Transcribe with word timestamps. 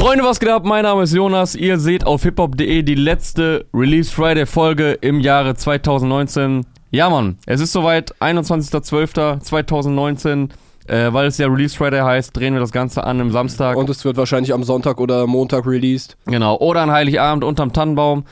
Freunde, 0.00 0.24
was 0.24 0.40
geht 0.40 0.48
ab? 0.48 0.64
Mein 0.64 0.84
Name 0.84 1.02
ist 1.02 1.12
Jonas. 1.12 1.54
Ihr 1.54 1.78
seht 1.78 2.06
auf 2.06 2.22
hiphop.de 2.22 2.82
die 2.82 2.94
letzte 2.94 3.66
Release 3.74 4.10
Friday 4.10 4.46
Folge 4.46 4.92
im 4.92 5.20
Jahre 5.20 5.54
2019. 5.54 6.64
Ja, 6.90 7.10
Mann, 7.10 7.36
es 7.44 7.60
ist 7.60 7.72
soweit, 7.72 8.14
21.12.2019. 8.18 10.48
Äh, 10.86 11.12
weil 11.12 11.26
es 11.26 11.36
ja 11.36 11.48
Release 11.48 11.76
Friday 11.76 12.00
heißt, 12.00 12.34
drehen 12.34 12.54
wir 12.54 12.60
das 12.60 12.72
Ganze 12.72 13.04
an 13.04 13.20
am 13.20 13.30
Samstag. 13.30 13.76
Und 13.76 13.90
es 13.90 14.02
wird 14.06 14.16
wahrscheinlich 14.16 14.54
am 14.54 14.64
Sonntag 14.64 15.00
oder 15.00 15.26
Montag 15.26 15.66
released. 15.66 16.16
genau, 16.24 16.56
oder 16.56 16.80
an 16.80 16.90
Heiligabend 16.90 17.44
unterm 17.44 17.74
Tannenbaum. 17.74 18.24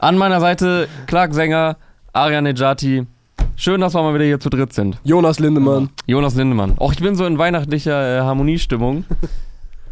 An 0.00 0.18
meiner 0.18 0.40
Seite 0.40 0.88
Clark 1.06 1.32
Sänger, 1.32 1.76
Arian 2.12 2.42
Nejati. 2.42 3.06
Schön, 3.54 3.80
dass 3.80 3.94
wir 3.94 4.02
mal 4.02 4.14
wieder 4.14 4.24
hier 4.24 4.40
zu 4.40 4.50
dritt 4.50 4.72
sind. 4.72 4.98
Jonas 5.04 5.38
Lindemann. 5.38 5.90
Jonas 6.06 6.34
Lindemann. 6.34 6.74
Och, 6.80 6.92
ich 6.92 7.00
bin 7.00 7.14
so 7.14 7.24
in 7.24 7.38
weihnachtlicher 7.38 8.18
äh, 8.18 8.22
Harmoniestimmung. 8.22 9.04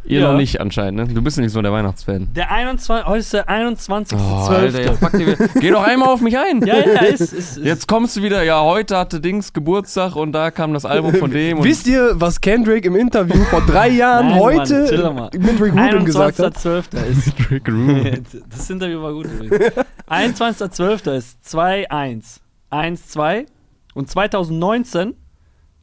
Ihr 0.06 0.20
Ja. 0.20 0.30
noch 0.30 0.37
nicht 0.38 0.60
anscheinend, 0.60 1.09
ne? 1.09 1.15
Du 1.15 1.20
bist 1.23 1.37
nicht 1.38 1.51
so 1.52 1.60
der 1.62 1.73
Weihnachtsfan. 1.73 2.28
Der 2.34 2.51
21, 2.52 3.06
heute 3.06 3.19
ist 3.19 3.33
der 3.33 3.48
21.12. 3.48 4.15
Oh, 4.16 4.46
Alter, 4.52 4.80
jetzt 4.82 5.01
pack 5.01 5.12
dir, 5.19 5.37
geh 5.60 5.70
doch 5.70 5.82
einmal 5.82 6.09
auf 6.10 6.20
mich 6.20 6.38
ein. 6.38 6.65
ja, 6.65 6.77
ja, 6.79 7.01
ist, 7.02 7.32
ist, 7.32 7.56
Jetzt 7.59 7.88
kommst 7.88 8.16
du 8.16 8.23
wieder, 8.23 8.42
ja, 8.45 8.60
heute 8.62 8.96
hatte 8.96 9.20
Dings 9.20 9.52
Geburtstag 9.52 10.15
und 10.16 10.32
da 10.32 10.51
kam 10.51 10.73
das 10.74 10.84
Album 10.84 11.15
von 11.15 11.30
dem. 11.32 11.59
Und 11.59 11.65
Wisst 11.65 11.87
ihr, 11.88 12.12
was 12.15 12.41
Kendrick 12.41 12.84
im 12.84 12.95
Interview 12.96 13.42
vor 13.51 13.62
drei 13.66 13.88
Jahren 13.91 14.29
Nein, 14.29 14.41
heute 14.41 15.12
Mann, 15.12 15.30
mit 15.37 15.60
Rick 15.60 15.73
Rubin 15.74 16.05
gesagt 16.05 16.38
hat? 16.38 16.57
21.12. 16.57 17.07
ist. 17.10 17.51
Rick 17.51 17.68
Rubin. 17.68 18.23
Das 18.51 18.70
Interview 18.70 19.02
war 19.02 19.12
gut 19.12 19.27
übrigens. 19.27 19.73
21.12. 20.09 21.16
ist 21.16 21.38
2-1. 21.46 22.38
1-2. 22.70 23.46
Und 23.95 24.10
2019, 24.10 25.15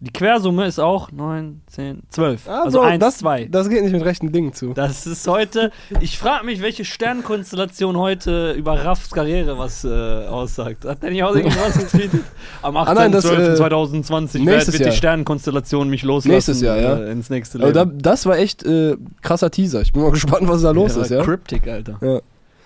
die 0.03 0.12
Quersumme 0.12 0.66
ist 0.66 0.80
auch 0.80 1.13
9, 1.13 1.62
10, 1.67 2.03
12. 2.09 2.49
Also, 2.49 2.80
Bro, 2.80 2.88
1, 2.88 2.99
das, 2.99 3.17
2. 3.20 3.45
das 3.45 3.70
geht 3.70 3.84
nicht 3.84 3.93
mit 3.93 4.03
rechten 4.03 4.34
Dingen 4.34 4.52
zu. 4.52 4.73
Das 4.73 5.07
ist 5.07 5.26
heute. 5.29 5.71
Ich 6.02 6.18
frage 6.18 6.46
mich, 6.46 6.62
welche 6.62 6.84
Sternkonstellation 6.84 7.96
heute 7.96 8.51
über 8.51 8.84
Raffs 8.84 9.12
Karriere 9.12 9.57
was 9.57 9.85
äh, 9.85 9.87
aussagt. 9.87 10.84
Hat 10.84 11.04
der 11.04 11.12
nicht 11.12 11.24
auch 11.24 11.34
irgendwas 11.34 11.77
getweetet? 11.77 12.20
Am 12.62 12.76
Ah, 12.76 12.93
nein, 12.93 13.13
das, 13.13 13.26
18.12.2020 13.26 13.54
äh, 13.54 13.55
2020 13.55 14.34
wird, 14.46 14.54
nächstes 14.54 14.74
wird 14.74 14.79
die 14.81 14.85
Jahr. 14.87 14.93
Sternkonstellation 14.93 15.90
mich 15.90 16.04
loslassen. 16.04 16.34
Nächstes 16.34 16.59
Jahr, 16.59 16.77
ja. 16.77 16.98
Äh, 16.98 17.12
ins 17.13 17.29
nächste 17.29 17.59
Leben. 17.59 17.74
da, 17.74 17.85
das 17.85 18.26
war 18.26 18.37
echt 18.37 18.65
äh, 18.65 18.98
krasser 19.21 19.51
Teaser. 19.51 19.79
Ich 19.84 19.93
bin 19.93 20.01
mal 20.01 20.12
gespannt, 20.12 20.49
was 20.49 20.63
da 20.63 20.71
los 20.71 20.98
ist, 20.98 21.12
ja? 21.12 21.24
Cryptic, 21.24 21.65
Alter. 21.65 21.98
Ja. 22.01 22.20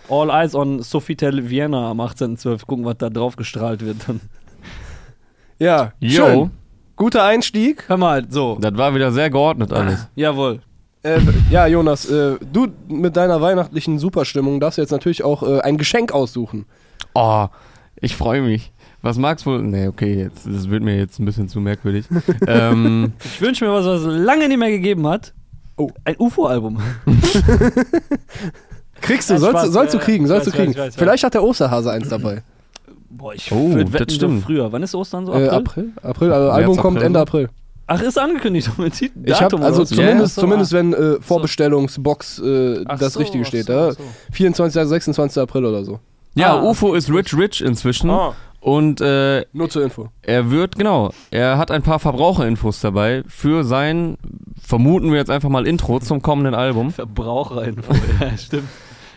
All 0.09 0.31
Eyes 0.31 0.55
on 0.55 0.81
Sofitel 0.81 1.52
Vienna 1.52 1.91
am 1.91 2.02
18.12. 2.02 2.65
Gucken, 2.65 2.83
was 2.83 2.97
da 2.97 3.11
drauf 3.11 3.35
gestrahlt 3.35 3.85
wird. 3.85 3.97
Dann. 4.08 4.21
Ja, 5.59 5.93
Yo, 5.99 6.09
schön. 6.09 6.52
Guter 6.97 7.23
Einstieg. 7.23 7.85
Hör 7.87 7.97
mal, 7.97 8.25
so. 8.29 8.57
das 8.59 8.75
war 8.75 8.93
wieder 8.93 9.11
sehr 9.11 9.29
geordnet 9.29 9.71
alles. 9.71 10.07
Jawohl. 10.15 10.59
Äh, 11.03 11.19
ja, 11.51 11.67
Jonas, 11.67 12.09
äh, 12.09 12.37
du 12.51 12.67
mit 12.89 13.15
deiner 13.15 13.39
weihnachtlichen 13.39 13.99
Superstimmung 13.99 14.59
darfst 14.59 14.77
jetzt 14.79 14.91
natürlich 14.91 15.23
auch 15.23 15.43
äh, 15.43 15.61
ein 15.61 15.77
Geschenk 15.77 16.11
aussuchen. 16.11 16.65
Oh, 17.13 17.47
ich 18.01 18.15
freue 18.15 18.41
mich. 18.41 18.71
Was 19.03 19.17
magst 19.19 19.45
du 19.45 19.51
wohl? 19.51 19.61
Nee, 19.61 19.87
okay, 19.87 20.15
jetzt, 20.23 20.47
das 20.47 20.69
wird 20.69 20.81
mir 20.83 20.97
jetzt 20.97 21.19
ein 21.19 21.25
bisschen 21.25 21.47
zu 21.47 21.61
merkwürdig. 21.61 22.05
ähm, 22.47 23.13
Ich 23.23 23.39
wünsche 23.41 23.63
mir 23.63 23.71
was, 23.71 23.85
was 23.85 24.01
es 24.01 24.07
lange 24.07 24.47
nicht 24.47 24.57
mehr 24.57 24.71
gegeben 24.71 25.07
hat. 25.07 25.33
Oh. 25.77 25.91
Ein 26.03 26.15
UFO-Album. 26.17 26.81
Kriegst 29.01 29.29
du, 29.29 29.35
Ja, 29.35 29.39
sollst, 29.39 29.59
Spaß, 29.59 29.71
sollst 29.71 29.93
du 29.93 29.99
kriegen, 29.99 30.25
sollst 30.25 30.47
weiß, 30.47 30.53
du 30.53 30.59
kriegen. 30.59 30.71
weiß, 30.75 30.87
weiß. 30.87 30.95
Vielleicht 30.95 31.23
hat 31.23 31.35
der 31.35 31.43
Osterhase 31.43 31.91
eins 31.91 32.09
dabei. 32.09 32.41
Boah, 33.09 33.33
ich 33.33 33.52
Oh, 33.52 33.73
würd 33.73 33.88
das 33.88 33.94
wetten, 33.94 34.09
so 34.09 34.16
stimmt. 34.16 34.44
früher. 34.44 34.72
Wann 34.72 34.83
ist 34.83 34.94
Ostern 34.95 35.25
so? 35.25 35.33
Äh, 35.33 35.47
April? 35.50 35.91
April? 36.02 36.03
April, 36.03 36.33
also 36.33 36.50
Album 36.52 36.75
März, 36.75 36.81
kommt 36.81 36.97
April, 36.97 37.05
Ende 37.08 37.19
ne? 37.19 37.22
April. 37.23 37.49
Ach, 37.89 38.02
ist 38.02 38.19
angekündigt. 38.19 38.69
Ich 38.77 39.02
habe 39.02 39.11
Datum 39.23 39.64
also 39.64 39.77
oder 39.81 39.86
so. 39.88 39.95
zumindest, 39.95 40.36
zumindest 40.36 40.73
wenn 40.73 40.94
äh, 40.94 41.22
Vorbestellungsbox 41.22 42.39
äh, 42.39 42.83
das 42.99 43.14
so, 43.14 43.19
Richtige 43.19 43.45
steht. 43.45 43.67
so. 43.67 43.91
24. 44.33 44.88
26. 44.88 45.41
April 45.41 45.66
oder 45.66 45.83
so. 45.86 45.99
ja, 46.36 46.55
Ah. 46.58 46.64
UFO 46.64 46.94
ist 46.95 47.09
rich 47.11 47.33
rich 47.37 47.61
inzwischen. 47.64 48.09
Ah. 48.09 48.33
Und 48.59 48.99
äh, 49.02 49.45
Nur 49.54 49.70
zur 49.70 49.83
Info. 49.83 50.10
er 50.23 50.49
wird, 50.52 50.76
genau, 50.77 51.11
er 51.31 51.58
hat 51.58 51.71
ein 51.71 51.83
paar 51.83 51.99
Verbraucherinfos 51.99 52.81
dabei 52.81 53.23
für 53.27 53.64
sein, 53.64 54.17
vermuten 54.61 55.11
wir 55.11 55.17
jetzt 55.20 55.30
einfach 55.30 55.48
mal 55.48 55.65
Intro 55.67 55.99
zum 55.99 56.21
kommenden 56.21 56.55
Album. 56.55 56.92
Verbraucherinfo. 56.92 57.93
ja, 58.20 58.37
stimmt. 58.37 58.67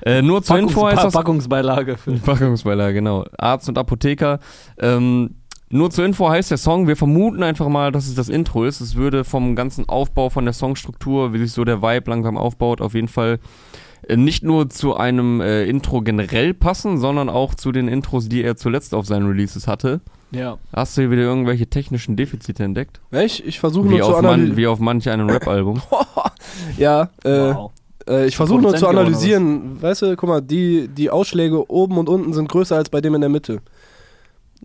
Äh, 0.04 0.22
nur 0.22 0.42
zur 0.42 0.58
Info 0.58 0.86
heißt 0.86 1.04
das 1.04 1.12
Packungsbeilage 1.14 1.96
für. 1.96 2.12
Packungsbeilage, 2.24 2.94
genau. 2.94 3.24
Arzt 3.38 3.68
und 3.68 3.78
Apotheker. 3.78 4.38
Ähm, 4.78 5.36
nur 5.68 5.90
zur 5.90 6.04
Info 6.04 6.28
heißt 6.28 6.50
der 6.50 6.58
Song, 6.58 6.88
wir 6.88 6.96
vermuten 6.96 7.42
einfach 7.42 7.68
mal, 7.68 7.92
dass 7.92 8.08
es 8.08 8.14
das 8.16 8.28
Intro 8.28 8.64
ist. 8.64 8.80
Es 8.80 8.96
würde 8.96 9.22
vom 9.24 9.54
ganzen 9.54 9.88
Aufbau, 9.88 10.28
von 10.30 10.44
der 10.44 10.54
Songstruktur, 10.54 11.32
wie 11.32 11.38
sich 11.38 11.52
so 11.52 11.64
der 11.64 11.80
Vibe 11.80 12.10
langsam 12.10 12.36
aufbaut, 12.36 12.80
auf 12.80 12.94
jeden 12.94 13.06
Fall 13.08 13.38
äh, 14.08 14.16
nicht 14.16 14.42
nur 14.42 14.68
zu 14.68 14.96
einem 14.96 15.40
äh, 15.40 15.64
Intro 15.66 16.00
generell 16.00 16.54
passen, 16.54 16.98
sondern 16.98 17.28
auch 17.28 17.54
zu 17.54 17.70
den 17.70 17.86
Intros, 17.86 18.28
die 18.28 18.42
er 18.42 18.56
zuletzt 18.56 18.94
auf 18.94 19.06
seinen 19.06 19.28
Releases 19.28 19.68
hatte. 19.68 20.00
Ja. 20.32 20.58
Hast 20.74 20.96
du 20.96 21.02
hier 21.02 21.10
wieder 21.10 21.22
irgendwelche 21.22 21.66
technischen 21.68 22.16
Defizite 22.16 22.64
entdeckt? 22.64 23.00
Ja, 23.12 23.20
Ich, 23.22 23.44
ich 23.44 23.60
versuche 23.60 23.86
nur 23.88 24.00
zu 24.00 24.14
analysieren. 24.16 24.56
wie 24.56 24.66
auf 24.66 24.80
manch 24.80 25.08
einem 25.08 25.28
Rap-Album. 25.30 25.80
Ja, 26.78 27.10
äh, 27.24 27.54
wow. 27.54 27.72
Äh, 28.08 28.26
ich 28.26 28.36
versuche 28.36 28.60
nur 28.62 28.74
zu 28.76 28.86
analysieren. 28.88 29.80
Weißt 29.82 30.02
du, 30.02 30.16
guck 30.16 30.28
mal, 30.28 30.40
die, 30.40 30.88
die 30.88 31.10
Ausschläge 31.10 31.70
oben 31.70 31.98
und 31.98 32.08
unten 32.08 32.32
sind 32.32 32.48
größer 32.48 32.76
als 32.76 32.88
bei 32.88 33.00
dem 33.00 33.14
in 33.14 33.20
der 33.20 33.30
Mitte. 33.30 33.60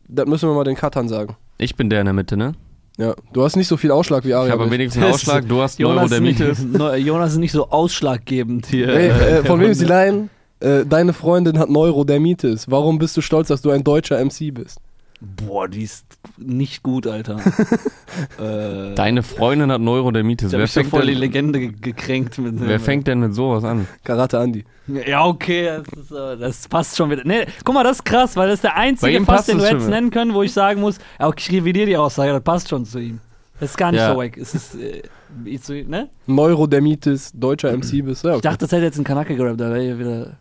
Das 0.07 0.25
müssen 0.27 0.49
wir 0.49 0.53
mal 0.55 0.63
den 0.63 0.75
Cuttern 0.75 1.07
sagen. 1.07 1.35
Ich 1.57 1.75
bin 1.75 1.89
der 1.89 2.01
in 2.01 2.05
der 2.05 2.13
Mitte, 2.13 2.37
ne? 2.37 2.53
Ja, 2.97 3.13
du 3.33 3.43
hast 3.43 3.55
nicht 3.57 3.67
so 3.67 3.75
viel 3.75 3.91
Ausschlag 3.91 4.23
wie 4.23 4.29
Ich 4.29 4.35
Aria. 4.35 4.51
habe 4.51 4.63
am 4.63 4.69
aber 4.69 4.77
wenigsten 4.77 5.03
Ausschlag, 5.03 5.47
du 5.49 5.61
hast 5.61 5.79
Jonas, 5.79 6.11
ist 6.11 6.21
nicht, 6.21 6.39
Neurodermitis. 6.39 6.65
Neu- 6.79 6.97
Jonas 6.97 7.31
ist 7.33 7.39
nicht 7.39 7.51
so 7.51 7.69
ausschlaggebend 7.69 8.67
hier. 8.67 8.87
Ey, 8.87 9.07
äh, 9.09 9.43
von 9.45 9.59
wem 9.59 9.71
ist 9.71 9.81
die. 9.81 9.85
Line? 9.85 10.29
Äh, 10.61 10.85
deine 10.85 11.11
Freundin 11.11 11.59
hat 11.59 11.69
Neurodermitis. 11.69 12.71
Warum 12.71 12.97
bist 12.97 13.17
du 13.17 13.21
stolz, 13.21 13.49
dass 13.49 13.61
du 13.61 13.71
ein 13.71 13.83
deutscher 13.83 14.23
MC 14.23 14.53
bist? 14.53 14.79
Boah, 15.21 15.67
die 15.67 15.83
ist 15.83 16.05
nicht 16.37 16.83
gut, 16.83 17.07
Alter. 17.07 17.37
äh, 18.39 18.93
Deine 18.95 19.23
Freundin 19.23 19.71
hat 19.71 19.81
Neurodermitis. 19.81 20.47
ich 20.49 20.53
hab 20.53 20.59
Wer 20.59 20.67
fängt, 20.67 20.89
voll 20.89 21.01
die 21.05 21.11
denn, 21.13 21.19
Legende 21.19 21.59
ge- 21.59 21.71
gekränkt 21.79 22.37
mit 22.37 22.55
wer 22.59 22.79
fängt 22.79 23.07
denn 23.07 23.19
mit 23.19 23.33
sowas 23.33 23.63
an? 23.63 23.87
Karate 24.03 24.39
Andi. 24.39 24.65
Ja, 24.87 25.25
okay, 25.25 25.65
das, 25.93 25.99
ist, 26.03 26.11
äh, 26.11 26.37
das 26.37 26.67
passt 26.67 26.95
schon 26.97 27.09
wieder. 27.09 27.23
Nee, 27.25 27.45
guck 27.63 27.73
mal, 27.73 27.83
das 27.83 27.97
ist 27.97 28.03
krass, 28.05 28.35
weil 28.35 28.47
das 28.47 28.55
ist 28.55 28.63
der 28.65 28.75
einzige 28.77 29.21
Pass, 29.21 29.45
den 29.47 29.57
du 29.57 29.65
schon. 29.67 29.89
nennen 29.89 30.11
können, 30.11 30.33
wo 30.33 30.43
ich 30.43 30.53
sagen 30.53 30.81
muss, 30.81 30.97
okay, 31.17 31.43
ich 31.49 31.51
revidiere 31.51 31.85
die 31.87 31.97
Aussage, 31.97 32.31
das 32.31 32.43
passt 32.43 32.69
schon 32.69 32.85
zu 32.85 32.99
ihm. 32.99 33.19
Das 33.59 33.71
ist 33.71 33.77
gar 33.77 33.91
nicht 33.91 34.01
Ja. 34.01 34.11
so 34.13 34.17
wack. 34.19 34.37
Es 34.37 34.53
ist, 34.53 34.75
äh, 34.75 35.01
ich, 35.45 35.61
so, 35.61 35.73
ne? 35.73 36.09
Neurodermitis, 36.27 37.31
deutscher 37.33 37.71
MC 37.75 38.01
bist. 38.05 38.23
Ja, 38.23 38.31
Ich 38.31 38.35
okay. 38.37 38.41
dachte, 38.43 38.57
das 38.59 38.71
hätte 38.73 38.83
jetzt 38.83 38.97
ein 38.97 39.03
Kanake 39.03 39.35
gerappt, 39.35 39.59
da 39.59 39.73
wäre 39.73 39.97
wieder, 39.97 40.37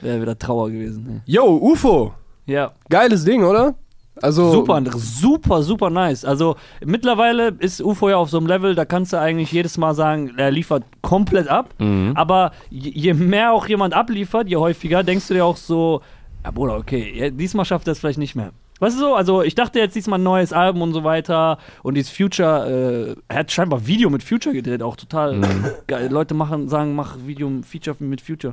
wär 0.00 0.20
wieder 0.22 0.38
Trauer 0.38 0.70
gewesen. 0.70 1.04
ne? 1.04 1.22
Yo, 1.26 1.44
UFO. 1.44 2.14
Ja, 2.46 2.72
Geiles 2.88 3.24
Ding, 3.24 3.42
oder? 3.42 3.74
Also, 4.22 4.52
super, 4.52 4.80
super, 4.96 5.62
super 5.62 5.90
nice. 5.90 6.24
Also 6.24 6.56
mittlerweile 6.84 7.48
ist 7.58 7.82
UFO 7.82 8.08
ja 8.08 8.16
auf 8.16 8.30
so 8.30 8.38
einem 8.38 8.46
Level, 8.46 8.74
da 8.74 8.84
kannst 8.84 9.12
du 9.12 9.18
eigentlich 9.18 9.50
jedes 9.50 9.76
Mal 9.76 9.94
sagen, 9.94 10.34
er 10.36 10.50
liefert 10.50 10.84
komplett 11.02 11.48
ab. 11.48 11.74
Mhm. 11.78 12.12
Aber 12.14 12.52
je, 12.70 13.12
mehr 13.14 13.52
auch 13.52 13.66
jemand 13.66 13.94
abliefert, 13.94 14.48
je 14.48 14.56
häufiger, 14.56 15.02
denkst 15.02 15.28
du 15.28 15.34
dir 15.34 15.44
auch 15.44 15.56
so, 15.56 16.00
ja 16.44 16.50
Bruder, 16.50 16.76
okay, 16.76 17.32
diesmal 17.32 17.64
schafft 17.64 17.88
er 17.88 17.92
es 17.92 17.98
vielleicht 17.98 18.18
nicht 18.18 18.36
mehr. 18.36 18.52
Weißt 18.80 18.96
du 18.96 19.00
so, 19.00 19.14
also 19.14 19.42
ich 19.42 19.54
dachte 19.54 19.78
jetzt 19.78 19.94
diesmal 19.94 20.18
ein 20.18 20.24
neues 20.24 20.52
Album 20.52 20.82
und 20.82 20.92
so 20.92 21.04
weiter 21.04 21.58
und 21.82 21.94
dieses 21.94 22.10
Future, 22.10 23.14
äh, 23.16 23.16
er 23.28 23.38
hat 23.38 23.52
scheinbar 23.52 23.86
Video 23.86 24.10
mit 24.10 24.22
Future 24.22 24.54
gedreht, 24.54 24.82
auch 24.82 24.96
total 24.96 25.40
geil. 25.86 26.08
Leute 26.10 26.34
machen, 26.34 26.68
sagen, 26.68 26.94
mach 26.94 27.16
Video, 27.24 27.50
Feature 27.62 27.96
mit 28.00 28.20
Future. 28.20 28.52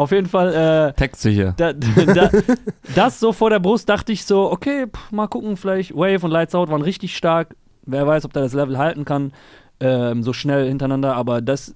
Auf 0.00 0.12
jeden 0.12 0.28
Fall, 0.28 0.54
äh, 0.54 0.92
Textsicher. 0.94 1.52
da, 1.58 1.72
da, 1.74 2.30
das 2.94 3.20
so 3.20 3.34
vor 3.34 3.50
der 3.50 3.58
Brust 3.58 3.86
dachte 3.86 4.12
ich 4.12 4.24
so, 4.24 4.50
okay, 4.50 4.86
pff, 4.86 5.12
mal 5.12 5.26
gucken, 5.26 5.58
vielleicht 5.58 5.94
Wave 5.94 6.24
und 6.24 6.30
Lights 6.30 6.54
Out 6.54 6.70
waren 6.70 6.80
richtig 6.80 7.14
stark. 7.14 7.54
Wer 7.84 8.06
weiß, 8.06 8.24
ob 8.24 8.32
der 8.32 8.44
das 8.44 8.54
Level 8.54 8.78
halten 8.78 9.04
kann, 9.04 9.34
ähm, 9.78 10.22
so 10.22 10.32
schnell 10.32 10.66
hintereinander. 10.68 11.16
Aber 11.16 11.42
das, 11.42 11.74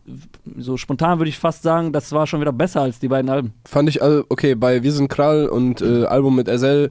so 0.56 0.78
spontan 0.78 1.18
würde 1.18 1.28
ich 1.28 1.38
fast 1.38 1.64
sagen, 1.64 1.92
das 1.92 2.12
war 2.12 2.26
schon 2.26 2.40
wieder 2.40 2.54
besser 2.54 2.80
als 2.80 2.98
die 2.98 3.08
beiden 3.08 3.30
Alben. 3.30 3.52
fand 3.66 3.90
ich, 3.90 4.00
also, 4.02 4.24
okay, 4.30 4.54
bei 4.54 4.82
Wir 4.82 4.92
sind 4.92 5.08
Krall 5.08 5.46
und 5.46 5.82
äh, 5.82 6.06
Album 6.06 6.34
mit 6.34 6.48
SL, 6.48 6.88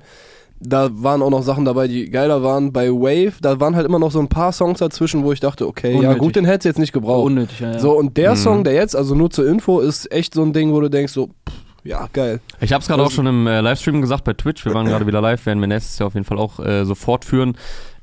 da 0.66 0.90
waren 0.94 1.22
auch 1.22 1.30
noch 1.30 1.44
Sachen 1.44 1.66
dabei, 1.66 1.88
die 1.88 2.10
geiler 2.10 2.42
waren. 2.44 2.72
Bei 2.72 2.90
Wave, 2.90 3.34
da 3.42 3.60
waren 3.60 3.76
halt 3.76 3.86
immer 3.86 4.00
noch 4.00 4.12
so 4.12 4.20
ein 4.20 4.28
paar 4.30 4.52
Songs 4.52 4.80
dazwischen, 4.80 5.24
wo 5.24 5.32
ich 5.32 5.40
dachte, 5.40 5.68
okay, 5.68 5.92
ja 5.92 5.98
Unnötig. 6.00 6.18
gut, 6.20 6.36
den 6.36 6.46
hättest 6.46 6.66
du 6.66 6.70
jetzt 6.70 6.80
nicht 6.80 6.94
gebraucht. 6.94 7.26
Unnötig, 7.26 7.60
ja. 7.60 7.72
ja. 7.74 7.80
So, 7.80 7.92
und 7.98 8.18
der 8.18 8.32
Mhm. 8.32 8.36
Song, 8.38 8.64
der 8.64 8.74
jetzt, 8.74 8.96
also 8.96 9.16
nur 9.16 9.30
zur 9.30 9.48
Info, 9.48 9.80
ist 9.80 10.12
echt 10.12 10.34
so 10.34 10.42
ein 10.44 10.54
Ding, 10.54 10.72
wo 10.74 10.82
du 10.82 10.90
denkst, 10.90 11.14
so, 11.14 11.28
pff, 11.28 11.54
ja, 11.84 12.08
geil. 12.14 12.40
Ich 12.62 12.72
habe 12.74 12.82
es 12.82 12.88
gerade 12.88 13.04
auch 13.04 13.12
schon 13.12 13.28
im 13.28 13.46
äh, 13.46 13.60
Livestream 13.62 14.02
gesagt 14.02 14.24
bei 14.24 14.34
Twitch. 14.34 14.64
Wir 14.66 14.74
waren 14.74 14.86
gerade 14.88 15.06
wieder 15.06 15.20
live, 15.22 15.46
werden 15.46 15.60
wir 15.60 15.68
nächstes 15.68 16.00
Jahr 16.00 16.08
auf 16.08 16.14
jeden 16.14 16.26
Fall 16.26 16.38
auch 16.40 16.60
äh, 16.60 16.86
so 16.86 16.96
fortführen. 16.96 17.56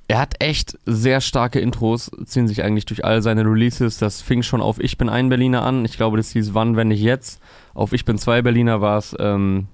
Er 0.07 0.19
hat 0.21 0.35
echt 0.41 0.77
sehr 0.87 1.21
starke 1.21 1.61
Intros, 1.61 2.11
ziehen 2.27 2.49
sich 2.49 2.65
eigentlich 2.65 2.85
durch 2.85 3.05
all 3.05 3.23
seine 3.23 3.43
Releases. 3.45 3.97
Das 3.99 4.21
fing 4.21 4.43
schon 4.43 4.61
auf 4.61 4.81
Ich 4.81 4.99
bin 4.99 5.09
ein 5.09 5.29
Berliner 5.29 5.63
an. 5.63 5.85
Ich 5.85 5.97
glaube, 5.97 6.17
das 6.17 6.31
hieß 6.33 6.53
Wann, 6.53 6.75
wenn 6.77 6.89
nicht 6.89 7.01
jetzt. 7.01 7.41
Auf 7.75 7.93
Ich 7.93 8.05
bin 8.05 8.19
zwei 8.19 8.43
Berliner 8.43 8.81
war 8.81 8.99
es, 8.99 9.15
ähm, 9.21 9.69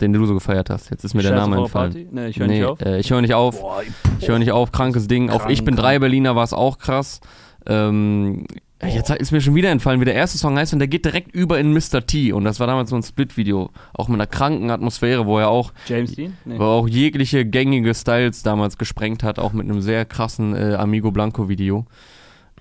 den 0.00 0.12
du 0.12 0.24
so 0.26 0.34
gefeiert 0.34 0.70
hast. 0.70 0.90
Jetzt 0.90 1.04
ist 1.04 1.14
mir 1.14 1.22
der 1.22 1.30
Scheiße 1.30 1.40
Name 1.40 1.56
Frau 1.56 1.62
entfallen. 1.64 1.92
Party? 1.92 2.08
Nee, 2.10 2.26
ich 2.28 2.38
höre 2.38 2.46
nee, 2.46 2.54
nicht 2.58 2.66
auf. 2.66 2.80
Äh, 2.80 2.98
ich 2.98 3.10
höre 3.10 3.20
nicht 3.20 3.34
auf. 3.34 3.60
Boah, 3.60 3.82
Ich 4.20 4.28
höre 4.28 4.38
nicht 4.38 4.52
auf, 4.52 4.72
krankes 4.72 5.06
Ding. 5.08 5.30
auf 5.30 5.42
Krank, 5.42 5.52
Ich 5.52 5.64
bin 5.64 5.76
drei 5.76 5.98
Berliner 5.98 6.36
war 6.36 6.44
es 6.44 6.52
auch 6.52 6.78
krass. 6.78 7.20
Ähm, 7.66 8.46
Ja, 8.82 8.88
Jetzt 8.88 9.08
ist 9.10 9.30
mir 9.32 9.40
schon 9.40 9.54
wieder 9.54 9.70
entfallen, 9.70 10.00
wie 10.00 10.04
der 10.04 10.14
erste 10.14 10.36
Song 10.36 10.58
heißt 10.58 10.72
und 10.74 10.78
der 10.78 10.88
geht 10.88 11.04
direkt 11.06 11.34
über 11.34 11.58
in 11.58 11.72
Mr. 11.72 12.04
T 12.06 12.32
und 12.32 12.44
das 12.44 12.60
war 12.60 12.66
damals 12.66 12.90
so 12.90 12.96
ein 12.96 13.02
Split-Video, 13.02 13.70
auch 13.94 14.08
mit 14.08 14.16
einer 14.16 14.26
kranken 14.26 14.70
Atmosphäre, 14.70 15.24
wo 15.26 15.38
er 15.38 15.48
auch, 15.48 15.72
James 15.86 16.12
Dean? 16.14 16.36
Nee. 16.44 16.58
wo 16.58 16.64
er 16.64 16.68
auch 16.68 16.88
jegliche 16.88 17.46
gängige 17.46 17.94
Styles 17.94 18.42
damals 18.42 18.76
gesprengt 18.76 19.22
hat, 19.22 19.38
auch 19.38 19.52
mit 19.54 19.64
einem 19.64 19.80
sehr 19.80 20.04
krassen 20.04 20.54
äh, 20.54 20.74
Amigo 20.74 21.12
Blanco 21.12 21.48
Video. 21.48 21.86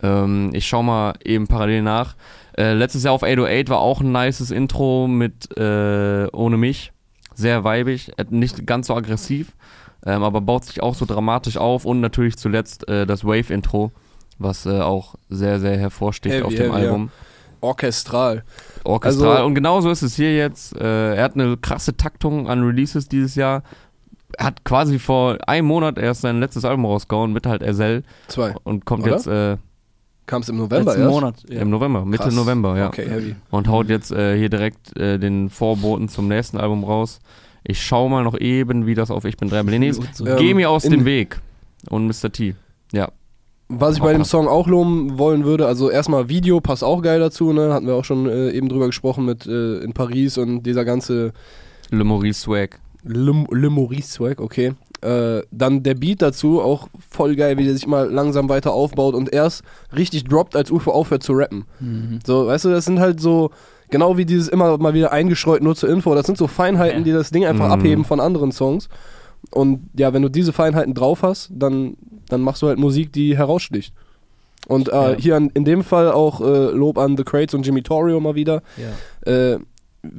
Ähm, 0.01 0.51
ich 0.53 0.65
schau 0.68 0.81
mal 0.83 1.13
eben 1.25 1.47
parallel 1.47 1.81
nach. 1.81 2.15
Äh, 2.57 2.74
letztes 2.74 3.03
Jahr 3.03 3.13
auf 3.13 3.24
808 3.24 3.69
war 3.69 3.80
auch 3.80 4.00
ein 4.00 4.12
nices 4.12 4.51
Intro 4.51 5.07
mit 5.07 5.57
äh, 5.57 6.27
Ohne 6.31 6.57
mich, 6.57 6.91
sehr 7.35 7.63
weibig, 7.63 8.12
äh, 8.18 8.25
nicht 8.30 8.65
ganz 8.65 8.88
so 8.88 8.95
aggressiv, 8.95 9.53
ähm, 10.06 10.24
aber 10.24 10.41
baut 10.41 10.65
sich 10.65 10.81
auch 10.81 10.95
so 10.95 11.06
dramatisch 11.06 11.57
auf 11.57 11.85
und 11.85 12.01
natürlich 12.01 12.38
zuletzt 12.38 12.88
äh, 12.88 13.06
das 13.06 13.24
Wave-Intro, 13.24 13.91
was 14.39 14.65
äh, 14.65 14.81
auch 14.81 15.15
sehr, 15.30 15.59
sehr 15.59 15.77
hervorsticht 15.77 16.35
Heavy, 16.35 16.44
auf 16.45 16.53
dem 16.53 16.71
heavy, 16.71 16.83
ja. 16.83 16.89
Album. 16.89 17.12
Orchestral. 17.62 18.44
Orchestral. 18.83 19.38
Also- 19.38 19.45
und 19.45 19.56
genauso 19.56 19.89
ist 19.89 20.01
es 20.01 20.15
hier 20.15 20.35
jetzt. 20.35 20.75
Äh, 20.75 21.15
er 21.15 21.24
hat 21.24 21.35
eine 21.35 21.56
krasse 21.57 21.95
Taktung 21.95 22.50
an 22.50 22.62
Releases 22.63 23.07
dieses 23.07 23.35
Jahr. 23.35 23.63
Er 24.38 24.47
hat 24.47 24.65
quasi 24.65 25.00
vor 25.00 25.38
einem 25.47 25.68
Monat 25.68 25.97
erst 25.97 26.21
sein 26.21 26.39
letztes 26.39 26.65
Album 26.65 26.85
rausgehauen 26.85 27.31
mit 27.31 27.45
halt 27.45 27.62
Ersel 27.62 28.03
Zwei. 28.27 28.53
und 28.63 28.85
kommt 28.85 29.03
Oder? 29.03 29.13
jetzt 29.13 29.27
äh, 29.27 29.57
Kam 30.25 30.41
es 30.41 30.49
im 30.49 30.57
November 30.57 30.91
Letzten 30.91 31.01
erst? 31.01 31.13
Monat. 31.13 31.35
Ja. 31.49 31.61
im 31.61 31.69
November, 31.69 32.05
Mitte 32.05 32.23
Krass. 32.23 32.35
November, 32.35 32.77
ja. 32.77 32.87
Okay, 32.87 33.07
heavy. 33.09 33.35
Und 33.51 33.67
haut 33.67 33.89
jetzt 33.89 34.11
äh, 34.11 34.37
hier 34.37 34.49
direkt 34.49 34.95
äh, 34.97 35.19
den 35.19 35.49
Vorboten 35.49 36.07
zum 36.07 36.27
nächsten 36.27 36.57
Album 36.57 36.83
raus. 36.83 37.19
Ich 37.63 37.81
schau 37.81 38.09
mal 38.09 38.23
noch 38.23 38.37
eben, 38.37 38.85
wie 38.85 38.95
das 38.95 39.11
auf 39.11 39.25
Ich 39.25 39.37
bin 39.37 39.49
drei. 39.49 39.61
Gut 39.63 40.07
so. 40.13 40.25
Ähm, 40.25 40.37
Geh 40.37 40.53
mir 40.53 40.69
aus 40.69 40.83
dem 40.83 41.05
Weg. 41.05 41.39
Und 41.89 42.07
Mr. 42.07 42.31
T. 42.31 42.55
Ja. 42.91 43.09
Was 43.69 43.95
ich 43.95 44.01
bei 44.01 44.13
dem. 44.13 44.23
Song 44.25 44.47
auch 44.47 44.67
loben 44.67 45.17
wollen 45.17 45.45
würde, 45.45 45.65
also 45.65 45.89
erstmal 45.89 46.29
Video 46.29 46.61
passt 46.61 46.83
auch 46.83 47.01
geil 47.01 47.19
dazu, 47.19 47.53
ne? 47.53 47.73
Hatten 47.73 47.87
wir 47.87 47.95
auch 47.95 48.05
schon 48.05 48.27
äh, 48.27 48.51
eben 48.51 48.69
drüber 48.69 48.87
gesprochen 48.87 49.25
mit 49.25 49.47
äh, 49.47 49.77
in 49.79 49.93
Paris 49.93 50.37
und 50.37 50.63
dieser 50.63 50.85
ganze 50.85 51.33
Le 51.89 52.03
Maurice 52.03 52.41
Swag. 52.41 52.79
Le, 53.03 53.45
Le 53.49 53.69
Maurice 53.69 54.09
Swag, 54.09 54.41
okay. 54.41 54.73
Äh, 55.03 55.44
dann 55.51 55.83
der 55.83 55.95
Beat 55.95 56.21
dazu, 56.21 56.61
auch 56.61 56.88
voll 57.09 57.35
geil, 57.35 57.57
wie 57.57 57.65
der 57.65 57.73
sich 57.73 57.88
mal 57.88 58.09
langsam 58.09 58.47
weiter 58.47 58.71
aufbaut 58.71 59.15
und 59.15 59.33
erst 59.33 59.63
richtig 59.95 60.23
droppt, 60.23 60.55
als 60.55 60.71
UFO 60.71 60.91
aufhört 60.91 61.23
zu 61.23 61.33
rappen. 61.33 61.65
Mhm. 61.81 62.19
So, 62.25 62.47
weißt 62.47 62.65
du, 62.65 62.69
das 62.69 62.85
sind 62.85 63.00
halt 63.01 63.19
so, 63.19 63.51
genau 63.89 64.15
wie 64.17 64.25
dieses 64.25 64.47
immer 64.47 64.77
mal 64.77 64.94
wieder 64.94 65.11
eingestreut, 65.11 65.61
nur 65.61 65.75
zur 65.75 65.89
Info, 65.89 66.15
das 66.15 66.25
sind 66.25 66.38
so 66.38 66.47
Feinheiten, 66.47 67.00
Ja. 67.00 67.03
die 67.03 67.11
das 67.11 67.31
Ding 67.31 67.45
einfach 67.45 67.65
Mhm. 67.67 67.71
abheben 67.73 68.05
von 68.05 68.19
anderen 68.21 68.51
Songs. 68.53 68.88
Und 69.51 69.89
ja, 69.97 70.13
wenn 70.13 70.21
du 70.21 70.29
diese 70.29 70.53
Feinheiten 70.53 70.94
drauf 70.94 71.21
hast, 71.21 71.49
dann, 71.53 71.97
dann 72.29 72.39
machst 72.41 72.61
du 72.61 72.67
halt 72.67 72.79
Musik, 72.79 73.11
die 73.11 73.35
heraussticht. 73.38 73.94
Und 74.69 74.88
äh, 74.88 74.91
Ja. 75.11 75.15
hier 75.19 75.35
an, 75.35 75.51
in 75.53 75.65
dem 75.65 75.83
Fall 75.83 76.11
auch 76.13 76.39
äh, 76.39 76.71
Lob 76.71 76.97
an 76.97 77.17
The 77.17 77.25
Crates 77.25 77.53
und 77.53 77.65
Jimmy 77.65 77.81
Torrio 77.83 78.21
mal 78.21 78.35
wieder. 78.35 78.61
Ja. 78.77 79.29
Äh, 79.31 79.59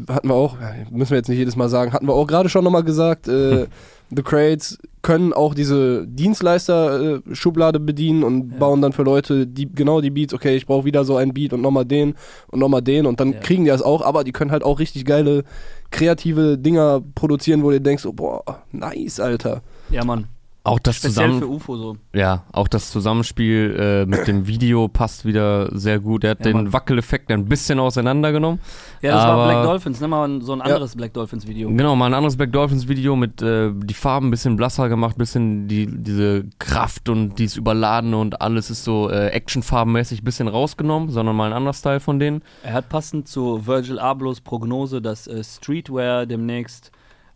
hatten 0.08 0.28
wir 0.28 0.34
auch, 0.34 0.56
müssen 0.90 1.10
wir 1.10 1.19
jetzt 1.19 1.28
nicht 1.28 1.38
jedes 1.38 1.56
Mal 1.56 1.69
sagen, 1.69 1.92
hatten 1.92 2.06
wir 2.06 2.14
auch 2.14 2.26
gerade 2.26 2.48
schon 2.48 2.64
nochmal 2.64 2.84
gesagt, 2.84 3.28
äh, 3.28 3.66
The 4.14 4.22
Crates 4.22 4.78
können 5.02 5.32
auch 5.32 5.54
diese 5.54 6.06
Dienstleister-Schublade 6.06 7.81
bedienen 7.81 8.22
und 8.22 8.52
Ja. 8.52 8.58
bauen 8.58 8.81
dann 8.82 8.92
für 8.92 9.02
Leute 9.02 9.46
die, 9.46 9.70
genau 9.70 10.00
die 10.00 10.10
Beats, 10.10 10.32
okay, 10.34 10.56
ich 10.56 10.66
brauche 10.66 10.84
wieder 10.84 11.04
so 11.04 11.16
einen 11.16 11.34
Beat 11.34 11.52
und 11.52 11.60
nochmal 11.62 11.84
den 11.84 12.14
und 12.48 12.60
nochmal 12.60 12.82
den 12.82 13.06
und 13.06 13.20
dann 13.20 13.32
Ja. 13.32 13.38
kriegen 13.40 13.64
die 13.64 13.70
das 13.70 13.82
auch, 13.82 14.02
aber 14.02 14.25
die 14.25 14.32
können 14.32 14.50
halt 14.50 14.62
auch 14.64 14.78
richtig 14.78 15.04
geile, 15.04 15.44
kreative 15.90 16.58
Dinger 16.58 17.02
produzieren, 17.14 17.62
wo 17.62 17.70
du 17.70 17.80
denkst, 17.80 18.06
oh, 18.06 18.12
boah, 18.12 18.42
nice, 18.72 19.20
Alter. 19.20 19.62
ja, 19.90 20.04
Mann. 20.04 20.26
Auch 20.66 20.78
das 20.78 20.96
Speziell 20.96 21.26
zusammen. 21.28 21.38
für 21.40 21.49
UFO 21.49 21.76
so. 21.76 21.96
Ja, 22.14 22.44
auch 22.50 22.69
das 22.69 22.90
Zusammenspiel 22.90 23.76
äh, 23.78 24.06
mit 24.06 24.26
dem 24.26 24.46
Video 24.46 24.88
passt 24.88 25.26
wieder 25.26 25.69
sehr 25.76 26.00
gut. 26.00 26.25
Er 26.25 26.31
hat 26.31 26.38
Ja, 26.38 26.44
den 26.44 26.52
Mann. 26.56 26.72
Wackeleffekt 26.72 27.31
ein 27.31 27.44
bisschen 27.44 27.78
auseinandergenommen. 27.78 28.61
Ja, 29.02 29.12
das 29.12 29.25
Aber- 29.25 29.37
war 29.43 29.49
Black 29.50 29.62
Dolphins. 29.64 30.00
Nimm 30.00 30.08
mal 30.11 30.40
so 30.40 30.55
ein 30.55 30.62
anderes 30.62 30.96
Black 30.96 31.12
Dolphins 31.12 31.46
Video. 31.46 31.69
Genau, 31.69 31.94
mal 31.96 32.06
ein 32.06 32.14
anderes 32.14 32.37
Black 32.38 32.50
Dolphins 32.50 32.88
Video 32.88 33.14
mit 33.14 33.43
äh, 33.43 33.72
die 33.75 33.93
Farben 33.93 34.28
ein 34.28 34.31
bisschen 34.31 34.56
blasser 34.56 34.88
gemacht, 34.88 35.19
bisschen 35.19 35.69
die, 35.69 35.87
diese 35.87 36.44
Kraft 36.58 37.11
und 37.11 37.38
dieses 37.38 37.58
Überladene 37.58 38.16
und 38.16 38.40
alles 38.40 38.70
ist 38.70 38.84
so 38.84 39.11
äh, 39.11 39.28
actionfarbenmäßig 39.28 40.22
ein 40.22 40.25
bisschen 40.25 40.49
rausgenommen, 40.49 41.11
sondern 41.11 41.37
mal 41.37 41.49
ein 41.49 41.52
anderer 41.52 41.75
Style 41.75 42.00
von 42.00 42.19
denen. 42.19 42.40
Er 42.62 42.72
hat 42.72 42.88
passend 42.88 43.28
zu 43.28 43.66
Virgil 43.66 43.99
Ablohs 43.99 44.40
Prognose, 44.40 45.02
dass 45.02 45.26
äh, 45.26 45.44
Streetwear 45.44 46.25
demnächst 46.25 46.90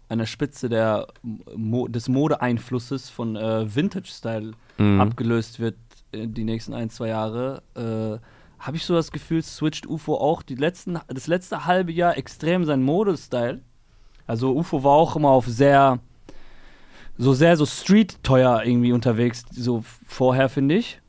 an 0.08 0.19
der 0.19 0.26
Spitze 0.26 0.69
der 0.69 1.06
Mo 1.56 1.87
des 1.88 2.08
Modeeinflusses 2.08 3.10
von 3.10 3.37
äh, 3.37 3.75
Vintage-Style 3.75 4.52
Mhm. 4.78 5.00
abgelöst 5.00 5.58
wird 5.58 5.75
äh, 6.12 6.26
die 6.28 6.44
nächsten 6.44 6.72
ein, 6.72 6.88
zwei 6.88 7.08
Jahre. 7.08 7.62
Äh, 7.75 8.19
Habe 8.60 8.76
ich 8.76 8.84
so 8.84 8.94
das 8.94 9.10
Gefühl, 9.12 9.43
switcht 9.43 9.87
UFO 9.88 10.14
auch 10.14 10.43
die 10.43 10.55
letzten, 10.55 10.99
das 11.08 11.26
letzte 11.26 11.64
halbe 11.66 11.90
Jahr 11.93 12.16
extrem 12.16 12.64
sein 12.64 12.82
Modestyle. 12.82 13.60
Also 14.28 14.55
UFO 14.55 14.84
war 14.84 14.93
auch 14.93 15.16
immer 15.16 15.31
auf 15.31 15.46
sehr, 15.46 15.99
so 17.19 17.32
sehr 17.32 17.56
so 17.56 17.66
Street-teuer 17.66 18.62
irgendwie 18.64 18.93
unterwegs, 18.93 19.44
so 19.50 19.82
vorher, 20.06 20.49
finde 20.49 20.76
ich. 20.76 21.00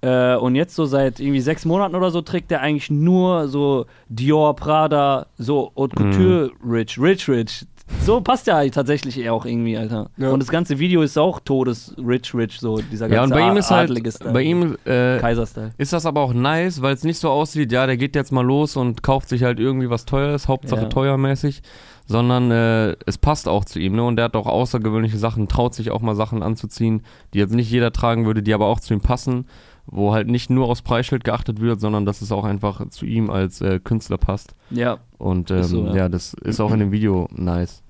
Äh, 0.00 0.34
und 0.36 0.56
jetzt 0.56 0.74
so 0.74 0.84
seit 0.84 1.20
irgendwie 1.20 1.40
sechs 1.40 1.64
Monaten 1.64 1.94
oder 1.94 2.10
so 2.10 2.22
trägt 2.22 2.50
er 2.50 2.60
eigentlich 2.60 2.90
nur 2.90 3.46
so 3.46 3.86
Dior, 4.08 4.56
Prada, 4.56 5.26
so 5.38 5.70
Haute 5.76 5.94
Couture, 5.94 6.50
Rich, 6.64 6.98
Rich, 7.00 7.28
Rich. 7.28 7.66
So 8.04 8.20
passt 8.20 8.46
ja 8.46 8.64
tatsächlich 8.68 9.18
eher 9.18 9.34
auch 9.34 9.44
irgendwie, 9.44 9.76
Alter. 9.76 10.10
Ja. 10.16 10.30
Und 10.30 10.40
das 10.40 10.48
ganze 10.48 10.78
Video 10.78 11.02
ist 11.02 11.16
auch 11.18 11.40
todes 11.40 11.94
Rich, 11.98 12.34
Rich, 12.34 12.58
so 12.60 12.76
dieser 12.78 13.08
ganze 13.08 13.14
Ja, 13.16 13.22
und 13.24 13.30
bei 13.30 13.48
ihm 13.48 13.56
ist 13.56 13.70
halt, 13.70 13.90
Style. 13.90 14.32
bei 14.32 14.42
ihm 14.42 14.76
äh, 14.84 15.18
Kaiser-Style. 15.18 15.72
ist 15.78 15.92
das 15.92 16.06
aber 16.06 16.20
auch 16.20 16.32
nice, 16.32 16.82
weil 16.82 16.94
es 16.94 17.04
nicht 17.04 17.18
so 17.18 17.28
aussieht, 17.30 17.70
ja, 17.72 17.86
der 17.86 17.96
geht 17.96 18.14
jetzt 18.16 18.32
mal 18.32 18.44
los 18.44 18.76
und 18.76 19.02
kauft 19.02 19.28
sich 19.28 19.42
halt 19.44 19.60
irgendwie 19.60 19.90
was 19.90 20.04
Teures, 20.04 20.48
Hauptsache 20.48 20.82
Ja. 20.82 20.88
teuermäßig, 20.88 21.62
sondern 22.06 22.50
äh, 22.50 22.96
es 23.06 23.18
passt 23.18 23.48
auch 23.48 23.64
zu 23.64 23.78
ihm, 23.78 23.94
ne? 23.94 24.02
Und 24.04 24.16
der 24.16 24.24
hat 24.26 24.36
auch 24.36 24.46
außergewöhnliche 24.46 25.18
Sachen, 25.18 25.46
traut 25.48 25.74
sich 25.74 25.90
auch 25.90 26.00
mal 26.00 26.16
Sachen 26.16 26.42
anzuziehen, 26.42 27.02
die 27.34 27.38
jetzt 27.38 27.54
nicht 27.54 27.70
jeder 27.70 27.92
tragen 27.92 28.26
würde, 28.26 28.42
die 28.42 28.54
aber 28.54 28.66
auch 28.66 28.80
zu 28.80 28.94
ihm 28.94 29.00
passen, 29.00 29.46
wo 29.86 30.12
halt 30.12 30.28
nicht 30.28 30.48
nur 30.50 30.68
aufs 30.68 30.82
Preisschild 30.82 31.24
geachtet 31.24 31.60
wird, 31.60 31.80
sondern 31.80 32.06
dass 32.06 32.22
es 32.22 32.32
auch 32.32 32.44
einfach 32.44 32.88
zu 32.88 33.04
ihm 33.06 33.30
als 33.30 33.60
äh, 33.60 33.80
Künstler 33.82 34.18
passt. 34.18 34.54
Ja. 34.70 34.98
Und 35.18 35.50
ähm, 35.50 35.62
so, 35.64 35.86
ja. 35.86 35.94
ja. 35.96 36.08
das 36.08 36.34
ist 36.34 36.60
auch 36.60 36.72
in 36.72 36.80
dem 36.80 36.92
Video 36.92 37.28
nice. 37.32 37.82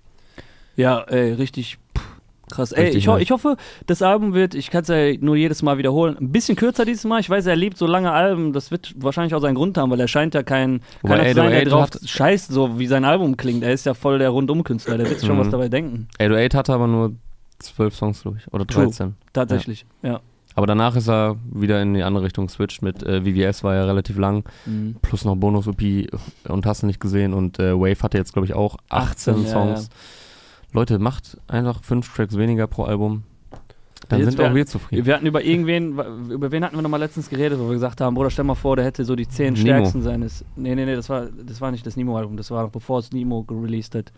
Ja, 0.77 1.01
ey, 1.03 1.33
richtig 1.35 1.79
pff, 1.97 2.05
krass. 2.51 2.73
Ey, 2.73 2.85
Richtig 2.85 3.03
ich, 3.05 3.09
ho 3.09 3.13
nice. 3.15 3.23
ich 3.23 3.31
hoffe, 3.31 3.57
das 3.87 4.01
Album 4.01 4.33
wird, 4.33 4.55
ich 4.55 4.71
kann 4.71 4.83
es 4.83 4.89
ja 4.89 5.13
nur 5.21 5.37
jedes 5.37 5.63
Mal 5.63 5.77
wiederholen, 5.77 6.17
ein 6.19 6.33
bisschen 6.33 6.57
kürzer 6.57 6.85
dieses 6.87 7.05
Mal. 7.05 7.21
Ich 7.21 7.29
weiß, 7.29 7.45
er 7.47 7.57
liebt 7.57 7.77
so 7.77 7.87
lange 7.87 8.11
Alben. 8.11 8.53
Das 8.55 8.71
wird 8.71 8.95
wahrscheinlich 8.97 9.35
auch 9.35 9.41
seinen 9.41 9.55
Grund 9.55 9.77
haben, 9.77 9.91
weil 9.91 10.01
er 10.01 10.09
scheint 10.09 10.35
ja 10.35 10.43
kein 10.43 10.81
Wobei 11.03 11.17
keiner 11.19 11.29
zu 11.29 11.35
sein, 11.37 11.51
der 11.51 11.61
808 11.61 11.95
drauf 11.95 12.09
scheißt, 12.09 12.51
so 12.53 12.79
wie 12.79 12.87
sein 12.87 13.05
Album 13.05 13.37
klingt. 13.37 13.63
Er 13.65 13.73
ist 13.73 13.85
ja 13.85 13.93
voll 13.95 14.19
der 14.19 14.31
Rundum-Künstler. 14.31 14.97
Der 14.97 15.07
wird 15.09 15.21
sich 15.21 15.27
schon 15.27 15.37
Mhm. 15.37 15.41
was 15.41 15.51
dabei 15.51 15.69
denken. 15.69 16.09
808 16.19 16.55
hatte 16.55 16.73
aber 16.73 16.87
nur 16.87 17.13
zwölf 17.59 17.95
Songs, 17.95 18.23
glaube 18.23 18.39
ich, 18.41 18.53
oder 18.53 18.67
True. 18.67 18.85
13. 18.85 19.15
Tatsächlich. 19.33 19.85
Ja. 20.03 20.21
Aber 20.55 20.67
danach 20.67 20.97
ist 20.97 21.09
er 21.09 21.37
wieder 21.51 21.81
in 21.81 21.95
die 21.95 22.03
andere 22.03 22.25
Richtung 22.25 22.49
switcht. 22.49 22.83
Mit 22.83 23.03
äh, 23.03 23.23
VVS 23.23 23.65
war 23.65 23.75
ja 23.75 23.85
relativ 23.85 24.19
lang. 24.19 24.45
Mhm. 24.67 24.97
plus 25.03 25.25
noch 25.25 25.37
Bonus-OP 25.37 25.83
und 26.49 26.67
hast 26.67 26.83
du 26.83 26.87
nicht 26.87 27.01
gesehen. 27.01 27.33
Und 27.35 27.59
äh, 27.59 27.75
Wave 27.79 28.03
hatte 28.03 28.19
jetzt, 28.19 28.33
glaube 28.33 28.47
ich, 28.47 28.55
auch 28.55 28.77
18, 28.91 29.35
18, 29.35 29.45
ja, 29.47 29.51
Songs. 29.51 29.89
Leute, 30.73 30.99
macht 30.99 31.39
einfach 31.49 31.83
fünf 31.83 32.15
Tracks 32.15 32.37
weniger 32.37 32.67
pro 32.67 32.85
Album. 32.85 33.25
Dann 34.09 34.19
Jetzt 34.21 34.31
sind 34.31 34.41
auch 34.41 34.45
wär- 34.47 34.55
wir 34.57 34.67
zufrieden. 34.67 35.07
Wir 35.07 35.15
hatten 35.15 35.27
über 35.27 35.45
irgendwen, 35.45 35.93
über 36.31 36.51
wen 36.51 36.65
hatten 36.65 36.77
wir 36.77 36.83
nochmal 36.83 36.99
letztens 37.01 37.31
geredet, 37.31 37.59
wo 37.61 37.67
wir 37.67 37.75
gesagt 37.75 38.01
haben, 38.01 38.15
Bruder, 38.15 38.31
stell 38.31 38.45
mal 38.45 38.55
vor, 38.57 38.75
der 38.77 38.85
hätte 38.85 39.05
so 39.05 39.15
die 39.15 39.29
zehn 39.29 39.53
Nemo. 39.55 39.61
stärksten 39.61 40.03
seines. 40.03 40.45
Nee, 40.57 40.75
nee, 40.75 40.85
nee, 40.85 40.97
das 40.97 41.09
war, 41.09 41.27
das 41.27 41.61
war 41.61 41.71
nicht 41.71 41.87
das 41.87 41.97
Nemo-Album, 41.97 42.37
das 42.37 42.51
war 42.51 42.65
noch 42.65 42.71
bevor 42.71 42.99
es 42.99 43.13
Nemo 43.13 43.47
released 43.49 43.95
hat. 43.95 44.13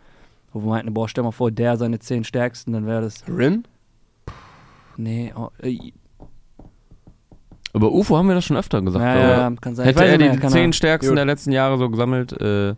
Wo 0.53 0.61
wir 0.63 0.69
meinten, 0.71 0.95
boah, 0.95 1.09
stell 1.09 1.23
mal 1.25 1.33
vor, 1.33 1.51
der 1.51 1.77
seine 1.77 1.99
zehn 1.99 2.25
stärksten, 2.25 2.73
dann 2.73 2.87
wäre 2.87 3.03
das. 3.03 3.25
Rin? 3.29 3.65
Nee, 4.97 5.33
oh, 5.37 5.51
äh, 5.61 5.93
Über 7.75 7.91
UFO 7.93 8.17
haben 8.17 8.29
wir 8.29 8.35
das 8.35 8.45
schon 8.45 8.57
öfter 8.57 8.81
gesagt. 8.83 9.05
ja, 9.05 9.49
ja, 9.51 9.53
kann 9.61 9.75
sein. 9.75 9.89
Ich 9.89 9.97
Hätte 9.97 10.07
er 10.07 10.19
die 10.19 10.39
mehr, 10.39 10.49
zehn 10.49 10.73
stärksten 10.73 11.11
Gut. 11.11 11.19
der 11.19 11.25
letzten 11.25 11.51
Jahre 11.53 11.77
so 11.77 11.91
gesammelt 11.91 12.33
äh, 12.41 12.75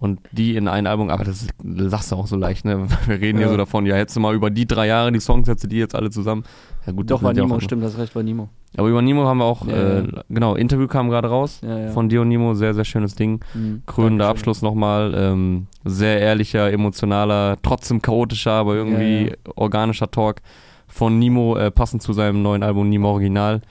und 0.00 0.20
die 0.32 0.56
in 0.56 0.66
ein 0.68 0.86
Album, 0.88 1.08
aber 1.08 1.24
das 1.24 1.46
sagst 1.62 2.10
du 2.12 2.16
auch 2.16 2.26
so 2.26 2.36
leicht, 2.36 2.64
ne? 2.64 2.86
Wir 3.06 3.20
reden 3.20 3.38
hier 3.38 3.46
Ja. 3.46 3.52
so 3.52 3.56
davon, 3.56 3.86
ja, 3.86 3.94
hättest 3.94 4.16
du 4.16 4.20
mal 4.20 4.34
über 4.34 4.50
die 4.50 4.66
drei 4.66 4.88
Jahre 4.88 5.12
die 5.12 5.20
Songs, 5.20 5.48
hättest 5.48 5.64
du 5.64 5.68
die 5.68 5.76
jetzt 5.78 5.94
alle 5.94 6.10
zusammen. 6.10 6.42
Ja 6.84 6.92
gut, 6.92 7.10
Doch, 7.10 7.22
das 7.22 7.36
war 7.36 7.42
andere. 7.42 7.60
stimmt, 7.60 7.84
das 7.84 7.96
recht, 7.96 8.14
war 8.16 8.22
Nemo. 8.24 8.48
Aber 8.76 8.88
über 8.88 9.00
Nemo 9.00 9.24
haben 9.24 9.38
wir 9.38 9.44
auch, 9.44 9.66
Ja, 9.68 9.72
äh, 9.72 9.98
ja. 10.00 10.22
genau, 10.28 10.56
Interview 10.56 10.88
kam 10.88 11.08
gerade 11.08 11.28
raus 11.28 11.60
Ja, 11.64 11.78
ja. 11.78 11.88
von 11.92 12.08
dir 12.08 12.20
und 12.22 12.28
Nemo, 12.28 12.54
sehr, 12.54 12.74
sehr 12.74 12.84
schönes 12.84 13.14
Ding. 13.14 13.40
Mhm. 13.54 13.82
krönender 13.86 14.24
Dankeschön. 14.24 14.30
Abschluss 14.50 14.62
nochmal. 14.62 15.14
Ähm, 15.16 15.68
sehr 15.84 16.18
ehrlicher, 16.20 16.72
emotionaler, 16.72 17.56
trotzdem 17.62 18.02
chaotischer, 18.02 18.50
aber 18.52 18.74
irgendwie 18.74 19.22
Ja, 19.22 19.28
ja. 19.28 19.34
organischer 19.54 20.10
Talk 20.10 20.42
von 20.88 21.18
Nemo, 21.20 21.56
äh, 21.56 21.70
passend 21.70 22.02
zu 22.02 22.12
seinem 22.12 22.42
neuen 22.42 22.62
Album 22.64 22.88
Nemo 22.88 23.10
Original. 23.12 23.62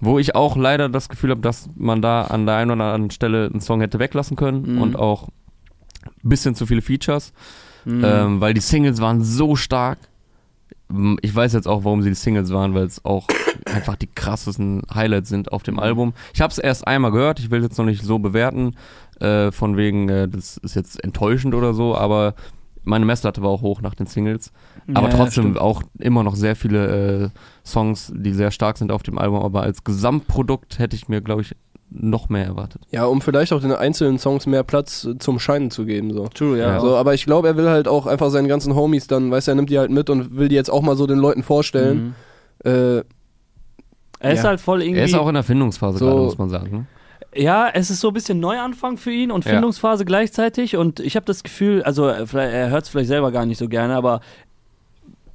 Wo 0.00 0.18
ich 0.18 0.34
auch 0.34 0.56
leider 0.56 0.88
das 0.88 1.08
Gefühl 1.08 1.30
habe, 1.30 1.40
dass 1.40 1.68
man 1.76 2.00
da 2.02 2.22
an 2.22 2.46
der 2.46 2.56
einen 2.56 2.70
oder 2.70 2.84
anderen 2.92 3.10
Stelle 3.10 3.46
einen 3.46 3.60
Song 3.60 3.80
hätte 3.80 3.98
weglassen 3.98 4.36
können 4.36 4.74
Mhm. 4.76 4.80
und 4.82 4.96
auch 4.96 5.28
ein 6.04 6.28
bisschen 6.28 6.54
zu 6.54 6.66
viele 6.66 6.82
Features, 6.82 7.32
Mhm. 7.84 8.02
ähm, 8.04 8.40
weil 8.40 8.54
die 8.54 8.60
Singles 8.60 9.00
waren 9.00 9.22
so 9.24 9.56
stark. 9.56 9.98
Ich 11.20 11.34
weiß 11.34 11.52
jetzt 11.52 11.68
auch, 11.68 11.84
warum 11.84 12.02
sie 12.02 12.08
die 12.08 12.14
Singles 12.14 12.50
waren, 12.52 12.74
weil 12.74 12.84
es 12.86 13.04
auch 13.04 13.26
einfach 13.66 13.96
die 13.96 14.06
krassesten 14.06 14.82
Highlights 14.94 15.28
sind 15.28 15.52
auf 15.52 15.62
dem 15.62 15.78
Album. 15.78 16.14
Ich 16.32 16.40
habe 16.40 16.50
es 16.50 16.58
erst 16.58 16.86
einmal 16.86 17.10
gehört, 17.10 17.40
ich 17.40 17.50
will 17.50 17.62
jetzt 17.62 17.76
noch 17.76 17.84
nicht 17.84 18.02
so 18.02 18.18
bewerten, 18.18 18.74
äh, 19.20 19.50
von 19.52 19.76
wegen, 19.76 20.08
äh, 20.08 20.28
das 20.28 20.56
ist 20.58 20.76
jetzt 20.76 21.02
enttäuschend 21.04 21.54
oder 21.54 21.74
so, 21.74 21.94
aber 21.94 22.34
meine 22.88 23.04
Messlatte 23.04 23.42
war 23.42 23.50
auch 23.50 23.62
hoch 23.62 23.80
nach 23.80 23.94
den 23.94 24.06
Singles. 24.06 24.52
Aber 24.94 25.08
Ja, 25.08 25.14
trotzdem 25.16 25.44
stimmt. 25.44 25.58
auch 25.60 25.82
immer 25.98 26.22
noch 26.24 26.34
sehr 26.34 26.56
viele 26.56 27.24
äh, 27.26 27.28
Songs, 27.64 28.12
die 28.14 28.32
sehr 28.32 28.50
stark 28.50 28.78
sind 28.78 28.90
auf 28.90 29.02
dem 29.02 29.18
Album. 29.18 29.40
Aber 29.42 29.62
als 29.62 29.84
Gesamtprodukt 29.84 30.78
hätte 30.78 30.96
ich 30.96 31.08
mir, 31.08 31.20
glaube 31.20 31.42
ich, 31.42 31.54
noch 31.90 32.28
mehr 32.28 32.44
erwartet. 32.44 32.82
Ja, 32.90 33.06
um 33.06 33.20
vielleicht 33.22 33.52
auch 33.52 33.60
den 33.62 33.72
einzelnen 33.72 34.18
Songs 34.18 34.46
mehr 34.46 34.62
Platz 34.62 35.04
äh, 35.04 35.16
zum 35.18 35.38
Scheinen 35.38 35.70
zu 35.70 35.86
geben. 35.86 36.12
So. 36.12 36.26
True, 36.28 36.58
ja. 36.58 36.72
Ja. 36.74 36.80
So, 36.80 36.96
aber 36.96 37.14
ich 37.14 37.24
glaube, 37.24 37.48
er 37.48 37.56
will 37.56 37.68
halt 37.68 37.88
auch 37.88 38.06
einfach 38.06 38.30
seinen 38.30 38.48
ganzen 38.48 38.74
Homies 38.74 39.06
dann, 39.06 39.30
weißt 39.30 39.46
du, 39.48 39.52
er 39.52 39.54
nimmt 39.54 39.70
die 39.70 39.78
halt 39.78 39.90
mit 39.90 40.10
und 40.10 40.36
will 40.36 40.48
die 40.48 40.54
jetzt 40.54 40.70
auch 40.70 40.82
mal 40.82 40.96
so 40.96 41.06
den 41.06 41.18
Leuten 41.18 41.42
vorstellen. 41.42 42.14
Mhm. 42.64 42.70
Äh, 42.70 42.96
Er 44.20 44.32
ist 44.32 44.42
Ja. 44.42 44.48
halt 44.50 44.60
voll 44.60 44.82
irgendwie. 44.82 44.98
Er 44.98 45.04
ist 45.06 45.14
auch 45.14 45.28
in 45.28 45.34
der 45.34 45.44
Findungsphase 45.44 45.98
So- 45.98 46.06
gerade, 46.06 46.20
muss 46.22 46.38
man 46.38 46.48
sagen. 46.50 46.88
Ja, 47.38 47.68
es 47.72 47.88
ist 47.90 48.00
so 48.00 48.08
ein 48.08 48.14
bisschen 48.14 48.40
Neuanfang 48.40 48.96
für 48.96 49.12
ihn 49.12 49.30
und 49.30 49.44
Ja. 49.44 49.52
Findungsphase 49.52 50.04
gleichzeitig. 50.04 50.76
Und 50.76 50.98
ich 51.00 51.14
habe 51.14 51.24
das 51.24 51.42
Gefühl, 51.44 51.82
also 51.84 52.08
äh, 52.08 52.26
er 52.34 52.70
hört 52.70 52.84
es 52.84 52.88
vielleicht 52.88 53.08
selber 53.08 53.30
gar 53.30 53.46
nicht 53.46 53.58
so 53.58 53.68
gerne, 53.68 53.94
aber 53.94 54.20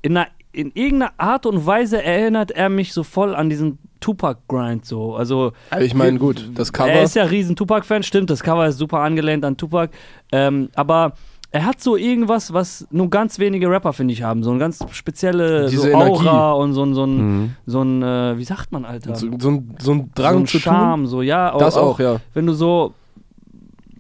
in, 0.02 0.18
einer, 0.18 0.28
in 0.52 0.72
irgendeiner 0.74 1.14
Art 1.18 1.46
und 1.46 1.66
Weise 1.66 2.04
erinnert 2.04 2.52
er 2.52 2.68
mich 2.70 2.92
so 2.94 3.04
voll 3.04 3.34
an 3.36 3.50
diesen 3.50 3.80
Tupac-Grind 4.02 4.86
so. 4.86 5.16
Also 5.16 5.54
aber 5.70 5.82
ich 5.82 5.94
meine, 5.94 6.20
gut, 6.20 6.50
das 6.56 6.74
Cover. 6.74 6.92
er 6.92 7.04
ist 7.04 7.16
ja 7.16 7.24
riesen 7.24 7.56
Tupac-Fan, 7.56 8.04
stimmt, 8.04 8.30
das 8.30 8.44
Cover 8.44 8.68
ist 8.68 8.78
super 8.78 9.00
angelehnt 9.00 9.46
an 9.46 9.56
Tupac. 9.56 9.92
Ähm, 10.34 10.70
aber 10.76 11.14
er 11.56 11.66
hat 11.66 11.80
so 11.82 11.96
irgendwas, 11.96 12.52
was 12.52 12.88
nur 12.90 13.10
ganz 13.12 13.38
wenige 13.38 13.70
Rapper, 13.70 13.94
finde 13.94 14.12
ich, 14.14 14.24
haben. 14.24 14.42
So 14.44 14.50
eine 14.50 14.60
ganz 14.60 14.84
spezielle 14.92 15.68
Diese 15.70 15.84
so 15.84 15.88
Energie. 15.88 16.28
Aura 16.28 16.52
und 16.54 16.74
so 16.74 16.84
ein, 16.84 16.94
so 16.96 17.06
ein, 17.06 17.18
Mhm. 17.18 17.56
so 17.68 17.82
ein 17.84 18.02
äh, 18.02 18.38
wie 18.40 18.44
sagt 18.44 18.72
man, 18.72 18.84
Alter? 18.86 19.16
so, 19.16 19.28
so, 19.38 19.50
ein, 19.52 19.76
so 19.80 19.92
ein 19.94 20.12
Drang 20.16 20.34
so 20.34 20.40
ein 20.40 20.48
zu 20.48 20.60
Charme, 20.60 21.06
so, 21.08 21.22
ja. 21.22 21.52
tun. 21.52 21.60
Das 21.60 21.78
auch, 21.78 22.00
ja. 22.00 22.18
Wenn 22.34 22.48
du 22.48 22.54
so 22.54 22.96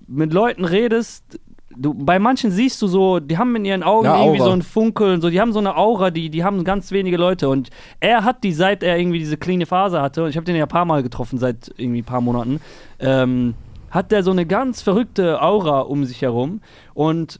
mit 0.07 0.33
Leuten 0.33 0.65
redest, 0.65 1.39
du, 1.77 1.93
bei 1.93 2.17
manchen 2.19 2.49
siehst 2.51 2.81
du 2.81 2.87
so, 2.87 3.19
die 3.19 3.37
haben 3.37 3.55
in 3.55 3.65
ihren 3.65 3.83
Augen 3.83 4.05
Ja, 4.05 4.17
irgendwie 4.19 4.41
Aura. 4.41 4.49
so 4.49 4.55
ein 4.55 4.61
Funkeln, 4.63 5.21
so, 5.21 5.29
die 5.29 5.39
haben 5.39 5.53
so 5.53 5.59
eine 5.59 5.77
Aura, 5.77 6.09
die, 6.11 6.29
die 6.29 6.43
haben 6.43 6.63
ganz 6.63 6.91
wenige 6.91 7.17
Leute. 7.17 7.49
Und 7.49 7.69
er 7.99 8.23
hat 8.23 8.43
die, 8.43 8.51
seit 8.53 8.81
er 8.83 8.97
irgendwie 8.97 9.19
diese 9.19 9.37
cleane 9.37 9.65
Phase 9.67 10.01
hatte, 10.01 10.23
und 10.23 10.29
ich 10.29 10.37
habe 10.37 10.45
den 10.45 10.55
ja 10.55 10.65
ein 10.65 10.69
paar 10.69 10.85
Mal 10.85 11.03
getroffen 11.03 11.37
seit 11.37 11.71
irgendwie 11.77 12.01
ein 12.01 12.05
paar 12.05 12.21
Monaten, 12.21 12.59
ähm, 12.99 13.53
hat 13.93 14.11
der 14.11 14.23
so 14.23 14.31
eine 14.31 14.47
ganz 14.47 14.81
verrückte 14.81 15.41
Aura 15.41 15.81
um 15.81 16.03
sich 16.03 16.23
herum. 16.23 16.61
Und 16.95 17.39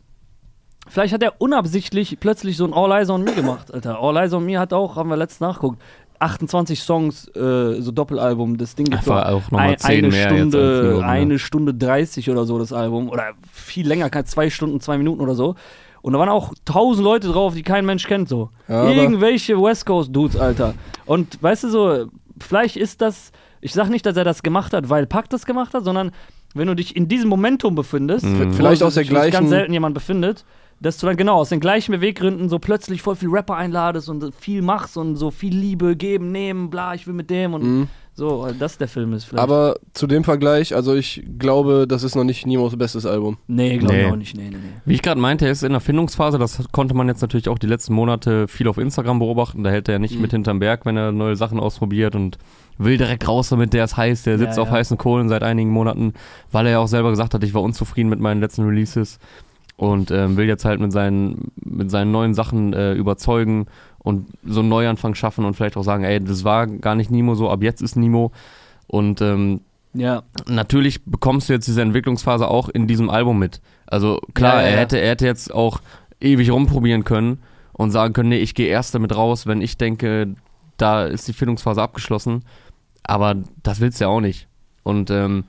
vielleicht 0.88 1.12
hat 1.14 1.24
er 1.24 1.42
unabsichtlich 1.42 2.20
plötzlich 2.20 2.58
so 2.58 2.66
ein 2.66 2.74
All 2.74 2.92
Eyes 2.92 3.10
on 3.10 3.24
Me 3.24 3.34
gemacht, 3.34 3.74
Alter. 3.74 4.00
All 4.00 4.16
Eyes 4.18 4.34
on 4.34 4.46
Me 4.46 4.60
hat 4.60 4.72
auch, 4.72 4.96
haben 4.96 5.10
wir 5.10 5.18
letztens 5.18 5.40
nachgeguckt, 5.42 5.82
28 6.20 6.80
Songs, 6.80 7.28
äh, 7.36 7.82
so 7.82 7.92
Doppelalbum. 7.92 8.58
Das 8.58 8.76
Ding 8.76 8.86
gibt 8.86 9.10
auch 9.10 9.42
nochmal 9.42 9.72
ein, 9.72 9.78
10 9.80 10.06
eine 10.06 10.14
Stunde, 10.14 10.98
ne? 11.00 11.06
eine 11.06 11.40
Stunde 11.40 11.74
30 11.74 12.30
oder 12.30 12.46
so, 12.46 12.60
das 12.60 12.72
Album. 12.72 13.10
Oder 13.10 13.34
viel 13.52 13.88
länger, 13.88 14.12
zwei 14.26 14.52
Stunden, 14.52 14.80
zwei 14.80 15.00
Minuten 15.00 15.22
oder 15.22 15.34
so. 15.34 15.56
Und 16.04 16.14
da 16.14 16.20
waren 16.20 16.30
auch 16.30 16.54
tausend 16.66 17.04
Leute 17.04 17.30
drauf, 17.30 17.56
die 17.56 17.64
kein 17.64 17.86
Mensch 17.86 18.06
kennt, 18.06 18.30
so. 18.30 18.52
Ja, 18.68 18.90
Irgendwelche 18.90 19.60
West 19.60 19.88
Coast 19.88 20.16
Dudes, 20.16 20.38
Alter. 20.38 20.76
Und 21.06 21.42
weißt 21.42 21.64
du 21.64 21.70
so, 21.70 22.06
vielleicht 22.40 22.78
ist 22.78 23.02
das, 23.02 23.32
ich 23.60 23.74
sag 23.74 23.90
nicht, 23.90 24.06
dass 24.06 24.16
er 24.16 24.24
das 24.24 24.44
gemacht 24.44 24.74
hat, 24.74 24.90
weil 24.90 25.08
Pack 25.08 25.30
das 25.30 25.46
gemacht 25.46 25.74
hat, 25.74 25.84
sondern 25.84 26.12
wenn 26.54 26.68
du 26.68 26.76
dich 26.76 26.96
in 26.96 27.08
diesem 27.08 27.30
Momentum 27.30 27.76
befindest, 27.76 28.26
Mhm. 28.26 28.54
Vielleicht 28.54 28.84
aus 28.84 28.94
der 28.96 29.04
sich 29.04 29.12
ganz 29.14 29.30
gleichen- 29.32 29.48
selten 29.50 29.74
jemand 29.74 29.94
befindet, 29.96 30.46
dass 30.80 30.98
du 30.98 31.06
dann 31.06 31.16
genau 31.18 31.36
aus 31.36 31.50
den 31.50 31.60
gleichen 31.60 31.92
Beweggründen 31.94 32.50
so 32.50 32.60
plötzlich 32.60 33.02
voll 33.02 33.16
viel 33.16 33.30
Rapper 33.30 33.56
einladest 33.56 34.10
und 34.10 34.34
viel 34.36 34.62
machst 34.62 34.98
und 34.98 35.16
so 35.16 35.32
viel 35.32 35.56
Liebe 35.56 35.96
geben, 35.96 36.32
nehmen, 36.32 36.70
bla, 36.70 36.94
ich 36.94 37.08
will 37.08 37.14
mit 37.14 37.30
dem 37.30 37.54
und 37.54 37.64
Mhm. 37.64 37.88
So, 38.16 38.42
weil 38.42 38.54
das 38.54 38.78
der 38.78 38.88
Film 38.88 39.14
ist 39.14 39.24
vielleicht. 39.26 39.42
Aber 39.44 39.76
zu 39.94 40.06
dem 40.06 40.24
Vergleich, 40.24 40.76
also 40.76 40.94
ich 40.94 41.24
glaube, 41.40 41.86
das 41.88 42.04
ist 42.04 42.16
noch 42.16 42.24
nicht 42.24 42.46
Nimos 42.46 42.78
bestes 42.78 43.06
Album. 43.06 43.38
nee, 43.48 43.78
glaube 43.78 43.96
ich 43.96 44.06
Nee. 44.06 44.12
auch 44.12 44.16
nicht, 44.16 44.38
nee, 44.38 44.44
nee, 44.52 44.58
nee. 44.58 44.70
Wie 44.86 44.94
ich 44.94 45.02
gerade 45.02 45.20
meinte, 45.20 45.46
er 45.46 45.52
ist 45.52 45.64
in 45.64 45.72
der 45.72 45.82
Findungsphase. 45.82 46.38
Das 46.38 46.64
konnte 46.72 46.94
man 46.94 47.08
jetzt 47.08 47.22
natürlich 47.22 47.50
auch 47.50 47.58
die 47.58 47.68
letzten 47.68 47.94
Monate 47.94 48.48
viel 48.48 48.68
auf 48.68 48.78
Instagram 48.78 49.20
beobachten. 49.20 49.64
Da 49.64 49.70
hält 49.72 49.90
er 49.90 49.98
nicht 50.00 50.16
Mhm. 50.16 50.22
mit 50.22 50.32
hinterm 50.32 50.60
Berg, 50.60 50.86
wenn 50.86 50.96
er 50.96 51.12
neue 51.12 51.36
Sachen 51.36 51.60
ausprobiert 51.60 52.16
und 52.16 52.38
will 52.78 52.98
direkt 52.98 53.28
raus 53.28 53.50
damit, 53.50 53.74
der 53.74 53.84
ist 53.86 53.98
heiß, 53.98 54.24
der 54.24 54.38
sitzt 54.38 54.58
Ja, 54.58 54.64
auf 54.64 54.70
ja. 54.70 54.76
heißen 54.76 54.98
Kohlen 54.98 55.30
seit 55.30 55.42
einigen 55.44 55.70
Monaten, 55.72 56.14
weil 56.52 56.66
er 56.68 56.72
ja 56.74 56.80
auch 56.80 56.88
selber 56.88 57.10
gesagt 57.10 57.34
hat, 57.34 57.44
ich 57.44 57.54
war 57.54 57.62
unzufrieden 57.64 58.10
mit 58.10 58.20
meinen 58.20 58.42
letzten 58.42 58.64
Releases 58.64 59.20
und 59.76 60.12
ähm, 60.12 60.38
will 60.38 60.46
jetzt 60.48 60.66
halt 60.66 60.80
mit 60.80 60.92
seinen, 60.92 61.52
mit 61.56 61.90
seinen 61.90 62.12
neuen 62.12 62.34
Sachen 62.36 62.74
äh, 62.74 62.94
überzeugen 62.94 63.66
und 64.04 64.28
so 64.46 64.60
einen 64.60 64.70
Neuanfang 64.70 65.16
schaffen 65.16 65.46
und 65.46 65.56
vielleicht 65.56 65.78
auch 65.78 65.84
sagen, 65.84 66.04
ey, 66.04 66.20
das 66.20 66.44
war 66.44 66.68
gar 66.68 66.96
nicht 66.96 67.10
Nimo 67.10 67.36
so, 67.36 67.50
ab 67.50 67.64
jetzt 67.64 67.82
ist 67.82 67.96
Nimo. 67.96 68.32
Und 68.88 69.22
ähm, 69.22 69.62
Ja, 69.94 70.24
natürlich 70.46 71.04
bekommst 71.06 71.50
du 71.50 71.54
jetzt 71.54 71.68
diese 71.68 71.82
Entwicklungsphase 71.82 72.48
auch 72.48 72.70
in 72.70 72.88
diesem 72.88 73.10
Album 73.10 73.40
mit. 73.40 73.62
Also 73.88 74.20
klar, 74.34 74.62
Ja, 74.62 74.62
ja, 74.62 74.68
er 74.68 74.80
hätte, 74.80 75.00
er 75.00 75.12
hätte 75.12 75.26
jetzt 75.26 75.54
auch 75.54 75.80
ewig 76.20 76.52
rumprobieren 76.52 77.04
können 77.04 77.40
und 77.72 77.92
sagen 77.92 78.14
können, 78.14 78.30
nee, 78.30 78.40
ich 78.40 78.56
gehe 78.56 78.68
erst 78.68 78.94
damit 78.94 79.16
raus, 79.16 79.48
wenn 79.48 79.62
ich 79.62 79.78
denke, 79.78 80.36
da 80.78 81.06
ist 81.06 81.28
die 81.28 81.34
Findungsphase 81.34 81.82
abgeschlossen. 81.82 82.44
Aber 83.04 83.36
das 83.64 83.80
willst 83.80 84.00
du 84.00 84.06
ja 84.06 84.10
auch 84.10 84.22
nicht. 84.22 84.48
Und 84.84 85.10
ähm, 85.12 85.46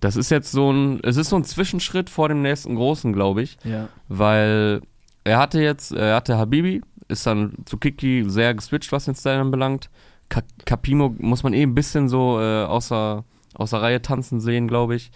das 0.00 0.16
ist 0.16 0.30
jetzt 0.30 0.52
so 0.52 0.70
ein, 0.72 1.00
es 1.02 1.16
ist 1.16 1.30
so 1.30 1.36
ein 1.36 1.44
Zwischenschritt 1.44 2.10
vor 2.10 2.28
dem 2.28 2.42
nächsten 2.42 2.76
großen, 2.76 3.12
glaube 3.12 3.42
ich, 3.42 3.56
ja. 3.64 3.88
weil 4.08 4.80
er 5.24 5.38
hatte 5.38 5.60
jetzt, 5.60 5.92
er 5.92 6.16
hatte 6.16 6.38
Habibi, 6.38 6.82
ist 7.08 7.26
dann 7.26 7.52
zu 7.64 7.78
Kiki 7.78 8.24
sehr 8.28 8.54
geswitcht, 8.54 8.92
was 8.92 9.06
den 9.06 9.14
Style 9.14 9.40
anbelangt. 9.40 9.90
Ka 10.28 10.42
Capimo 10.66 11.14
muss 11.18 11.42
man 11.42 11.54
eh 11.54 11.62
ein 11.62 11.74
bisschen 11.74 12.08
so 12.08 12.38
äh, 12.40 12.64
außer, 12.64 13.24
außer 13.54 13.80
Reihe 13.80 14.02
tanzen 14.02 14.40
sehen, 14.40 14.68
glaube 14.68 14.94
ich. 14.94 15.10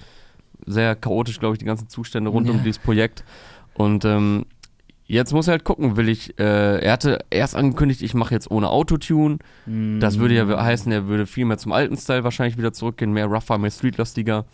Sehr 0.66 0.94
chaotisch, 0.96 1.38
glaube 1.38 1.54
ich, 1.54 1.58
die 1.58 1.64
ganzen 1.66 1.88
Zustände 1.88 2.30
rund 2.30 2.46
Ja. 2.46 2.52
um 2.54 2.62
dieses 2.62 2.78
Projekt. 2.78 3.25
Und 3.75 4.04
ähm, 4.04 4.46
jetzt 5.06 5.32
muss 5.34 5.49
er 5.49 5.52
halt 5.52 5.64
gucken, 5.64 5.96
will 5.96 6.08
ich, 6.08 6.38
äh, 6.38 6.78
er 6.78 6.92
hatte 6.92 7.18
erst 7.30 7.54
angekündigt, 7.56 8.00
ich 8.02 8.14
mache 8.14 8.32
jetzt 8.32 8.50
ohne 8.50 8.70
Autotune. 8.70 9.38
Das 10.00 10.18
würde 10.18 10.34
ja 10.34 10.62
heißen, 10.64 10.90
er 10.92 11.06
würde 11.08 11.26
viel 11.26 11.44
mehr 11.44 11.58
zum 11.58 11.72
alten 11.72 11.96
Style 11.96 12.25
wahrscheinlich 12.25 12.56
wieder 12.56 12.72
zurückgehen, 12.72 13.12
mehr 13.12 13.26
rougher, 13.26 13.58
mehr 13.58 13.70
streetlastiger. 13.70 14.46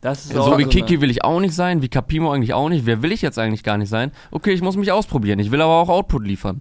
Das 0.00 0.26
ist 0.26 0.34
So 0.34 0.58
wie 0.58 0.66
Kiki 0.66 1.00
will 1.00 1.10
ich 1.10 1.24
auch 1.24 1.40
nicht 1.40 1.54
sein, 1.54 1.80
wie 1.80 1.88
Capimo 1.88 2.30
eigentlich 2.30 2.52
auch 2.52 2.68
nicht. 2.68 2.84
Wer 2.84 3.00
will 3.02 3.10
ich 3.10 3.22
jetzt 3.22 3.38
eigentlich 3.38 3.62
gar 3.64 3.78
nicht 3.78 3.88
sein? 3.88 4.12
Okay, 4.30 4.52
ich 4.52 4.60
muss 4.60 4.76
mich 4.76 4.92
ausprobieren. 4.92 5.38
Ich 5.38 5.50
will 5.50 5.62
aber 5.62 5.72
auch 5.80 5.88
Output 5.88 6.26
liefern. 6.26 6.60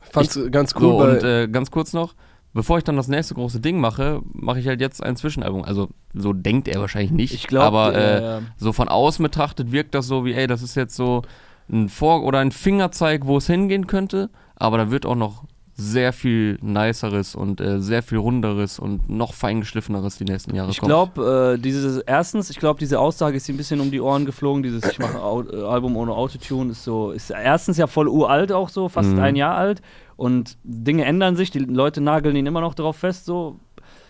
Fand's 0.00 0.38
ganz 0.50 0.74
cool, 0.74 0.80
So, 0.80 0.98
und 0.98 1.22
äh, 1.22 1.48
ganz 1.48 1.70
kurz 1.70 1.92
noch, 1.92 2.14
bevor 2.52 2.78
ich 2.78 2.84
dann 2.84 2.96
das 2.96 3.08
nächste 3.08 3.34
große 3.34 3.60
Ding 3.60 3.80
mache, 3.80 4.20
mache 4.32 4.58
ich 4.60 4.66
halt 4.66 4.80
jetzt 4.80 5.02
ein 5.02 5.16
Zwischenalbum. 5.16 5.64
Also 5.64 5.88
so 6.14 6.32
denkt 6.32 6.68
er 6.68 6.80
wahrscheinlich 6.80 7.12
nicht. 7.12 7.34
Ich 7.34 7.46
glaube, 7.46 7.78
aber 7.78 7.94
äh, 7.94 8.38
äh, 8.38 8.40
so 8.56 8.72
von 8.72 8.88
außen 8.88 9.22
betrachtet 9.22 9.72
wirkt 9.72 9.94
das 9.94 10.06
so 10.06 10.24
wie, 10.24 10.34
ey, 10.34 10.46
das 10.46 10.62
ist 10.62 10.74
jetzt 10.74 10.96
so 10.96 11.22
ein 11.70 11.88
Vor- 11.88 12.24
oder 12.24 12.40
ein 12.40 12.50
Fingerzeig, 12.52 13.26
wo 13.26 13.36
es 13.36 13.46
hingehen 13.46 13.86
könnte. 13.86 14.30
Aber 14.56 14.76
da 14.78 14.90
wird 14.90 15.06
auch 15.06 15.14
noch 15.14 15.44
sehr 15.80 16.12
viel 16.12 16.58
niceres 16.60 17.34
und 17.34 17.60
äh, 17.60 17.80
sehr 17.80 18.02
viel 18.02 18.18
runderes 18.18 18.78
und 18.78 19.08
noch 19.08 19.32
feingeschliffeneres 19.34 20.18
die 20.18 20.24
nächsten 20.24 20.54
Jahre 20.54 20.70
Ich 20.70 20.78
kommen. 20.80 20.88
glaube, 20.90 21.54
äh, 21.56 21.60
dieses 21.60 21.98
erstens, 21.98 22.50
ich 22.50 22.58
glaube, 22.58 22.78
diese 22.78 22.98
Aussage 23.00 23.36
ist 23.36 23.48
ein 23.48 23.56
bisschen 23.56 23.80
um 23.80 23.90
die 23.90 24.00
Ohren 24.00 24.26
geflogen. 24.26 24.62
Dieses 24.62 24.84
Ich 24.84 24.98
mache 24.98 25.16
äh, 25.52 25.62
Album 25.64 25.96
ohne 25.96 26.12
Autotune 26.12 26.72
ist 26.72 26.84
so, 26.84 27.10
ist 27.12 27.30
erstens 27.30 27.76
ja 27.78 27.86
voll 27.86 28.08
uralt 28.08 28.52
auch 28.52 28.68
so, 28.68 28.88
fast 28.88 29.10
Mhm. 29.10 29.18
ein 29.20 29.36
Jahr 29.36 29.56
alt. 29.56 29.80
Und 30.16 30.58
Dinge 30.64 31.04
ändern 31.06 31.34
sich, 31.36 31.50
die 31.50 31.60
Leute 31.60 32.00
nageln 32.00 32.36
ihn 32.36 32.46
immer 32.46 32.60
noch 32.60 32.74
darauf 32.74 32.96
fest. 32.96 33.24
So. 33.24 33.58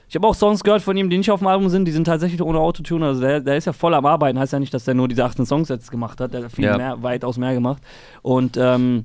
Ich 0.09 0.17
habe 0.17 0.27
auch 0.27 0.35
Songs 0.35 0.65
gehört 0.65 0.83
von 0.83 0.97
ihm, 0.97 1.09
die 1.09 1.19
nicht 1.19 1.31
auf 1.31 1.39
dem 1.39 1.47
Album 1.47 1.69
sind, 1.69 1.85
die 1.85 1.93
sind 1.93 2.05
tatsächlich 2.05 2.43
ohne 2.43 2.59
Autotune. 2.59 3.07
Also 3.07 3.21
der, 3.21 3.41
der 3.41 3.57
ist 3.57 3.67
ja 3.67 3.73
voll 3.73 3.95
am 3.95 4.05
Arbeiten. 4.07 4.37
Heißt 4.39 4.53
ja 4.53 4.59
nicht, 4.59 4.75
dass 4.75 4.83
der 4.85 4.95
nur 4.95 5.07
diese 5.07 5.25
18 5.25 5.47
Songs 5.47 5.69
jetzt 5.69 5.89
gemacht 5.91 6.21
hat. 6.21 6.35
Der 6.35 6.43
hat 6.45 6.51
viel 6.53 6.65
Ja. 6.65 6.77
mehr, 6.77 7.01
weitaus 7.03 7.39
mehr 7.39 7.55
gemacht. 7.55 7.81
Und 8.23 8.57
ähm, 8.61 9.05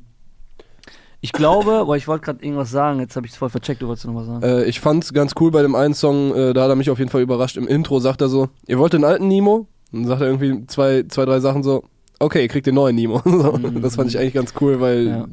ich 1.26 1.32
glaube, 1.34 1.84
boah, 1.86 1.96
ich 1.98 2.08
wollte 2.08 2.26
gerade 2.26 2.44
irgendwas 2.46 2.70
sagen, 2.72 3.00
jetzt 3.00 3.16
habe 3.16 3.26
ich 3.26 3.34
es 3.34 3.38
voll 3.38 3.50
vercheckt, 3.50 3.82
du 3.82 3.88
wolltest 3.88 4.06
noch 4.08 4.16
was 4.16 4.28
sagen. 4.28 4.44
äh, 4.44 4.64
ich 4.66 4.80
fand's 4.80 5.12
ganz 5.12 5.34
cool 5.40 5.50
bei 5.52 5.62
dem 5.64 5.74
einen 5.76 5.94
Song, 5.94 6.34
äh, 6.36 6.54
da 6.54 6.64
hat 6.64 6.70
er 6.70 6.76
mich 6.76 6.90
auf 6.90 7.00
jeden 7.00 7.10
Fall 7.12 7.22
überrascht. 7.22 7.58
Im 7.58 7.68
Intro 7.68 8.00
sagt 8.00 8.22
er 8.22 8.30
so, 8.30 8.50
ihr 8.68 8.78
wollt 8.80 8.94
den 8.94 9.04
alten 9.04 9.28
Nemo? 9.28 9.68
Dann 9.92 10.06
sagt 10.06 10.22
er 10.22 10.28
irgendwie 10.28 10.66
zwei, 10.68 11.04
zwei 11.08 11.26
drei 11.26 11.40
Sachen 11.40 11.64
so, 11.64 11.84
okay, 12.20 12.42
ihr 12.44 12.48
kriegt 12.48 12.68
den 12.68 12.76
neuen 12.76 12.96
Nemo. 12.96 13.22
so, 13.26 13.54
Mhm. 13.54 13.82
Das 13.82 13.96
fand 13.96 14.10
ich 14.10 14.18
eigentlich 14.20 14.34
ganz 14.34 14.54
cool, 14.62 14.80
weil 14.80 15.08
Ja. 15.08 15.28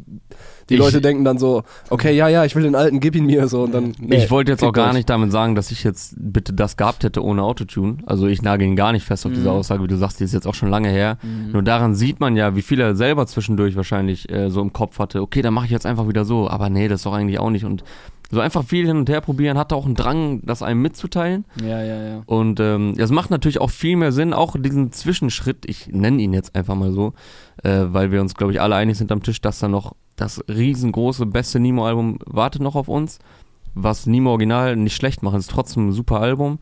Die 0.69 0.75
Ich- 0.75 0.81
Leute 0.81 1.01
denken 1.01 1.25
dann 1.25 1.39
so, 1.39 1.63
okay, 1.91 2.15
ja, 2.17 2.29
ja, 2.29 2.45
ich 2.45 2.55
will 2.57 2.63
den 2.63 2.75
alten, 2.75 3.01
gib 3.01 3.15
ihn 3.17 3.27
mir. 3.27 3.49
So, 3.49 3.63
und 3.65 3.73
dann, 3.75 3.93
nee, 4.01 4.17
ich 4.17 4.31
wollte 4.31 4.53
jetzt 4.53 4.63
auch 4.63 4.73
gar 4.73 4.93
nicht 4.93 5.09
damit 5.11 5.33
sagen, 5.33 5.55
dass 5.55 5.71
ich 5.71 5.85
jetzt 5.85 6.15
bitte 6.19 6.53
das 6.53 6.77
gehabt 6.77 7.05
hätte 7.05 7.23
ohne 7.25 7.43
Autotune. 7.43 7.99
Also 8.07 8.27
ich 8.27 8.43
nagel 8.43 8.67
ihn 8.69 8.77
gar 8.77 8.93
nicht 8.93 9.05
fest 9.05 9.27
auf 9.27 9.33
diese 9.33 9.49
Mhm. 9.49 9.55
Aussage, 9.57 9.83
wie 9.83 9.89
du 9.89 9.97
sagst, 9.97 10.21
die 10.21 10.25
ist 10.25 10.35
jetzt 10.35 10.47
auch 10.47 10.55
schon 10.55 10.71
lange 10.71 10.89
her. 10.89 11.19
Mhm. 11.23 11.53
Nur 11.53 11.63
daran 11.63 11.95
sieht 11.95 12.21
man 12.21 12.37
ja, 12.37 12.55
wie 12.57 12.63
viel 12.63 12.81
er 12.81 12.95
selber 12.95 13.27
zwischendurch 13.27 13.77
wahrscheinlich 13.77 14.31
äh, 14.31 14.51
so 14.51 14.61
im 14.61 14.73
Kopf 14.73 14.99
hatte. 14.99 15.21
Okay, 15.23 15.43
dann 15.43 15.55
mache 15.55 15.67
ich 15.67 15.71
jetzt 15.73 15.87
einfach 15.87 16.09
wieder 16.09 16.25
so. 16.25 16.49
Aber 16.49 16.71
nee, 16.71 16.89
das 16.89 17.01
ist 17.01 17.07
doch 17.07 17.13
eigentlich 17.15 17.39
auch 17.39 17.51
nicht. 17.51 17.65
Und 17.65 17.85
so 18.31 18.41
einfach 18.41 18.65
viel 18.65 18.87
hin 18.87 18.97
und 18.97 19.11
her 19.11 19.21
probieren, 19.21 19.59
hat 19.59 19.75
auch 19.75 19.85
einen 19.85 19.95
Drang, 19.95 20.41
das 20.47 20.63
einem 20.63 20.81
mitzuteilen. 20.81 21.45
Ja, 21.63 21.83
ja, 21.83 22.03
ja. 22.03 22.23
Und 22.25 22.61
ähm, 22.61 22.95
es 22.97 23.11
macht 23.11 23.31
natürlich 23.31 23.61
auch 23.61 23.69
viel 23.69 23.95
mehr 23.97 24.11
Sinn, 24.11 24.33
auch 24.33 24.57
diesen 24.59 24.91
Zwischenschritt, 24.91 25.67
ich 25.67 25.89
nenne 25.89 26.23
ihn 26.23 26.33
jetzt 26.33 26.55
einfach 26.57 26.75
mal 26.75 26.93
so, 26.93 27.13
äh, 27.63 27.85
weil 27.89 28.11
wir 28.13 28.21
uns, 28.21 28.35
glaube 28.35 28.53
ich, 28.53 28.61
alle 28.61 28.75
einig 28.77 28.99
sind 28.99 29.13
am 29.13 29.23
Tisch, 29.23 29.41
dass 29.41 29.59
da 29.59 29.69
noch 29.69 29.95
das 30.17 30.43
riesengroße, 30.49 31.27
beste 31.27 31.59
Nemo-Album 31.61 32.19
wartet 32.27 32.63
noch 32.63 32.75
auf 32.77 32.89
uns. 32.89 33.19
was 33.75 34.05
Nemo 34.07 34.31
Original 34.31 34.77
nicht 34.77 34.95
schlecht 34.95 35.23
macht. 35.23 35.35
Ist 35.37 35.51
trotzdem 35.51 35.89
ein 35.89 35.93
super 35.93 36.21
Album. 36.21 36.59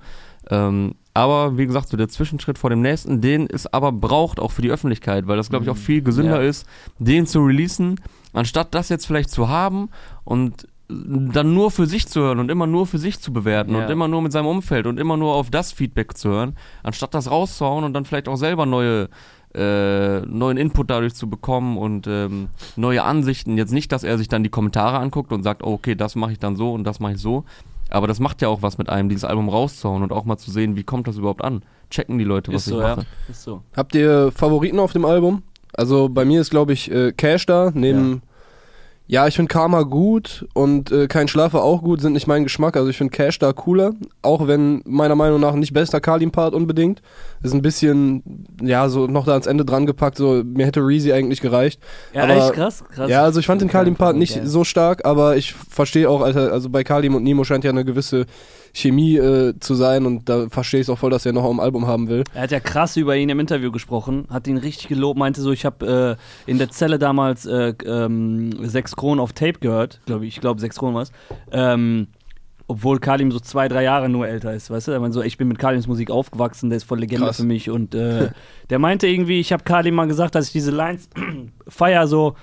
Ähm, 0.48 0.94
aber 1.12 1.58
wie 1.58 1.66
gesagt, 1.66 1.88
so 1.88 1.96
der 1.96 2.08
Zwischenschritt 2.08 2.56
vor 2.56 2.70
dem 2.70 2.82
nächsten, 2.82 3.20
den 3.20 3.48
es 3.50 3.66
aber 3.66 3.90
braucht 3.90 4.38
auch 4.38 4.52
für 4.52 4.62
die 4.62 4.70
Öffentlichkeit, 4.70 5.26
weil 5.26 5.36
das, 5.36 5.50
glaube 5.50 5.64
ich, 5.64 5.70
auch 5.70 5.76
viel 5.76 6.02
gesünder 6.02 6.40
Ja. 6.40 6.48
ist, 6.48 6.66
den 7.00 7.26
zu 7.26 7.40
releasen, 7.40 7.96
anstatt 8.32 8.74
das 8.74 8.88
jetzt 8.90 9.06
vielleicht 9.06 9.30
zu 9.30 9.48
haben 9.48 9.88
und 10.24 10.68
dann 10.88 11.52
nur 11.52 11.70
für 11.72 11.86
sich 11.86 12.06
zu 12.06 12.20
hören 12.20 12.38
und 12.38 12.48
immer 12.50 12.66
nur 12.68 12.86
für 12.86 12.98
sich 12.98 13.18
zu 13.20 13.32
bewerten 13.32 13.74
Ja. 13.74 13.84
und 13.84 13.90
immer 13.90 14.06
nur 14.08 14.22
mit 14.22 14.30
seinem 14.32 14.46
Umfeld 14.46 14.86
und 14.86 14.98
immer 14.98 15.16
nur 15.16 15.34
auf 15.34 15.50
das 15.50 15.72
Feedback 15.72 16.16
zu 16.16 16.28
hören, 16.30 16.56
anstatt 16.84 17.12
das 17.14 17.28
rauszuhauen 17.30 17.84
und 17.84 17.92
dann 17.92 18.04
vielleicht 18.04 18.28
auch 18.28 18.36
selber 18.36 18.66
neue 18.66 19.08
äh, 19.54 20.20
neuen 20.20 20.56
Input 20.56 20.90
dadurch 20.90 21.14
zu 21.14 21.28
bekommen 21.28 21.76
und 21.76 22.06
ähm, 22.06 22.48
neue 22.76 23.02
Ansichten. 23.02 23.56
Jetzt 23.56 23.72
nicht, 23.72 23.90
dass 23.92 24.04
er 24.04 24.18
sich 24.18 24.28
dann 24.28 24.44
die 24.44 24.50
Kommentare 24.50 24.98
anguckt 24.98 25.32
und 25.32 25.42
sagt, 25.42 25.62
oh, 25.62 25.72
okay, 25.72 25.94
das 25.94 26.14
mache 26.14 26.32
ich 26.32 26.38
dann 26.38 26.56
so 26.56 26.72
und 26.72 26.84
das 26.84 27.00
mache 27.00 27.12
ich 27.12 27.18
so. 27.18 27.44
Aber 27.90 28.06
das 28.06 28.20
macht 28.20 28.40
ja 28.42 28.48
auch 28.48 28.62
was 28.62 28.78
mit 28.78 28.88
einem, 28.88 29.08
dieses 29.08 29.24
Album 29.24 29.48
rauszuhauen 29.48 30.02
und 30.02 30.12
auch 30.12 30.24
mal 30.24 30.38
zu 30.38 30.50
sehen, 30.50 30.76
wie 30.76 30.84
kommt 30.84 31.08
das 31.08 31.16
überhaupt 31.16 31.42
an? 31.42 31.62
Checken 31.90 32.18
die 32.18 32.24
Leute, 32.24 32.52
was 32.52 32.62
Ist 32.62 32.68
ich 32.68 32.74
so, 32.74 32.80
ja. 32.80 32.96
mache. 32.96 33.06
Ist 33.28 33.42
so. 33.42 33.62
Habt 33.76 33.94
ihr 33.96 34.30
Favoriten 34.32 34.78
auf 34.78 34.92
dem 34.92 35.04
Album? 35.04 35.42
Also 35.74 36.08
bei 36.08 36.24
mir 36.24 36.40
ist, 36.40 36.50
glaube 36.50 36.72
ich, 36.72 36.90
äh, 36.90 37.12
Cash 37.12 37.46
da. 37.46 37.72
Neben. 37.74 38.22
Ja, 39.10 39.26
ich 39.26 39.34
finde 39.34 39.48
Karma 39.52 39.82
gut 39.82 40.46
und 40.54 40.92
äh, 40.92 41.08
Kein 41.08 41.26
Schlafer 41.26 41.64
auch 41.64 41.82
gut, 41.82 42.00
sind 42.00 42.12
nicht 42.12 42.28
mein 42.28 42.44
Geschmack. 42.44 42.76
Also 42.76 42.90
ich 42.90 42.96
finde 42.96 43.10
Cash 43.10 43.40
da 43.40 43.52
cooler. 43.52 43.90
Auch 44.22 44.46
wenn 44.46 44.82
meiner 44.86 45.16
Meinung 45.16 45.40
nach 45.40 45.54
nicht 45.54 45.72
bester 45.72 46.00
Kalim-Part 46.00 46.54
unbedingt. 46.54 47.02
Ist 47.42 47.52
ein 47.52 47.60
bisschen, 47.60 48.46
ja, 48.62 48.88
so 48.88 49.08
noch 49.08 49.24
da 49.24 49.32
ans 49.32 49.46
Ende 49.48 49.64
dran 49.64 49.84
gepackt. 49.86 50.16
So, 50.16 50.44
mir 50.44 50.64
hätte 50.64 50.78
Reezy 50.86 51.12
eigentlich 51.12 51.40
gereicht. 51.40 51.80
Ja, 52.14 52.22
Aber- 52.22 52.36
echt 52.36 52.52
krass. 52.52 52.84
krass. 52.88 53.10
Ja, 53.10 53.24
also 53.24 53.40
ich 53.40 53.46
fand 53.46 53.60
den 53.62 53.68
Kalim-Part 53.68 54.14
nicht 54.14 54.42
so 54.44 54.62
stark, 54.62 55.04
aber 55.04 55.36
ich 55.36 55.54
verstehe 55.54 56.08
auch, 56.08 56.20
Alter, 56.20 56.52
also 56.52 56.70
bei 56.70 56.84
Kalim 56.84 57.16
und 57.16 57.24
Nemo 57.24 57.42
scheint 57.42 57.64
ja 57.64 57.70
eine 57.70 57.84
gewisse 57.84 58.26
Chemie 58.72 59.16
äh, 59.16 59.54
zu 59.58 59.74
sein 59.74 60.06
und 60.06 60.28
da 60.28 60.48
verstehe 60.48 60.80
ich 60.80 60.86
es 60.86 60.90
auch 60.90 60.98
voll, 60.98 61.10
dass 61.10 61.26
er 61.26 61.32
noch 61.32 61.44
am 61.44 61.60
Album 61.60 61.86
haben 61.86 62.08
will. 62.08 62.24
Er 62.34 62.42
hat 62.42 62.50
ja 62.50 62.60
krass 62.60 62.96
über 62.96 63.16
ihn 63.16 63.28
im 63.28 63.40
Interview 63.40 63.70
gesprochen, 63.72 64.26
hat 64.30 64.46
ihn 64.46 64.58
richtig 64.58 64.88
gelobt, 64.88 65.18
meinte 65.18 65.40
so, 65.40 65.52
ich 65.52 65.64
habe 65.64 66.16
äh, 66.46 66.50
in 66.50 66.58
der 66.58 66.70
Zelle 66.70 66.98
damals 66.98 67.46
äh, 67.46 67.74
ähm, 67.84 68.50
sechs 68.68 68.96
Kronen 68.96 69.20
auf 69.20 69.32
Tape 69.32 69.58
gehört, 69.60 70.00
glaube 70.06 70.26
ich, 70.26 70.36
ich 70.36 70.40
glaube 70.40 70.60
sechs 70.60 70.76
Kronen 70.76 70.94
was. 70.94 71.10
Ähm, 71.50 72.08
obwohl 72.70 73.00
Kalim 73.00 73.32
so 73.32 73.40
zwei, 73.40 73.66
drei 73.66 73.82
Jahre 73.82 74.08
nur 74.08 74.28
älter 74.28 74.54
ist, 74.54 74.70
weißt 74.70 74.88
du? 74.88 74.92
Er 74.92 75.00
meinte 75.00 75.14
so, 75.14 75.22
ich 75.22 75.36
bin 75.36 75.48
mit 75.48 75.58
Kalims 75.58 75.88
Musik 75.88 76.12
aufgewachsen, 76.12 76.70
der 76.70 76.76
ist 76.76 76.84
voll 76.84 77.00
Legende 77.00 77.26
Krass. 77.26 77.38
für 77.38 77.44
mich 77.44 77.68
und 77.68 77.96
äh, 77.96 78.30
der 78.70 78.78
meinte 78.78 79.08
irgendwie, 79.08 79.40
ich 79.40 79.52
habe 79.52 79.64
Kalim 79.64 79.96
mal 79.96 80.06
gesagt, 80.06 80.36
dass 80.36 80.46
ich 80.46 80.52
diese 80.52 80.70
Lines 80.70 81.08
feier 81.66 82.06
so, 82.06 82.36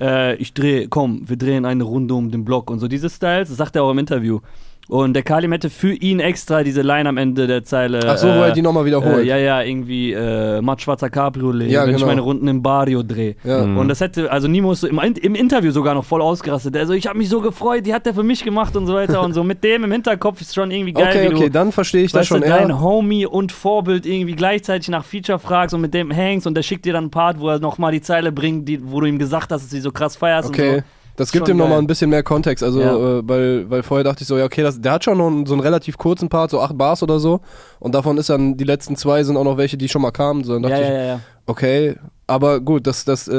äh, 0.00 0.36
ich 0.36 0.54
drehe, 0.54 0.88
komm, 0.88 1.28
wir 1.28 1.36
drehen 1.36 1.66
eine 1.66 1.84
Runde 1.84 2.14
um 2.14 2.30
den 2.30 2.46
Block 2.46 2.70
und 2.70 2.78
so 2.78 2.88
diese 2.88 3.10
Styles, 3.10 3.50
das 3.50 3.58
sagt 3.58 3.76
er 3.76 3.82
auch 3.82 3.90
im 3.90 3.98
Interview. 3.98 4.40
Und 4.86 5.14
der 5.14 5.22
Kalim 5.22 5.50
hätte 5.52 5.70
für 5.70 5.94
ihn 5.94 6.20
extra 6.20 6.62
diese 6.62 6.82
Line 6.82 7.08
am 7.08 7.16
Ende 7.16 7.46
der 7.46 7.64
Zeile. 7.64 8.00
Ach 8.06 8.18
so, 8.18 8.26
wo 8.28 8.32
äh, 8.42 8.48
er 8.48 8.52
die 8.52 8.60
nochmal 8.60 8.84
wiederholt. 8.84 9.20
äh, 9.20 9.22
ja, 9.22 9.38
ja, 9.38 9.62
irgendwie 9.62 10.12
äh, 10.12 10.60
matt-schwarzer 10.60 11.08
Cabriolet, 11.08 11.70
Ja, 11.70 11.84
wenn 11.84 11.90
ich 11.90 11.96
genau. 11.96 12.06
meine 12.08 12.20
Runden 12.20 12.48
im 12.48 12.62
Barrio 12.62 13.02
drehe. 13.02 13.34
Ja. 13.44 13.64
Mhm. 13.64 13.78
Und 13.78 13.88
das 13.88 14.02
hätte, 14.02 14.30
also 14.30 14.46
Nimo 14.46 14.72
ist 14.72 14.80
so 14.82 14.86
im, 14.86 14.98
im 14.98 15.34
Interview 15.34 15.70
sogar 15.70 15.94
noch 15.94 16.04
voll 16.04 16.20
ausgerastet. 16.20 16.76
Also 16.76 16.92
ich 16.92 17.06
habe 17.06 17.16
mich 17.16 17.30
so 17.30 17.40
gefreut, 17.40 17.86
die 17.86 17.94
hat 17.94 18.06
er 18.06 18.12
für 18.12 18.22
mich 18.22 18.44
gemacht 18.44 18.76
und 18.76 18.86
so 18.86 18.92
weiter 18.92 19.22
und 19.22 19.32
so. 19.32 19.42
Mit 19.42 19.64
dem 19.64 19.84
im 19.84 19.92
Hinterkopf 19.92 20.42
ist 20.42 20.54
schon 20.54 20.70
irgendwie 20.70 20.92
geil, 20.92 21.08
Okay, 21.08 21.30
wie 21.30 21.34
okay, 21.34 21.44
du, 21.44 21.50
dann 21.50 21.72
verstehe 21.72 22.04
ich 22.04 22.12
das 22.12 22.26
schon 22.26 22.42
du, 22.42 22.46
eher. 22.46 22.58
dein 22.58 22.78
Homie 22.78 23.24
und 23.24 23.52
Vorbild 23.52 24.04
irgendwie 24.04 24.34
gleichzeitig 24.34 24.88
nach 24.90 25.04
Feature 25.06 25.38
fragst 25.38 25.74
und 25.74 25.80
mit 25.80 25.94
dem 25.94 26.10
hängst 26.10 26.46
und 26.46 26.54
der 26.54 26.62
schickt 26.62 26.84
dir 26.84 26.92
dann 26.92 27.04
einen 27.04 27.10
Part, 27.10 27.40
wo 27.40 27.48
er 27.48 27.58
nochmal 27.58 27.92
die 27.92 28.02
Zeile 28.02 28.32
bringt, 28.32 28.68
die, 28.68 28.80
wo 28.84 29.00
du 29.00 29.06
ihm 29.06 29.18
gesagt 29.18 29.50
hast, 29.50 29.62
dass 29.62 29.70
du 29.70 29.76
sie 29.76 29.80
so 29.80 29.92
krass 29.92 30.16
feierst 30.16 30.50
und 30.50 30.54
Okay. 30.54 30.76
so. 30.80 30.82
Das 31.16 31.30
gibt 31.32 31.48
ihm 31.48 31.56
nochmal 31.56 31.78
ein 31.78 31.86
bisschen 31.86 32.10
mehr 32.10 32.22
Kontext, 32.22 32.64
also 32.64 32.80
Ja. 32.80 32.96
äh, 33.18 33.28
weil, 33.28 33.70
weil 33.70 33.82
vorher 33.82 34.04
dachte 34.04 34.22
ich 34.22 34.28
so, 34.28 34.36
ja 34.36 34.44
okay, 34.44 34.62
das, 34.62 34.80
der 34.80 34.92
hat 34.92 35.04
schon 35.04 35.18
noch 35.18 35.28
einen, 35.28 35.46
so 35.46 35.54
einen 35.54 35.60
relativ 35.62 35.96
kurzen 35.96 36.28
Part, 36.28 36.50
so 36.50 36.60
acht 36.60 36.76
Bars 36.76 37.02
oder 37.02 37.20
so. 37.20 37.40
Und 37.78 37.94
davon 37.94 38.18
ist 38.18 38.30
dann, 38.30 38.56
die 38.56 38.64
letzten 38.64 38.96
zwei 38.96 39.22
sind 39.22 39.36
auch 39.36 39.44
noch 39.44 39.56
welche, 39.56 39.76
die 39.76 39.88
schon 39.88 40.02
mal 40.02 40.10
kamen, 40.10 40.42
so 40.44 40.54
dann 40.54 40.62
dachte 40.62 40.74
Ja, 40.82 40.82
ich, 40.82 41.08
ja, 41.08 41.20
okay, 41.46 41.96
aber 42.26 42.60
gut, 42.60 42.86
das, 42.86 43.04
das 43.04 43.28
äh, 43.28 43.34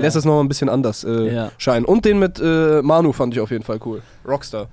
lässt 0.00 0.16
es 0.16 0.24
nochmal 0.24 0.44
ein 0.44 0.48
bisschen 0.48 0.68
anders 0.68 1.04
äh, 1.04 1.48
scheinen. 1.58 1.84
Und 1.84 2.04
den 2.04 2.18
mit 2.18 2.40
äh, 2.40 2.80
Manu 2.82 3.12
fand 3.12 3.34
ich 3.34 3.40
auf 3.40 3.50
jeden 3.50 3.64
Fall 3.64 3.78
cool, 3.84 4.00
Rockstar. 4.26 4.68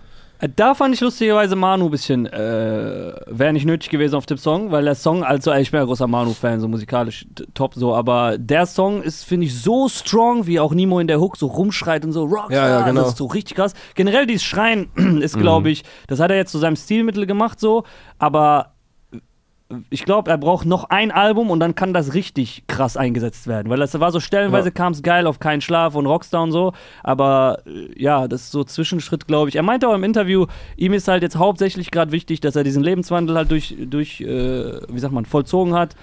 Äh, 0.45 0.49
Da 0.55 0.73
fand 0.75 0.93
ich 0.95 1.01
lustigerweise 1.01 1.55
Manu 1.55 1.86
ein 1.86 1.91
bisschen, 1.91 2.25
äh, 2.25 3.13
wäre 3.27 3.53
nicht 3.53 3.65
nötig 3.65 3.89
gewesen 3.89 4.15
auf 4.15 4.25
dem 4.25 4.38
Song, 4.38 4.71
weil 4.71 4.86
der 4.86 4.95
Song, 4.95 5.23
also 5.23 5.51
ich 5.53 5.71
bin 5.71 5.79
ja 5.79 5.86
großer 5.86 6.08
Manu-Fan, 6.08 6.60
so 6.60 6.67
musikalisch 6.67 7.25
top 7.53 7.73
so, 7.75 7.93
aber 7.95 8.38
der 8.38 8.65
Song 8.65 9.01
ist, 9.01 9.23
finde 9.23 9.47
ich, 9.47 9.60
so 9.62 9.88
strong, 9.89 10.45
wie 10.47 10.60
auch 10.60 10.73
Nemo 10.73 10.99
in 10.99 11.08
der 11.08 11.19
Hook 11.19 11.38
so 11.38 11.47
rumschreit 11.47 12.05
und 12.05 12.12
so 12.12 12.23
Rockstar, 12.25 12.51
Ja, 12.51 12.79
ja, 12.79 12.86
genau. 12.86 13.01
das 13.01 13.12
ist 13.12 13.17
so 13.17 13.25
richtig 13.25 13.55
krass. 13.55 13.73
Generell 13.95 14.25
dieses 14.25 14.43
Schreien 14.43 14.89
ist, 15.21 15.38
glaube 15.38 15.69
ich, 15.69 15.84
das 16.08 16.19
hat 16.19 16.31
er 16.31 16.38
jetzt 16.38 16.51
zu 16.51 16.58
seinem 16.60 16.75
Stilmittel 16.75 17.25
gemacht 17.25 17.60
so, 17.60 17.84
aber 18.19 18.74
ich 19.89 20.06
glaube, 20.06 20.30
er 20.30 20.38
braucht 20.38 20.65
noch 20.67 20.86
ein 20.91 21.12
Album 21.12 21.49
und 21.49 21.60
dann 21.60 21.73
kann 21.73 21.91
das 21.93 22.13
richtig 22.13 22.63
krass 22.67 22.97
eingesetzt 22.97 23.47
werden. 23.47 23.69
Weil 23.69 23.80
das 23.80 23.99
war 23.99 24.12
so 24.12 24.19
stellenweise 24.19 24.67
Ja. 24.67 24.73
kam 24.73 24.93
es 24.93 25.01
geil 25.01 25.25
auf 25.25 25.39
keinen 25.39 25.62
Schlaf 25.62 25.95
und 25.95 26.06
Rockstar 26.06 26.43
und 26.43 26.51
so. 26.51 26.73
Aber 27.04 27.60
äh, 27.65 27.89
ja, 27.99 28.28
das 28.28 28.43
ist 28.43 28.51
so 28.51 28.63
Zwischenschritt, 28.63 29.28
glaube 29.28 29.49
ich. 29.49 29.56
Er 29.56 29.63
meinte 29.63 29.88
auch 29.89 29.95
im 29.95 30.04
Interview, 30.04 30.45
ihm 30.78 30.93
ist 30.93 31.08
halt 31.08 31.23
jetzt 31.23 31.38
hauptsächlich 31.38 31.89
gerade 31.89 32.12
wichtig, 32.12 32.41
dass 32.41 32.56
er 32.56 32.63
diesen 32.63 32.84
Lebenswandel 32.84 33.36
halt 33.36 33.49
durch, 33.49 33.75
durch 33.80 34.21
äh, 34.21 34.25
wie 34.88 34.99
sagt 34.99 35.13
man, 35.13 35.25
vollzogen 35.25 35.73
hat. 35.73 35.95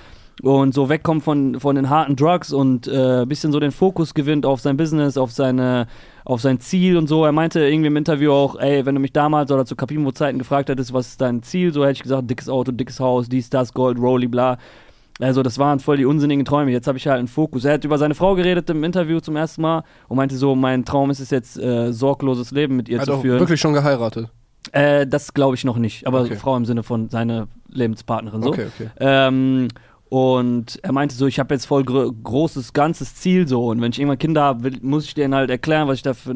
Und 0.42 0.74
so 0.74 0.88
wegkommt 0.88 1.22
von, 1.22 1.60
von 1.60 1.76
den 1.76 1.88
harten 1.88 2.16
Drugs 2.16 2.52
und 2.52 2.88
äh, 2.88 3.24
bisschen 3.26 3.52
so 3.52 3.60
den 3.60 3.70
Fokus 3.70 4.12
gewinnt 4.12 4.44
auf 4.44 4.60
sein 4.60 4.76
Business, 4.76 5.16
auf 5.16 5.30
seine, 5.30 5.86
auf 6.24 6.40
sein 6.40 6.58
Ziel 6.58 6.96
und 6.96 7.06
so. 7.06 7.24
Er 7.24 7.30
meinte 7.30 7.60
irgendwie 7.60 7.86
im 7.86 7.96
Interview 7.96 8.32
auch, 8.32 8.56
ey, 8.58 8.84
wenn 8.84 8.96
du 8.96 9.00
mich 9.00 9.12
damals 9.12 9.52
oder 9.52 9.64
zu 9.64 9.76
Capimo-Zeiten 9.76 10.38
gefragt 10.40 10.68
hättest, 10.68 10.92
was 10.92 11.08
ist 11.10 11.20
dein 11.20 11.44
Ziel, 11.44 11.72
so 11.72 11.82
hätte 11.84 11.92
ich 11.92 12.02
gesagt, 12.02 12.28
dickes 12.28 12.48
Auto, 12.48 12.72
dickes 12.72 12.98
Haus, 12.98 13.28
dies, 13.28 13.50
das, 13.50 13.72
Gold, 13.72 13.98
Rolli, 14.00 14.26
bla. 14.26 14.58
Also 15.20 15.44
das 15.44 15.60
waren 15.60 15.78
voll 15.78 15.98
die 15.98 16.06
unsinnigen 16.06 16.44
Träume. 16.44 16.72
Jetzt 16.72 16.88
habe 16.88 16.98
ich 16.98 17.06
halt 17.06 17.20
einen 17.20 17.28
Fokus. 17.28 17.64
Er 17.64 17.74
hat 17.74 17.84
über 17.84 17.98
seine 17.98 18.16
Frau 18.16 18.34
geredet 18.34 18.68
im 18.70 18.82
Interview 18.82 19.20
zum 19.20 19.36
ersten 19.36 19.62
Mal 19.62 19.84
und 20.08 20.16
meinte 20.16 20.34
so, 20.36 20.56
mein 20.56 20.84
Traum 20.84 21.10
ist 21.10 21.20
es 21.20 21.30
jetzt, 21.30 21.56
äh, 21.56 21.92
sorgloses 21.92 22.50
Leben 22.50 22.74
mit 22.74 22.88
ihr 22.88 22.98
hat 22.98 23.06
zu 23.06 23.12
auch 23.14 23.20
führen. 23.20 23.38
wirklich 23.38 23.60
schon 23.60 23.74
geheiratet. 23.74 24.28
Äh, 24.72 25.06
das 25.06 25.34
glaube 25.34 25.54
ich 25.54 25.64
noch 25.64 25.76
nicht. 25.76 26.06
Aber 26.08 26.22
Okay. 26.22 26.34
Frau 26.34 26.56
im 26.56 26.64
Sinne 26.64 26.82
von 26.82 27.10
seiner 27.10 27.46
Lebenspartnerin 27.68 28.42
so. 28.42 28.48
Okay, 28.48 28.66
okay. 28.74 28.90
Ähm, 28.98 29.68
und 30.12 30.78
er 30.82 30.92
meinte 30.92 31.14
so, 31.14 31.26
ich 31.26 31.38
habe 31.38 31.54
jetzt 31.54 31.64
voll 31.64 31.84
gro 31.84 32.12
großes, 32.12 32.74
ganzes 32.74 33.14
Ziel 33.14 33.48
so. 33.48 33.68
Und 33.68 33.80
wenn 33.80 33.92
ich 33.92 33.98
irgendwann 33.98 34.18
Kinder 34.18 34.42
habe, 34.42 34.64
will- 34.64 34.78
muss 34.82 35.06
ich 35.06 35.14
denen 35.14 35.34
halt 35.34 35.48
erklären, 35.48 35.88
was 35.88 35.96
ich 35.96 36.02
da 36.02 36.12
für, 36.12 36.34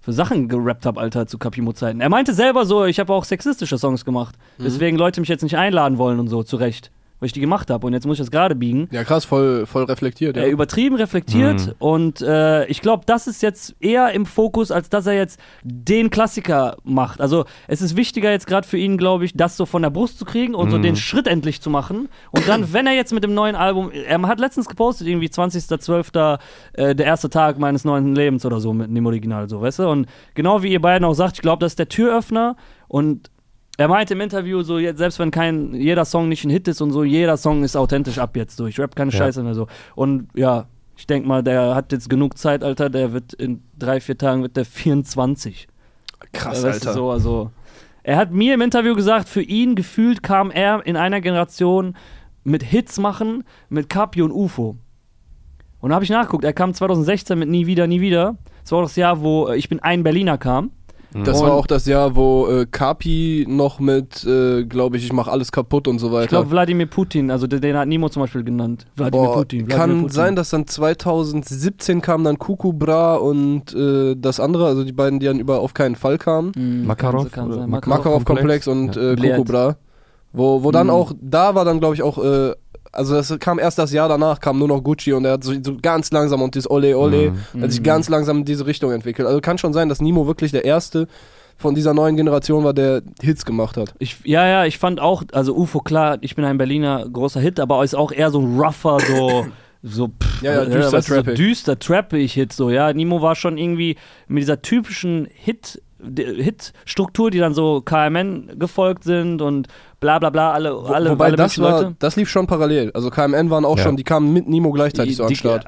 für 0.00 0.12
Sachen 0.14 0.48
gerappt 0.48 0.86
habe, 0.86 0.98
Alter, 0.98 1.26
zu 1.26 1.36
Capimo-Zeiten. 1.36 2.00
Er 2.00 2.08
meinte 2.08 2.32
selber 2.32 2.64
so, 2.64 2.86
ich 2.86 2.98
habe 2.98 3.12
auch 3.12 3.24
sexistische 3.24 3.76
Songs 3.76 4.06
gemacht. 4.06 4.34
Mhm. 4.56 4.64
Deswegen 4.64 4.96
Leute 4.96 5.20
mich 5.20 5.28
jetzt 5.28 5.42
nicht 5.42 5.58
einladen 5.58 5.98
wollen 5.98 6.20
und 6.20 6.28
so, 6.28 6.42
zu 6.42 6.56
Recht. 6.56 6.90
Weil 7.22 7.26
ich 7.26 7.32
die 7.32 7.40
gemacht 7.40 7.70
habe. 7.70 7.86
Und 7.86 7.92
jetzt 7.92 8.04
muss 8.04 8.16
ich 8.16 8.18
das 8.22 8.32
gerade 8.32 8.56
biegen. 8.56 8.88
Ja, 8.90 9.04
krass, 9.04 9.24
voll, 9.24 9.64
voll 9.64 9.84
reflektiert. 9.84 10.36
Ja. 10.36 10.42
Er 10.42 10.48
übertrieben 10.50 10.96
reflektiert 10.96 11.66
Mhm. 11.68 11.72
und 11.78 12.20
äh, 12.20 12.66
ich 12.66 12.80
glaube, 12.80 13.04
das 13.06 13.28
ist 13.28 13.42
jetzt 13.42 13.76
eher 13.78 14.10
im 14.10 14.26
Fokus, 14.26 14.72
als 14.72 14.90
dass 14.90 15.06
er 15.06 15.12
jetzt 15.14 15.38
den 15.62 16.10
Klassiker 16.10 16.78
macht. 16.82 17.20
Also 17.20 17.44
es 17.68 17.80
ist 17.80 17.94
wichtiger 17.96 18.32
jetzt 18.32 18.48
gerade 18.48 18.66
für 18.66 18.76
ihn, 18.76 18.98
glaube 18.98 19.24
ich, 19.24 19.34
das 19.36 19.56
so 19.56 19.66
von 19.66 19.82
der 19.82 19.90
Brust 19.90 20.18
zu 20.18 20.24
kriegen 20.24 20.56
und 20.56 20.72
so 20.72 20.78
Mhm. 20.78 20.82
den 20.82 20.96
Schritt 20.96 21.28
endlich 21.28 21.60
zu 21.60 21.70
machen. 21.70 22.08
Und 22.32 22.48
dann, 22.48 22.72
wenn 22.72 22.88
er 22.88 22.94
jetzt 22.94 23.12
mit 23.12 23.22
dem 23.22 23.34
neuen 23.34 23.54
Album, 23.54 23.92
er 23.92 24.20
hat 24.22 24.40
letztens 24.40 24.66
gepostet, 24.66 25.06
irgendwie 25.06 25.28
20.12., 25.28 26.38
äh, 26.72 26.96
der 26.96 27.06
erste 27.06 27.30
Tag 27.30 27.56
meines 27.56 27.84
neuen 27.84 28.16
Lebens 28.16 28.44
oder 28.44 28.58
so 28.58 28.72
mit 28.72 28.88
dem 28.94 29.06
Original, 29.06 29.48
so, 29.48 29.60
weißt 29.60 29.78
du? 29.78 29.88
Und 29.88 30.06
genau 30.34 30.64
wie 30.64 30.72
ihr 30.72 30.80
beiden 30.80 31.04
auch 31.04 31.14
sagt, 31.14 31.36
ich 31.36 31.42
glaube, 31.42 31.60
das 31.60 31.70
ist 31.72 31.78
der 31.78 31.88
Türöffner 31.88 32.56
und 32.88 33.30
er 33.82 33.88
meinte 33.88 34.14
im 34.14 34.20
Interview 34.20 34.62
so, 34.62 34.78
jetzt, 34.78 34.98
selbst 34.98 35.18
wenn 35.18 35.30
kein 35.30 35.74
jeder 35.74 36.04
Song 36.04 36.28
nicht 36.28 36.44
ein 36.44 36.50
Hit 36.50 36.68
ist 36.68 36.80
und 36.80 36.92
so, 36.92 37.04
jeder 37.04 37.36
Song 37.36 37.64
ist 37.64 37.76
authentisch 37.76 38.18
ab 38.18 38.36
jetzt 38.36 38.56
so. 38.56 38.66
Ich 38.66 38.78
rap 38.78 38.94
keine 38.94 39.10
Ja. 39.10 39.18
Scheiße 39.18 39.42
mehr 39.42 39.54
so. 39.54 39.66
Und 39.94 40.28
ja, 40.34 40.66
ich 40.96 41.06
denke 41.06 41.26
mal, 41.26 41.42
der 41.42 41.74
hat 41.74 41.90
jetzt 41.90 42.08
genug 42.08 42.38
Zeit, 42.38 42.62
Alter. 42.62 42.90
Der 42.90 43.12
wird 43.12 43.32
in 43.32 43.62
drei, 43.76 44.00
vier 44.00 44.16
Tagen 44.16 44.42
wird 44.42 44.56
der 44.56 44.64
24. 44.64 45.66
Krass, 46.32 46.62
weißt 46.62 46.86
Alter. 46.86 46.92
So, 46.92 47.10
also, 47.10 47.50
er 48.04 48.16
hat 48.16 48.30
mir 48.30 48.54
im 48.54 48.60
Interview 48.60 48.94
gesagt, 48.94 49.28
für 49.28 49.42
ihn 49.42 49.74
gefühlt 49.74 50.22
kam 50.22 50.50
er 50.50 50.86
in 50.86 50.96
einer 50.96 51.20
Generation 51.20 51.96
mit 52.44 52.62
Hits 52.62 52.98
machen, 52.98 53.44
mit 53.68 53.88
Capi 53.88 54.22
und 54.22 54.30
UFO. 54.32 54.76
Und 55.80 55.90
da 55.90 55.94
habe 55.94 56.04
ich 56.04 56.10
nachgeguckt, 56.10 56.44
er 56.44 56.52
kam 56.52 56.72
2016 56.72 57.36
mit 57.38 57.48
Nie 57.48 57.66
wieder, 57.66 57.86
nie 57.88 58.00
wieder. 58.00 58.36
Das 58.62 58.70
war 58.70 58.78
auch 58.78 58.82
das 58.82 58.96
Jahr, 58.96 59.20
wo 59.22 59.48
äh, 59.48 59.56
Ich 59.56 59.68
bin 59.68 59.80
ein 59.80 60.04
Berliner 60.04 60.38
kam. 60.38 60.70
Das 61.14 61.40
Und- 61.40 61.46
war 61.46 61.54
auch 61.54 61.66
das 61.66 61.86
Jahr, 61.86 62.16
wo 62.16 62.46
äh, 62.46 62.66
Kapi 62.70 63.44
noch 63.48 63.80
mit, 63.80 64.24
äh, 64.24 64.64
glaube 64.64 64.96
ich, 64.96 65.04
ich 65.04 65.12
mache 65.12 65.30
alles 65.30 65.52
kaputt 65.52 65.86
und 65.86 65.98
so 65.98 66.10
weiter. 66.10 66.22
Ich 66.24 66.28
glaube, 66.30 66.50
Wladimir 66.50 66.86
Putin, 66.86 67.30
also 67.30 67.46
den, 67.46 67.60
den 67.60 67.76
hat 67.76 67.86
Nimo 67.86 68.08
zum 68.08 68.22
Beispiel 68.22 68.42
genannt. 68.44 68.86
Wladimir 68.96 69.26
Boah, 69.26 69.34
Putin. 69.34 69.60
Wladimir 69.66 69.76
kann 69.76 69.90
Putin. 70.02 70.08
sein, 70.14 70.36
dass 70.36 70.50
dann 70.50 70.66
2017 70.66 72.00
kam 72.00 72.24
dann 72.24 72.38
Kuku 72.38 72.72
Bra 72.72 73.16
und 73.16 73.74
äh, 73.74 74.14
das 74.16 74.40
andere, 74.40 74.66
also 74.66 74.84
die 74.84 74.92
beiden, 74.92 75.20
die 75.20 75.26
dann 75.26 75.38
über 75.38 75.60
auf 75.60 75.74
keinen 75.74 75.96
Fall 75.96 76.18
kamen. 76.18 76.52
Mhm, 76.56 76.86
Makarov 76.86 77.24
kann, 77.24 77.30
kann 77.32 77.46
oder 77.48 77.56
sein. 77.62 77.70
Mak- 77.70 77.86
Makarov. 77.86 78.20
Makarov-Komplex 78.20 78.68
und 78.68 78.96
äh, 78.96 79.14
Bled. 79.14 79.36
Kuku 79.36 79.44
Bra. 79.44 79.76
Wo, 80.32 80.64
wo 80.64 80.70
dann 80.70 80.86
Mhm. 80.86 80.92
auch, 80.94 81.12
da 81.20 81.54
war 81.54 81.64
dann, 81.66 81.78
glaube 81.78 81.94
ich, 81.94 82.02
auch, 82.02 82.16
äh, 82.16 82.52
also 82.92 83.14
das 83.14 83.34
kam 83.40 83.58
erst 83.58 83.78
das 83.78 83.92
Jahr 83.92 84.08
danach, 84.08 84.38
kam 84.40 84.58
nur 84.58 84.68
noch 84.68 84.80
Gucci 84.82 85.12
und 85.12 85.24
er 85.24 85.32
hat 85.32 85.44
so, 85.44 85.52
so 85.62 85.76
ganz 85.80 86.10
langsam 86.12 86.42
und 86.42 86.54
dieses 86.54 86.70
Ole 86.70 86.96
Ole, 86.96 87.32
Mhm. 87.54 87.62
hat 87.62 87.70
sich 87.70 87.80
Mhm. 87.80 87.84
ganz 87.84 88.08
langsam 88.08 88.38
in 88.38 88.44
diese 88.44 88.66
Richtung 88.66 88.92
entwickelt. 88.92 89.26
Also 89.26 89.40
kann 89.40 89.58
schon 89.58 89.72
sein, 89.72 89.88
dass 89.88 90.00
Nimo 90.00 90.26
wirklich 90.26 90.52
der 90.52 90.64
erste 90.64 91.08
von 91.56 91.74
dieser 91.74 91.94
neuen 91.94 92.16
Generation 92.16 92.64
war, 92.64 92.72
der 92.74 93.02
Hits 93.20 93.44
gemacht 93.44 93.76
hat. 93.76 93.94
Ich, 93.98 94.16
ja, 94.24 94.46
ja, 94.46 94.64
ich 94.64 94.78
fand 94.78 95.00
auch, 95.00 95.22
also 95.32 95.54
UFO, 95.56 95.80
klar, 95.80 96.18
ich 96.20 96.34
bin 96.34 96.44
ein 96.44 96.58
Berliner 96.58 97.06
großer 97.10 97.40
Hit, 97.40 97.60
aber 97.60 97.82
ist 97.84 97.94
auch 97.94 98.10
eher 98.12 98.30
so 98.30 98.40
ein 98.40 98.58
rougher, 98.58 98.98
so, 99.00 99.46
so, 99.82 100.08
pff, 100.08 100.42
Ja, 100.42 100.54
ja, 100.54 100.64
düster 100.64 100.92
weißt 100.92 101.08
du, 101.08 101.14
so 101.14 101.22
trappig. 101.22 101.36
düster, 101.36 101.78
trappig 101.78 102.32
Hit, 102.32 102.52
so, 102.52 102.70
ja. 102.70 102.92
Nimo 102.92 103.22
war 103.22 103.36
schon 103.36 103.58
irgendwie 103.58 103.96
mit 104.28 104.42
dieser 104.42 104.60
typischen 104.62 105.28
Hit, 105.32 105.80
Hit-Struktur, 106.02 107.30
die 107.30 107.38
dann 107.38 107.54
so 107.54 107.80
KMN 107.80 108.58
gefolgt 108.58 109.04
sind 109.04 109.40
und 109.42 109.68
bla 110.00 110.18
bla 110.18 110.30
bla, 110.30 110.52
alle, 110.52 110.72
alle, 110.88 111.10
Wobei 111.10 111.26
alle 111.26 111.36
das 111.36 111.58
war, 111.60 111.92
das 111.98 112.16
lief 112.16 112.28
schon 112.28 112.46
parallel. 112.46 112.90
Also 112.92 113.10
KMN 113.10 113.50
waren 113.50 113.64
auch 113.64 113.78
Ja. 113.78 113.84
schon, 113.84 113.96
die 113.96 114.04
kamen 114.04 114.32
mit 114.32 114.48
Nimo 114.48 114.70
gleichzeitig 114.72 115.12
Die- 115.12 115.16
so 115.16 115.22
an 115.24 115.28
den 115.30 115.36
Start. 115.36 115.64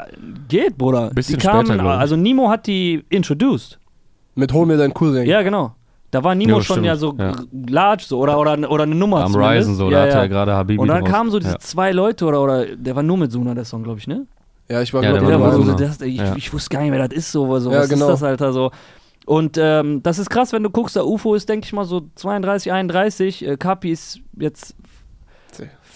Geht, 0.49 0.77
Bruder. 0.77 1.11
Bisschen 1.11 1.39
die 1.39 1.47
kamen, 1.47 1.67
später, 1.67 1.83
glaub 1.83 1.99
also 1.99 2.17
Nimo 2.17 2.49
hat 2.51 2.67
die 2.67 3.05
introduced. 3.11 3.79
Mit 4.35 4.53
Hol 4.53 4.67
mir 4.67 4.77
deinen 4.77 4.93
Cousin. 4.95 5.25
Ja, 5.27 5.43
genau. 5.43 5.75
Da 6.11 6.23
war 6.23 6.35
Nimo 6.35 6.59
Ja, 6.59 6.63
schon 6.63 6.75
stimmt, 6.75 6.87
ja 6.87 6.97
so 6.97 7.15
ja. 7.19 7.33
large 7.69 8.05
so 8.07 8.19
oder, 8.19 8.39
oder, 8.39 8.71
oder 8.71 8.85
eine 8.85 8.95
Nummer 8.95 9.25
Am 9.25 9.33
zumindest. 9.33 9.61
Ryzen 9.69 9.75
so, 9.77 9.91
ja, 9.91 10.07
da 10.07 10.13
hat 10.13 10.23
er 10.23 10.29
gerade 10.29 10.53
Habibi 10.53 10.79
Und 10.81 10.87
dann 10.89 11.01
draus. 11.01 11.11
kamen 11.11 11.31
so 11.31 11.39
diese 11.41 11.53
ja. 11.53 11.59
zwei 11.59 11.91
Leute 11.93 12.25
oder, 12.25 12.41
oder 12.43 12.67
der 12.77 12.95
war 12.95 13.03
nur 13.03 13.17
mit 13.17 13.33
Suna, 13.33 13.53
der 13.55 13.65
Song, 13.65 13.83
glaube 13.83 13.99
ich, 13.99 14.07
ne? 14.07 14.27
Ja, 14.69 14.81
ich 14.81 14.95
war 14.95 15.03
Ja, 15.03 15.11
glaube 15.11 15.27
der 15.27 15.35
ich 15.37 15.41
war 15.43 15.51
Der, 15.51 15.59
wo 15.59 15.63
mit 15.65 15.79
so, 15.79 15.85
das, 15.85 16.01
ich, 16.03 16.17
Ja. 16.17 16.35
ich 16.37 16.53
wusste 16.53 16.71
gar 16.71 16.83
nicht 16.83 16.91
mehr, 16.91 17.07
das 17.09 17.17
ist 17.19 17.33
so, 17.33 17.59
so 17.59 17.71
Ja, 17.73 17.81
was 17.81 17.89
genau. 17.89 18.07
ist 18.07 18.13
das, 18.13 18.23
Alter, 18.23 18.53
so. 18.53 18.71
Und 19.27 19.57
ähm, 19.59 20.03
das 20.03 20.19
ist 20.19 20.29
krass, 20.29 20.53
wenn 20.53 20.63
du 20.63 20.71
guckst, 20.71 20.97
der 20.97 21.07
UFO 21.07 21.35
ist, 21.35 21.49
denke 21.49 21.67
ich 21.67 21.73
mal, 21.73 21.85
so 21.85 22.03
32, 22.15 22.73
31, 22.73 23.47
äh, 23.47 23.57
Kapi 23.57 23.91
ist 23.91 24.21
jetzt 24.39 24.77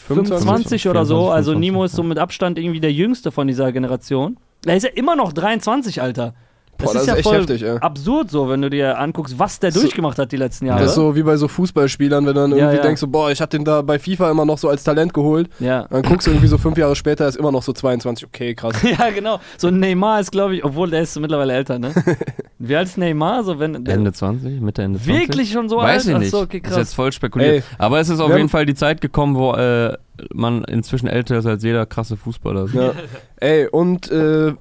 25 0.08 0.88
oder 0.88 1.04
so, 1.04 1.16
24, 1.16 1.36
also 1.36 1.52
Nimo 1.52 1.80
25, 1.80 1.84
ist 1.84 1.96
so 1.96 2.02
mit 2.02 2.18
Abstand 2.18 2.58
irgendwie 2.58 2.80
der 2.80 2.92
jüngste 2.92 3.30
von 3.30 3.46
dieser 3.46 3.70
Generation. 3.72 4.38
Er 4.64 4.76
ist 4.76 4.84
ja 4.84 4.90
immer 4.90 5.14
noch 5.14 5.32
23, 5.32 6.00
Alter. 6.00 6.34
Das 6.78 6.92
Boah, 6.92 6.94
das 6.94 7.02
ist 7.02 7.08
ist 7.08 7.08
ja 7.08 7.14
echt 7.16 7.28
voll 7.28 7.38
heftig, 7.38 7.62
ey. 7.64 7.76
absurd 7.78 8.30
so, 8.30 8.48
wenn 8.48 8.62
du 8.62 8.70
dir 8.70 8.98
anguckst, 8.98 9.36
was 9.38 9.58
der 9.58 9.72
So- 9.72 9.80
durchgemacht 9.80 10.16
hat 10.18 10.30
die 10.30 10.36
letzten 10.36 10.66
Jahre. 10.66 10.80
Das 10.80 10.90
ist 10.90 10.94
so 10.94 11.16
wie 11.16 11.24
bei 11.24 11.36
so 11.36 11.48
Fußballspielern, 11.48 12.24
wenn 12.24 12.34
du 12.34 12.40
dann 12.40 12.50
Ja, 12.52 12.56
irgendwie 12.58 12.76
ja. 12.76 12.82
denkst, 12.82 13.00
so, 13.00 13.08
boah, 13.08 13.30
ich 13.32 13.40
hab 13.40 13.50
den 13.50 13.64
da 13.64 13.82
bei 13.82 13.98
FIFA 13.98 14.30
immer 14.30 14.44
noch 14.44 14.58
so 14.58 14.68
als 14.68 14.84
Talent 14.84 15.12
geholt. 15.12 15.50
ja. 15.58 15.86
Dann 15.90 16.02
guckst 16.02 16.26
du 16.28 16.30
irgendwie 16.30 16.46
so 16.46 16.56
fünf 16.56 16.78
Jahre 16.78 16.94
später, 16.94 17.26
ist 17.26 17.36
immer 17.36 17.50
noch 17.50 17.62
so 17.62 17.72
22. 17.72 18.26
Okay, 18.28 18.54
krass. 18.54 18.74
ja, 18.82 19.10
genau. 19.10 19.40
So 19.56 19.70
Neymar 19.70 20.20
ist, 20.20 20.30
glaube 20.30 20.54
ich, 20.56 20.64
obwohl 20.64 20.88
der 20.90 21.02
ist 21.02 21.18
mittlerweile 21.18 21.52
älter, 21.54 21.78
ne? 21.80 21.92
Wie 22.60 22.76
alt 22.76 22.86
ist 22.88 22.96
Neymar? 22.98 23.42
So, 23.44 23.58
wenn, 23.58 23.84
Ende 23.86 24.12
20, 24.12 24.60
Mitte 24.60 24.82
Ende 24.82 25.00
20. 25.00 25.20
Wirklich 25.20 25.50
schon 25.52 25.68
so 25.68 25.78
Weiß 25.78 26.06
alt? 26.06 26.14
ich 26.14 26.18
nicht. 26.20 26.34
Achso, 26.34 26.42
okay, 26.44 26.58
ist 26.58 26.62
krass. 26.64 26.76
jetzt 26.76 26.94
voll 26.94 27.10
spekuliert. 27.12 27.54
Ey, 27.56 27.62
Aber 27.78 27.98
es 28.00 28.08
ist 28.08 28.20
auf 28.20 28.34
jeden 28.36 28.48
Fall 28.48 28.66
die 28.66 28.74
Zeit 28.74 29.00
gekommen, 29.00 29.34
wo 29.36 29.52
äh, 29.54 29.96
man 30.32 30.62
inzwischen 30.64 31.06
älter 31.08 31.38
ist 31.38 31.46
als 31.46 31.62
jeder 31.64 31.86
krasse 31.86 32.16
Fußballer. 32.16 32.66
Ja. 32.72 32.92
Ey, 33.40 33.66
und 33.68 34.10
äh, 34.10 34.52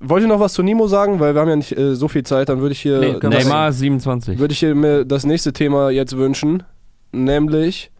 wollt 0.00 0.22
ihr 0.22 0.28
noch 0.28 0.40
was 0.40 0.52
zu 0.54 0.62
Nimo 0.62 0.86
sagen? 0.88 1.20
Weil 1.20 1.34
wir 1.34 1.40
haben 1.40 1.48
ja 1.48 1.56
nicht 1.56 1.76
äh, 1.76 1.94
so 1.94 2.08
viel 2.08 2.22
Zeit, 2.22 2.48
dann 2.48 2.60
würde 2.60 2.72
ich 2.72 2.80
hier 2.80 3.00
Nee, 3.00 3.28
Neymar 3.28 3.70
ist 3.70 3.78
27. 3.78 4.38
würde 4.38 4.52
ich 4.52 4.58
hier 4.58 4.74
mir 4.74 5.04
das 5.04 5.24
nächste 5.24 5.52
Thema 5.52 5.90
jetzt 5.90 6.16
wünschen, 6.16 6.62
nämlich 7.12 7.90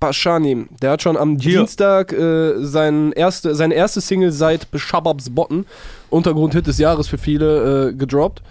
Paschanim. 0.00 0.68
Der 0.80 0.92
hat 0.92 1.02
schon 1.02 1.16
am 1.18 1.36
Hier. 1.38 1.58
Dienstag 1.58 2.12
äh, 2.12 2.54
sein 2.64 3.12
erste, 3.12 3.54
seine 3.54 3.74
erste 3.74 4.00
Single 4.00 4.32
seit 4.32 4.70
Beshababs 4.70 5.28
Botten, 5.30 5.66
Untergrundhit 6.08 6.66
des 6.66 6.78
Jahres 6.78 7.06
für 7.08 7.18
viele, 7.18 7.88
äh, 7.90 7.92
gedroppt. 7.92 8.42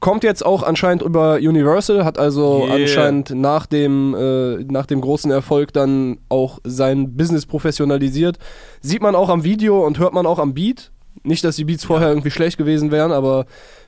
Kommt 0.00 0.24
jetzt 0.24 0.44
auch 0.44 0.62
anscheinend 0.62 1.02
über 1.02 1.34
Universal, 1.36 2.04
hat 2.04 2.18
also 2.18 2.64
Yeah. 2.66 2.74
anscheinend 2.74 3.30
nach 3.30 3.66
dem, 3.66 4.14
äh, 4.14 4.64
nach 4.64 4.86
dem 4.86 5.00
großen 5.02 5.30
Erfolg 5.30 5.72
dann 5.74 6.18
auch 6.30 6.58
sein 6.64 7.16
Business 7.16 7.44
professionalisiert. 7.46 8.38
Sieht 8.80 9.02
man 9.02 9.14
auch 9.14 9.28
am 9.30 9.44
Video 9.44 9.84
und 9.86 9.98
hört 9.98 10.12
man 10.14 10.26
auch 10.26 10.38
am 10.38 10.52
Beat. 10.54 10.90
Nicht, 11.22 11.44
dass 11.44 11.56
die 11.56 11.64
Beats 11.64 11.84
vorher 11.84 12.08
irgendwie 12.08 12.30
schlecht 12.30 12.58
gewesen 12.58 12.90
wären, 12.90 13.12
aber 13.12 13.46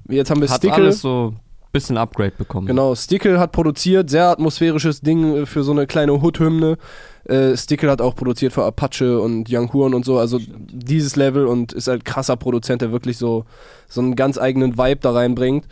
jetzt 0.08 0.30
haben 0.30 0.40
wir 0.40 0.48
Hat 0.48 0.58
Stickle. 0.58 0.76
alles 0.76 1.00
so 1.00 1.34
ein 1.34 1.40
bisschen 1.72 1.96
Upgrade 1.96 2.32
bekommen. 2.38 2.66
Genau, 2.66 2.94
Stickle 2.94 3.38
hat 3.38 3.52
produziert, 3.52 4.08
sehr 4.08 4.26
atmosphärisches 4.26 5.00
Ding 5.00 5.36
äh, 5.36 5.46
für 5.46 5.62
so 5.62 5.72
eine 5.72 5.86
kleine 5.86 6.14
Hood-Hymne. 6.14 6.78
Äh, 7.24 7.56
Stickle 7.56 7.90
hat 7.90 8.00
auch 8.00 8.14
produziert 8.14 8.52
für 8.52 8.64
Apache 8.64 9.20
und 9.20 9.48
Young 9.50 9.72
Horn 9.72 9.94
und 9.94 10.04
so, 10.04 10.18
also 10.18 10.38
dieses 10.40 11.16
Level 11.16 11.46
und 11.46 11.72
ist 11.72 11.88
halt 11.88 12.04
krasser 12.04 12.36
Produzent, 12.36 12.82
der 12.82 12.92
wirklich 12.92 13.18
so, 13.18 13.44
so 13.88 14.00
einen 14.00 14.14
ganz 14.14 14.38
eigenen 14.38 14.78
Vibe 14.78 15.00
da 15.00 15.10
reinbringt. 15.10 15.66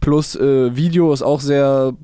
Plus 0.00 0.36
äh, 0.36 0.76
Video 0.76 1.12
ist 1.12 1.22
auch 1.22 1.40
sehr, 1.40 1.94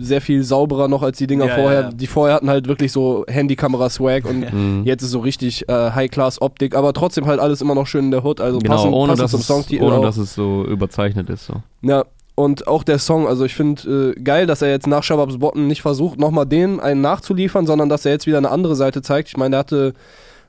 sehr 0.00 0.20
viel 0.20 0.42
sauberer 0.42 0.88
noch 0.88 1.02
als 1.02 1.18
die 1.18 1.26
Dinger 1.26 1.46
Ja, 1.46 1.54
vorher. 1.54 1.80
ja. 1.82 1.90
Die 1.90 2.06
vorher 2.06 2.34
hatten 2.36 2.48
halt 2.50 2.68
wirklich 2.68 2.92
so 2.92 3.24
Handykamera-Swag 3.28 4.24
und 4.24 4.52
Mhm. 4.52 4.82
jetzt 4.84 5.02
ist 5.02 5.10
so 5.10 5.20
richtig 5.20 5.68
äh, 5.68 5.90
High-Class-Optik, 5.92 6.74
aber 6.74 6.92
trotzdem 6.92 7.26
halt 7.26 7.40
alles 7.40 7.60
immer 7.60 7.74
noch 7.74 7.86
schön 7.86 8.06
in 8.06 8.10
der 8.10 8.24
Hood, 8.24 8.40
also 8.40 8.58
genau, 8.58 8.74
passend, 8.76 8.92
ohne, 8.94 9.12
passend 9.12 9.24
dass 9.24 9.30
zum 9.32 9.40
es, 9.40 9.46
Songtitel 9.46 9.84
ohne 9.84 9.96
auch. 9.96 10.02
dass 10.02 10.16
es 10.16 10.34
so 10.34 10.64
überzeichnet 10.64 11.28
ist. 11.30 11.46
So. 11.46 11.54
Ja, 11.82 12.04
und 12.34 12.66
auch 12.68 12.82
der 12.82 12.98
Song, 12.98 13.26
also 13.26 13.44
ich 13.44 13.54
finde 13.54 14.14
äh, 14.16 14.20
geil, 14.20 14.46
dass 14.46 14.60
er 14.62 14.68
jetzt 14.70 14.86
nach 14.86 15.02
Shababs 15.02 15.38
Botten 15.38 15.66
nicht 15.66 15.82
versucht, 15.82 16.18
nochmal 16.18 16.46
den 16.46 16.80
einen 16.80 17.00
nachzuliefern, 17.00 17.66
sondern 17.66 17.88
dass 17.88 18.04
er 18.04 18.12
jetzt 18.12 18.26
wieder 18.26 18.38
eine 18.38 18.50
andere 18.50 18.76
Seite 18.76 19.00
zeigt. 19.02 19.28
Ich 19.28 19.36
meine, 19.36 19.56
er 19.56 19.58
hatte 19.60 19.92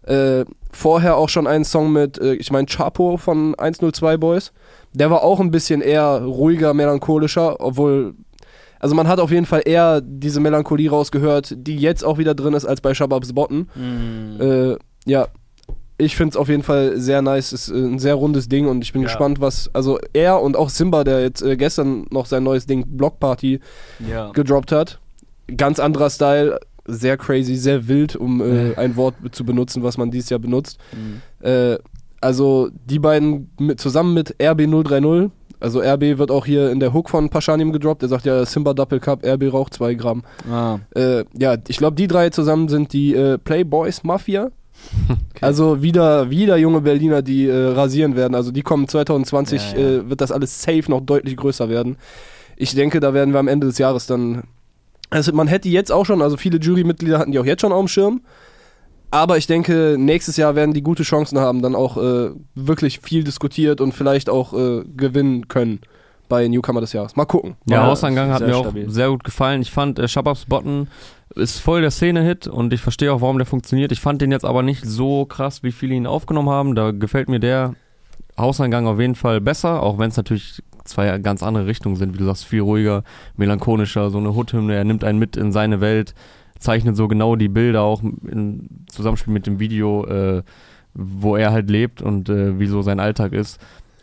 äh, 0.05 0.45
vorher 0.71 1.17
auch 1.17 1.29
schon 1.29 1.47
einen 1.47 1.63
Song 1.65 1.91
mit, 1.91 2.17
äh, 2.17 2.33
ich 2.36 2.51
meine, 2.51 2.65
Chapo 2.67 3.17
von 3.17 3.55
102 3.57 4.17
Boys. 4.17 4.51
Der 4.93 5.12
war 5.12 5.23
auch 5.23 5.39
ein 5.39 5.51
bisschen 5.51 5.81
eher 5.81 6.23
ruhiger, 6.23 6.73
melancholischer, 6.73 7.60
obwohl, 7.60 8.15
also 8.79 8.95
man 8.95 9.07
hat 9.07 9.19
auf 9.19 9.31
jeden 9.31 9.45
Fall 9.45 9.61
eher 9.65 10.01
diese 10.01 10.39
Melancholie 10.39 10.89
rausgehört, 10.89 11.53
die 11.57 11.77
jetzt 11.77 12.03
auch 12.03 12.17
wieder 12.17 12.35
drin 12.35 12.53
ist, 12.53 12.65
als 12.65 12.81
bei 12.81 12.93
Shababs 12.93 13.33
Botten. 13.33 13.69
Mhm. 13.75 14.41
Äh, 14.41 14.77
ja, 15.05 15.27
ich 15.97 16.15
finde 16.15 16.31
es 16.31 16.37
auf 16.37 16.47
jeden 16.49 16.63
Fall 16.63 16.99
sehr 16.99 17.21
nice. 17.21 17.53
Ist 17.53 17.69
äh, 17.69 17.73
ein 17.75 17.99
sehr 17.99 18.13
rundes 18.15 18.47
Ding 18.49 18.67
und 18.67 18.83
ich 18.83 18.93
bin 18.93 19.01
Ja. 19.01 19.07
gespannt, 19.07 19.41
was. 19.41 19.69
Also 19.73 19.97
er 20.13 20.41
und 20.41 20.55
auch 20.55 20.69
Simba, 20.69 21.03
der 21.03 21.21
jetzt 21.21 21.41
äh, 21.41 21.57
gestern 21.57 22.05
noch 22.11 22.25
sein 22.27 22.43
neues 22.43 22.65
Ding 22.67 22.85
Block 22.87 23.19
Party 23.19 23.59
ja. 24.07 24.31
gedroppt 24.31 24.71
hat. 24.71 24.99
Ganz 25.55 25.79
anderer 25.79 26.09
Style, 26.09 26.59
sehr 26.85 27.17
crazy, 27.17 27.55
sehr 27.55 27.87
wild, 27.87 28.15
um 28.15 28.41
äh, 28.41 28.75
ein 28.75 28.95
Wort 28.95 29.15
zu 29.31 29.43
benutzen, 29.43 29.81
was 29.81 29.97
man 29.97 30.11
dieses 30.11 30.29
Jahr 30.29 30.39
benutzt. 30.39 30.77
Mhm. 30.93 31.21
Äh, 31.47 31.77
also 32.21 32.69
die 32.85 32.99
beiden 32.99 33.49
mit, 33.59 33.79
zusammen 33.79 34.13
mit 34.13 34.35
RB030. 34.39 35.29
Also 35.59 35.79
RB 35.79 36.17
wird 36.17 36.29
auch 36.31 36.45
hier 36.45 36.71
in 36.71 36.79
der 36.79 36.93
Hook 36.93 37.09
von 37.09 37.29
Paschanim 37.29 37.71
gedroppt. 37.71 38.03
Er 38.03 38.09
sagt 38.09 38.25
ja 38.25 38.45
Simba 38.45 38.73
Doppel 38.73 38.99
Cup, 38.99 39.25
RB 39.25 39.51
raucht 39.51 39.73
2 39.73 39.95
Gramm. 39.95 40.23
Ah. 40.49 40.79
Äh, 40.95 41.25
ja, 41.37 41.55
ich 41.67 41.77
glaube, 41.77 41.95
die 41.95 42.07
drei 42.07 42.29
zusammen 42.29 42.69
sind 42.69 42.93
die 42.93 43.15
äh, 43.15 43.37
Playboys 43.37 44.03
Mafia. 44.03 44.49
Also 45.41 45.83
wieder, 45.83 46.31
wieder 46.31 46.57
junge 46.57 46.81
Berliner, 46.81 47.21
die 47.21 47.45
äh, 47.45 47.55
rasieren 47.55 48.15
werden. 48.15 48.33
Also 48.33 48.51
die 48.51 48.63
kommen 48.63 48.87
2020, 48.87 49.73
Ja, 49.73 49.77
ja. 49.77 49.87
Äh, 49.87 50.09
wird 50.09 50.21
das 50.21 50.31
alles 50.31 50.63
safe 50.63 50.85
noch 50.87 51.01
deutlich 51.01 51.37
größer 51.37 51.69
werden. 51.69 51.97
Ich 52.55 52.73
denke, 52.73 52.99
da 52.99 53.13
werden 53.13 53.33
wir 53.33 53.39
am 53.39 53.47
Ende 53.47 53.67
des 53.67 53.77
Jahres 53.77 54.07
dann. 54.07 54.43
Also 55.11 55.31
man 55.33 55.47
hätte 55.47 55.67
die 55.67 55.73
jetzt 55.73 55.91
auch 55.91 56.05
schon, 56.05 56.23
also 56.23 56.37
viele 56.37 56.57
Jurymitglieder 56.57 57.19
hatten 57.19 57.31
die 57.31 57.39
auch 57.39 57.45
jetzt 57.45 57.61
schon 57.61 57.71
auf 57.71 57.79
dem 57.81 57.87
Schirm. 57.87 58.21
Aber 59.09 59.37
ich 59.37 59.47
denke, 59.47 59.95
nächstes 59.97 60.37
Jahr 60.37 60.55
werden 60.55 60.73
die 60.73 60.81
gute 60.81 61.03
Chancen 61.03 61.39
haben, 61.39 61.61
dann 61.61 61.75
auch 61.75 61.97
äh, 61.97 62.31
wirklich 62.55 62.99
viel 62.99 63.23
diskutiert 63.23 63.79
und 63.79 63.93
vielleicht 63.93 64.29
auch 64.29 64.53
äh, 64.53 64.83
gewinnen 64.95 65.47
können 65.47 65.79
bei 66.27 66.47
Newcomer 66.47 66.81
des 66.81 66.93
Jahres. 66.93 67.15
Mal 67.15 67.25
gucken. 67.25 67.55
Ja, 67.65 67.85
Hausangang 67.85 68.31
hat 68.31 68.41
mir 68.41 68.57
auch 68.57 68.65
stabil. 68.65 68.89
sehr 68.89 69.09
gut 69.09 69.23
gefallen. 69.23 69.61
Ich 69.61 69.71
fand, 69.71 69.97
äh, 69.97 70.07
Shababs 70.07 70.45
Botten 70.45 70.89
ist 71.35 71.59
voll 71.59 71.81
der 71.81 71.91
Szene-Hit 71.91 72.47
und 72.47 72.73
ich 72.73 72.81
verstehe 72.81 73.13
auch, 73.13 73.21
warum 73.21 73.37
der 73.37 73.45
funktioniert. 73.45 73.91
Ich 73.91 74.01
fand 74.01 74.21
den 74.21 74.31
jetzt 74.31 74.45
aber 74.45 74.61
nicht 74.61 74.85
so 74.85 75.25
krass, 75.25 75.63
wie 75.63 75.71
viele 75.71 75.95
ihn 75.95 76.07
aufgenommen 76.07 76.49
haben. 76.49 76.75
Da 76.75 76.91
gefällt 76.91 77.29
mir 77.29 77.39
der 77.39 77.75
Hausangang 78.37 78.87
auf 78.87 78.99
jeden 78.99 79.15
Fall 79.15 79.39
besser, 79.39 79.81
auch 79.83 79.97
wenn 79.99 80.09
es 80.09 80.17
natürlich 80.17 80.61
zwei 80.83 81.17
ganz 81.19 81.43
andere 81.43 81.67
Richtungen 81.67 81.95
sind. 81.95 82.13
Wie 82.13 82.17
du 82.17 82.25
sagst, 82.25 82.45
viel 82.45 82.61
ruhiger, 82.61 83.03
melancholischer, 83.35 84.09
so 84.09 84.17
eine 84.17 84.33
Hood-Hymne. 84.33 84.75
Er 84.75 84.83
nimmt 84.83 85.03
einen 85.03 85.19
mit 85.19 85.37
in 85.37 85.51
seine 85.51 85.81
Welt, 85.81 86.13
zeichnet 86.59 86.95
so 86.95 87.07
genau 87.07 87.35
die 87.35 87.47
Bilder 87.49 87.81
auch 87.81 88.01
im 88.03 88.67
Zusammenspiel 88.87 89.33
mit 89.33 89.47
dem 89.47 89.59
Video, 89.59 90.05
äh, 90.05 90.43
wo 90.93 91.35
er 91.35 91.51
halt 91.51 91.69
lebt 91.69 92.01
und 92.01 92.29
äh, 92.29 92.59
wie 92.59 92.67
so 92.67 92.81
sein 92.81 92.99
Alltag 92.99 93.33
ist. 93.33 93.59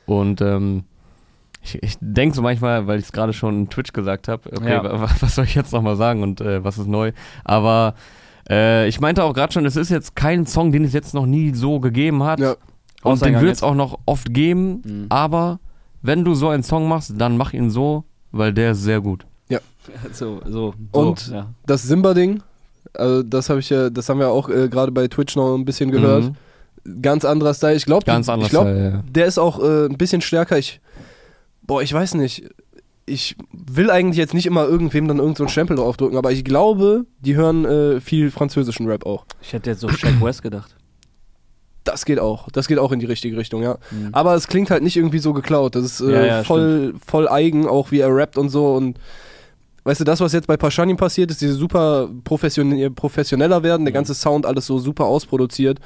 Und 0.07 0.41
ähm, 0.41 0.85
ich, 1.63 1.83
ich 1.83 1.97
denke 2.01 2.37
so 2.37 2.43
manchmal, 2.43 2.87
weil 2.87 2.99
ich 2.99 3.07
es 3.07 3.13
gerade 3.13 3.33
schon 3.33 3.55
in 3.61 3.69
Twitch 3.71 3.93
gesagt 3.93 4.29
habe, 4.29 4.51
okay, 4.57 4.71
Ja. 4.71 4.85
wa- 4.85 5.09
was 5.21 5.35
soll 5.35 5.45
ich 5.47 5.55
jetzt 5.55 5.73
nochmal 5.73 5.97
sagen 5.97 6.23
und 6.23 6.41
äh, 6.41 6.63
was 6.63 6.79
ist 6.79 6.87
neu? 6.89 7.13
Aber 7.43 7.95
äh, 8.51 8.87
ich 8.87 9.01
meinte 9.01 9.25
auch 9.25 9.33
gerade 9.33 9.53
schon, 9.53 9.65
es 9.65 9.75
ist 9.77 9.89
jetzt 9.91 10.15
kein 10.15 10.47
Song, 10.47 10.73
den 10.73 10.85
es 10.85 10.93
jetzt 10.93 11.15
noch 11.15 11.27
nie 11.27 11.55
so 11.55 11.81
gegeben 11.81 12.23
hat. 12.23 12.39
Ja. 12.41 12.55
Und 13.03 13.25
den 13.25 13.41
wird 13.41 13.53
es 13.57 13.63
auch 13.63 13.75
noch 13.75 13.99
oft 14.07 14.33
geben. 14.33 14.83
Mhm. 14.85 15.07
Aber 15.09 15.59
wenn 16.03 16.25
du 16.25 16.35
so 16.35 16.49
einen 16.51 16.63
Song 16.63 16.89
machst, 16.89 17.15
dann 17.19 17.37
mach 17.37 17.53
ihn 17.55 17.71
so, 17.71 18.05
weil 18.31 18.53
der 18.53 18.73
ist 18.73 18.83
sehr 18.83 19.01
gut. 19.01 19.27
So, 20.13 20.41
so, 20.45 20.75
so. 20.93 21.01
Und- 21.01 21.29
ja. 21.31 21.47
Das 21.67 21.83
Simba-Ding, 21.83 22.43
also 22.95 23.23
das 23.23 23.49
habe 23.51 23.61
ich 23.61 23.71
ja, 23.71 23.91
das 23.91 24.09
haben 24.09 24.21
wir 24.21 24.29
auch 24.31 24.49
äh, 24.49 24.69
gerade 24.69 24.93
bei 24.93 25.09
Twitch 25.09 25.37
noch 25.37 25.55
ein 25.57 25.65
bisschen 25.65 25.91
gehört. 25.91 26.25
Mhm. 26.85 27.03
Ganz 27.03 27.25
anderer 27.25 27.55
Style. 27.55 27.75
Ich 27.77 27.87
glaube, 27.87 28.05
glaub, 28.51 28.67
äh, 28.67 28.93
der 29.11 29.27
ist 29.27 29.39
auch 29.39 29.59
äh, 29.63 29.87
ein 29.87 29.97
bisschen 29.97 30.21
stärker. 30.21 30.59
Ich, 30.59 30.81
boah, 31.63 31.83
ich 31.83 31.93
weiß 31.93 32.15
nicht. 32.15 32.45
Ich 33.07 33.37
will 33.53 33.91
eigentlich 33.91 34.17
jetzt 34.19 34.33
nicht 34.35 34.47
immer 34.47 34.65
irgendwem 34.67 35.09
dann 35.09 35.19
irgendeinen 35.19 35.49
so 35.49 35.53
Stempel 35.53 35.77
draufdrücken, 35.77 36.17
aber 36.17 36.33
ich 36.33 36.43
glaube, 36.45 37.05
die 37.21 37.35
hören 37.37 37.65
äh, 37.67 38.01
viel 38.01 38.31
französischen 38.31 38.87
Rap 38.89 39.05
auch. 39.05 39.27
Ich 39.43 39.53
hätte 39.53 39.71
jetzt 39.71 39.81
so 39.81 39.89
Shaq 39.89 40.23
West 40.23 40.43
gedacht. 40.43 40.75
Das 41.85 42.07
geht 42.07 42.19
auch. 42.19 42.49
Das 42.51 42.67
geht 42.67 42.79
auch 42.79 42.93
in 42.93 43.01
die 43.01 43.07
richtige 43.07 43.37
Richtung, 43.37 43.63
ja. 43.63 43.77
Mhm. 43.91 44.09
Aber 44.13 44.35
es 44.35 44.47
klingt 44.49 44.71
halt 44.71 44.83
nicht 44.83 44.97
irgendwie 44.97 45.19
so 45.19 45.35
geklaut. 45.35 45.75
Das 45.75 45.85
ist 45.85 46.01
äh, 46.01 46.13
Ja, 46.13 46.25
ja, 46.27 46.45
voll, 46.45 46.95
voll 47.07 47.29
eigen, 47.29 47.67
auch 47.67 47.91
wie 47.91 48.01
er 48.01 48.15
rappt 48.15 48.39
und 48.39 48.49
so. 48.49 48.75
Und 48.75 48.99
weißt 49.85 50.01
du, 50.01 50.05
das, 50.05 50.21
was 50.21 50.33
jetzt 50.33 50.47
bei 50.47 50.57
Paschanim 50.57 50.97
passiert 50.97 51.31
ist, 51.31 51.41
diese 51.41 51.55
super 51.55 52.09
profession 52.25 52.95
professioneller 52.95 53.63
werden, 53.63 53.85
der 53.85 53.93
Mhm. 53.93 53.97
ganze 53.97 54.15
Sound 54.15 54.47
alles 54.47 54.67
so 54.67 54.79
super 54.79 55.05
ausproduziert. 55.05 55.79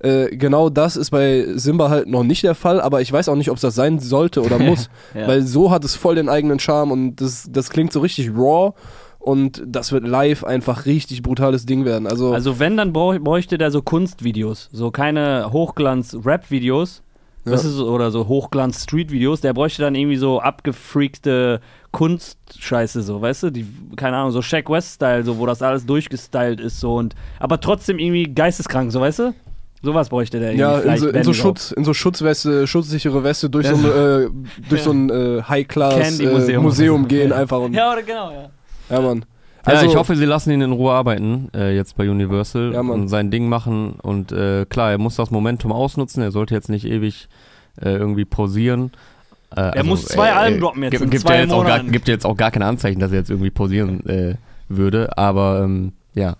Äh, 0.00 0.36
genau 0.36 0.68
das 0.70 0.96
ist 0.96 1.10
bei 1.10 1.44
Simba 1.56 1.90
halt 1.90 2.06
noch 2.08 2.22
nicht 2.22 2.44
der 2.44 2.54
Fall, 2.54 2.80
aber 2.80 3.00
ich 3.00 3.12
weiß 3.12 3.28
auch 3.28 3.34
nicht, 3.34 3.50
ob 3.50 3.56
es 3.56 3.62
das 3.62 3.74
sein 3.74 3.98
sollte 3.98 4.42
oder 4.42 4.58
muss, 4.60 4.88
Ja. 5.14 5.26
weil 5.26 5.42
so 5.42 5.70
hat 5.72 5.84
es 5.84 5.96
voll 5.96 6.14
den 6.14 6.28
eigenen 6.28 6.60
Charme 6.60 6.92
und 6.92 7.16
das, 7.16 7.48
das 7.50 7.68
klingt 7.70 7.92
so 7.92 7.98
richtig 7.98 8.30
raw 8.36 8.72
und 9.18 9.60
das 9.66 9.90
wird 9.90 10.06
live 10.06 10.44
einfach 10.44 10.86
richtig 10.86 11.22
brutales 11.22 11.66
Ding 11.66 11.84
werden. 11.84 12.06
Also, 12.06 12.32
Also 12.32 12.60
wenn, 12.60 12.76
dann 12.76 12.92
bräuchte 12.92 13.58
der 13.58 13.72
so 13.72 13.82
Kunstvideos. 13.82 14.68
So 14.72 14.92
keine 14.92 15.50
Hochglanz-Rap-Videos. 15.52 17.02
Ja. 17.44 17.54
Ist, 17.54 17.80
oder 17.80 18.10
so 18.10 18.28
Hochglanz-Street-Videos. 18.28 19.40
Der 19.40 19.52
bräuchte 19.54 19.82
dann 19.82 19.94
irgendwie 19.94 20.16
so 20.16 20.38
abgefreakte 20.40 21.60
Kunstscheiße, 21.92 23.02
so, 23.02 23.20
weißt 23.20 23.44
du? 23.44 23.50
Die, 23.50 23.66
keine 23.96 24.16
Ahnung, 24.16 24.30
so 24.32 24.42
Shaq 24.42 24.68
West-Style, 24.68 25.24
so, 25.24 25.38
wo 25.38 25.46
das 25.46 25.62
alles 25.62 25.86
durchgestylt 25.86 26.60
ist, 26.60 26.80
so 26.80 26.96
und 26.96 27.14
aber 27.38 27.60
trotzdem 27.60 27.98
irgendwie 27.98 28.24
geisteskrank, 28.24 28.92
so, 28.92 29.00
weißt 29.00 29.18
du? 29.20 29.34
Sowas 29.82 30.08
bräuchte 30.08 30.40
der 30.40 30.52
irgendwie. 30.54 30.60
ja, 30.88 30.94
in 30.94 30.98
so, 30.98 31.08
in 31.08 31.22
so. 31.22 31.32
Schutz, 31.32 31.70
in 31.70 31.84
so 31.84 31.94
Schutzweste, 31.94 32.66
schutzsichere 32.66 33.22
Weste 33.22 33.48
durch 33.48 33.66
Ja. 33.66 33.74
so 33.76 33.86
ein, 33.86 34.24
äh, 34.24 34.28
durch 34.68 34.80
Ja. 34.80 34.84
so 34.84 34.90
ein 34.90 35.08
äh, 35.10 35.42
High-Class 35.42 36.18
äh. 36.20 36.58
Museum 36.58 37.06
gehen 37.06 37.32
einfach 37.32 37.60
und 37.60 37.74
Ja, 37.74 37.92
oder 37.92 38.02
genau, 38.02 38.30
ja. 38.32 38.50
ja, 38.90 39.00
Mann. 39.00 39.24
ja, 39.66 39.82
ich 39.84 39.94
hoffe, 39.94 40.16
sie 40.16 40.24
lassen 40.24 40.50
ihn 40.50 40.62
in 40.62 40.72
Ruhe 40.72 40.92
arbeiten, 40.92 41.48
äh, 41.54 41.76
jetzt 41.76 41.96
bei 41.96 42.10
Universal 42.10 42.74
Also 42.74 42.88
Ja, 42.88 42.92
und 42.92 43.06
sein 43.08 43.30
Ding 43.30 43.48
machen. 43.48 43.94
Und 44.02 44.32
äh, 44.32 44.66
klar, 44.68 44.90
er 44.90 44.98
muss 44.98 45.14
das 45.14 45.30
Momentum 45.30 45.70
ausnutzen. 45.70 46.22
Er 46.24 46.32
sollte 46.32 46.54
jetzt 46.54 46.68
nicht 46.68 46.84
ewig 46.84 47.28
äh, 47.80 47.90
irgendwie 47.90 48.24
pausieren. 48.24 48.90
Äh, 49.56 49.76
Er 49.76 49.84
muss 49.84 50.04
zwei 50.06 50.32
Alben 50.32 50.60
droppen 50.60 50.82
jetzt 50.82 50.90
gibt, 50.92 51.02
in 51.04 51.10
gibt 51.10 51.22
zwei 51.22 51.36
ja 51.36 51.40
jetzt 51.42 51.52
auch 51.52 51.64
gar, 51.64 51.80
gibt 51.82 52.08
ja 52.08 52.14
jetzt 52.14 52.26
auch 52.26 52.36
gar 52.36 52.50
keine 52.50 52.66
Anzeichen, 52.66 53.00
dass 53.00 53.12
er 53.12 53.18
jetzt 53.18 53.30
irgendwie 53.30 53.50
pausieren 53.50 54.06
äh, 54.06 54.34
würde. 54.68 55.16
Aber 55.16 55.62
ähm, 55.64 55.92
ja, 56.14 56.36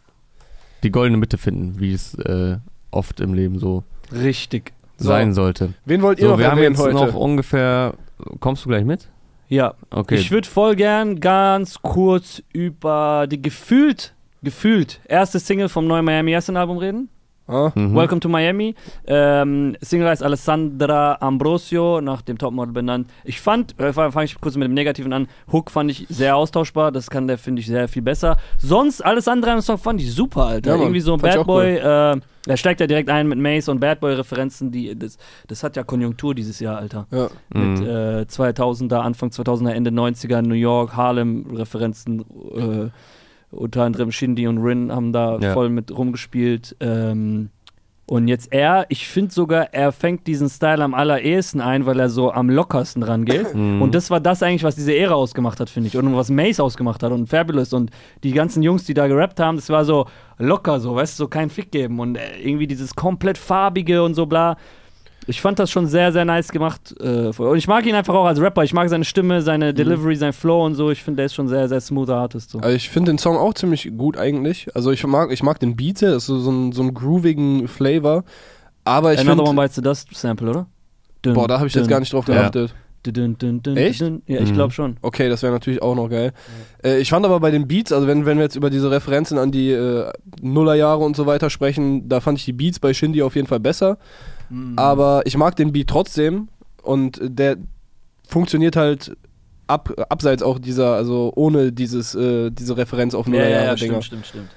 die 0.82 0.90
goldene 0.90 1.16
Mitte 1.18 1.38
finden, 1.38 1.80
wie 1.80 1.92
es 1.92 2.14
äh, 2.14 2.56
oft 2.90 3.20
im 3.20 3.34
Leben 3.34 3.58
so, 3.58 3.84
Richtig. 4.12 4.72
So. 4.98 5.08
sein 5.08 5.32
sollte. 5.32 5.74
Wen 5.84 6.02
wollt 6.02 6.18
ihr 6.18 6.26
So, 6.26 6.30
noch 6.32 6.38
wir 6.38 6.50
haben 6.50 6.62
jetzt 6.62 6.78
heute? 6.80 6.94
noch 6.94 7.14
ungefähr. 7.14 7.94
Kommst 8.40 8.64
du 8.64 8.68
gleich 8.68 8.84
mit? 8.84 9.08
Ja, 9.48 9.74
Okay. 9.90 10.16
Ich 10.16 10.30
würde 10.30 10.46
voll 10.48 10.76
gern 10.76 11.20
ganz 11.20 11.80
kurz 11.80 12.42
über 12.52 13.26
die 13.30 13.40
gefühlt, 13.40 14.12
gefühlt 14.42 15.00
erste 15.08 15.38
Single 15.38 15.68
vom 15.68 15.86
neuen 15.86 16.04
Miami 16.04 16.32
Essen 16.34 16.56
Album 16.56 16.78
reden. 16.78 17.08
Ah? 17.48 17.72
Mhm. 17.74 17.94
Welcome 17.94 18.20
to 18.20 18.28
Miami. 18.28 18.74
Ähm, 19.06 19.76
Single 19.80 20.08
heißt 20.08 20.22
Alessandra 20.22 21.16
Ambrosio, 21.20 22.00
nach 22.00 22.22
dem 22.22 22.38
Topmodel 22.38 22.72
benannt. 22.72 23.10
Ich 23.24 23.40
fand, 23.40 23.78
äh, 23.80 23.92
fange 23.92 24.24
ich 24.24 24.40
kurz 24.40 24.56
mit 24.56 24.66
dem 24.68 24.74
Negativen 24.74 25.12
an, 25.12 25.26
Hook 25.52 25.70
fand 25.70 25.90
ich 25.90 26.06
sehr 26.08 26.36
austauschbar, 26.36 26.92
das 26.92 27.10
kann 27.10 27.26
der, 27.26 27.38
finde 27.38 27.60
ich, 27.60 27.66
sehr 27.66 27.88
viel 27.88 28.02
besser. 28.02 28.36
Sonst, 28.58 29.04
alles 29.04 29.26
andere 29.28 29.52
am 29.52 29.60
Song 29.60 29.78
fand 29.78 30.00
ich 30.00 30.12
super, 30.14 30.44
Alter. 30.46 30.70
Ja, 30.70 30.76
Mann, 30.76 30.86
Irgendwie 30.86 31.00
so 31.00 31.14
ein 31.14 31.20
Bad 31.20 31.46
Boy, 31.46 31.76
äh, 31.76 32.16
er 32.46 32.56
steigt 32.56 32.80
ja 32.80 32.86
direkt 32.86 33.10
ein 33.10 33.28
mit 33.28 33.38
Mace 33.38 33.68
und 33.68 33.80
Bad 33.80 34.00
Boy-Referenzen, 34.00 34.70
die, 34.70 34.98
das, 34.98 35.18
das 35.48 35.62
hat 35.62 35.76
ja 35.76 35.82
Konjunktur 35.82 36.34
dieses 36.34 36.60
Jahr, 36.60 36.78
Alter 36.78 37.06
Ja. 37.10 37.28
mit 37.52 37.80
Mhm. 37.80 37.86
äh, 37.86 38.22
2000er, 38.26 39.00
Anfang 39.00 39.30
2000er, 39.30 39.70
Ende 39.72 39.90
90er, 39.90 40.40
New 40.42 40.54
York, 40.54 40.96
Harlem-Referenzen. 40.96 42.20
Äh, 42.56 42.88
unter 43.50 43.84
anderem 43.84 44.12
Shindy 44.12 44.46
und 44.46 44.58
Rin 44.58 44.92
haben 44.92 45.12
da 45.12 45.38
Ja. 45.38 45.52
voll 45.52 45.68
mit 45.70 45.96
rumgespielt. 45.96 46.76
Ähm, 46.80 47.50
und 48.06 48.26
jetzt 48.26 48.52
er, 48.54 48.86
ich 48.88 49.06
finde 49.06 49.34
sogar, 49.34 49.74
er 49.74 49.92
fängt 49.92 50.26
diesen 50.26 50.48
Style 50.48 50.82
am 50.82 50.94
allerersten 50.94 51.60
ein, 51.60 51.84
weil 51.84 52.00
er 52.00 52.08
so 52.08 52.32
am 52.32 52.48
lockersten 52.48 53.02
rangeht. 53.02 53.54
Mhm. 53.54 53.82
Und 53.82 53.94
das 53.94 54.10
war 54.10 54.18
das 54.20 54.42
eigentlich, 54.42 54.64
was 54.64 54.76
diese 54.76 54.96
Ära 54.96 55.14
ausgemacht 55.14 55.60
hat, 55.60 55.68
finde 55.68 55.88
ich. 55.88 55.96
Und 55.98 56.14
was 56.16 56.30
Mace 56.30 56.60
ausgemacht 56.60 57.02
hat 57.02 57.12
und 57.12 57.28
Fabulous 57.28 57.72
und 57.74 57.90
die 58.24 58.32
ganzen 58.32 58.62
Jungs, 58.62 58.84
die 58.84 58.94
da 58.94 59.06
gerappt 59.08 59.40
haben, 59.40 59.56
das 59.56 59.68
war 59.68 59.84
so 59.84 60.06
locker, 60.38 60.80
so, 60.80 60.94
weißt 60.94 61.18
du, 61.18 61.24
so 61.24 61.28
kein 61.28 61.50
Fick 61.50 61.70
geben. 61.70 62.00
Und 62.00 62.16
äh, 62.16 62.38
irgendwie 62.42 62.66
dieses 62.66 62.94
komplett 62.94 63.36
farbige 63.36 64.02
und 64.02 64.14
so 64.14 64.24
bla. 64.24 64.56
Ich 65.28 65.40
fand 65.42 65.58
das 65.58 65.70
schon 65.70 65.86
sehr, 65.86 66.10
sehr 66.10 66.24
nice 66.24 66.48
gemacht. 66.48 66.94
Äh, 67.00 67.28
und 67.36 67.58
ich 67.58 67.68
mag 67.68 67.84
ihn 67.86 67.94
einfach 67.94 68.14
auch 68.14 68.24
als 68.24 68.40
Rapper. 68.40 68.64
Ich 68.64 68.72
mag 68.72 68.88
seine 68.88 69.04
Stimme, 69.04 69.42
seine 69.42 69.74
Delivery, 69.74 70.16
sein 70.16 70.32
Flow 70.32 70.64
und 70.64 70.74
so. 70.74 70.90
Ich 70.90 71.02
finde, 71.04 71.18
der 71.18 71.26
ist 71.26 71.34
schon 71.34 71.48
sehr, 71.48 71.68
sehr 71.68 71.80
smoother 71.82 72.16
Artist. 72.16 72.50
So. 72.50 72.60
Also 72.60 72.74
ich 72.74 72.88
finde 72.88 73.12
den 73.12 73.18
Song 73.18 73.36
auch 73.36 73.52
ziemlich 73.52 73.90
gut 73.96 74.16
eigentlich. 74.16 74.68
Also 74.74 74.90
ich 74.90 75.06
mag, 75.06 75.30
ich 75.30 75.42
mag 75.42 75.60
den 75.60 75.76
Beat, 75.76 76.00
das 76.02 76.14
ist 76.22 76.26
so, 76.26 76.38
so, 76.38 76.50
ein, 76.50 76.72
so 76.72 76.82
ein 76.82 76.94
groovigen 76.94 77.68
Flavor. 77.68 78.24
Aber 78.84 79.12
ich 79.12 79.20
Another 79.20 79.40
One 79.42 79.48
finde, 79.50 79.62
Bites 79.62 79.74
the 79.76 79.82
Dust 79.82 80.08
Sample, 80.14 80.48
oder? 80.48 80.66
Dun, 81.20 81.34
boah, 81.34 81.46
da 81.46 81.58
habe 81.58 81.66
ich 81.68 81.74
jetzt 81.74 81.84
dun, 81.84 81.90
gar 81.90 82.00
nicht 82.00 82.12
drauf 82.12 82.26
Ja. 82.26 82.34
geachtet. 82.48 82.74
dun, 83.06 83.36
dun, 83.38 83.62
dun, 83.62 83.76
Echt? 83.76 84.00
dun. 84.00 84.22
Ja, 84.26 84.40
ich 84.40 84.50
Mhm. 84.50 84.54
glaube 84.54 84.72
schon. 84.72 84.96
Okay, 85.02 85.28
das 85.28 85.42
wäre 85.42 85.52
natürlich 85.52 85.82
auch 85.82 85.94
noch 85.94 86.08
geil. 86.08 86.32
Äh, 86.82 87.00
ich 87.00 87.10
fand 87.10 87.26
aber 87.26 87.38
bei 87.40 87.50
den 87.50 87.68
Beats, 87.68 87.92
also 87.92 88.06
wenn, 88.06 88.24
wenn 88.24 88.38
wir 88.38 88.44
jetzt 88.44 88.56
über 88.56 88.70
diese 88.70 88.90
Referenzen 88.90 89.36
an 89.38 89.50
die 89.50 89.70
äh, 89.72 90.10
Nullerjahre 90.40 91.04
und 91.04 91.16
so 91.16 91.26
weiter 91.26 91.50
sprechen, 91.50 92.08
da 92.08 92.20
fand 92.20 92.38
ich 92.38 92.44
die 92.46 92.52
Beats 92.54 92.78
bei 92.80 92.94
Shindy 92.94 93.22
auf 93.22 93.34
jeden 93.36 93.46
Fall 93.46 93.60
besser. 93.60 93.98
Mhm. 94.50 94.78
Aber 94.78 95.22
ich 95.24 95.36
mag 95.36 95.56
den 95.56 95.72
Beat 95.72 95.88
trotzdem 95.88 96.48
und 96.82 97.20
der 97.22 97.56
funktioniert 98.26 98.76
halt 98.76 99.16
ab, 99.66 99.92
abseits 100.08 100.42
auch 100.42 100.58
dieser, 100.58 100.94
also 100.94 101.32
ohne 101.34 101.72
dieses, 101.72 102.14
äh, 102.14 102.50
diese 102.50 102.76
Referenz 102.76 103.14
auf 103.14 103.28
Ja, 103.28 103.48
ja, 103.48 103.64
ja, 103.64 103.76
stimmt, 103.76 104.04
stimmt, 104.04 104.26
stimmt. 104.26 104.48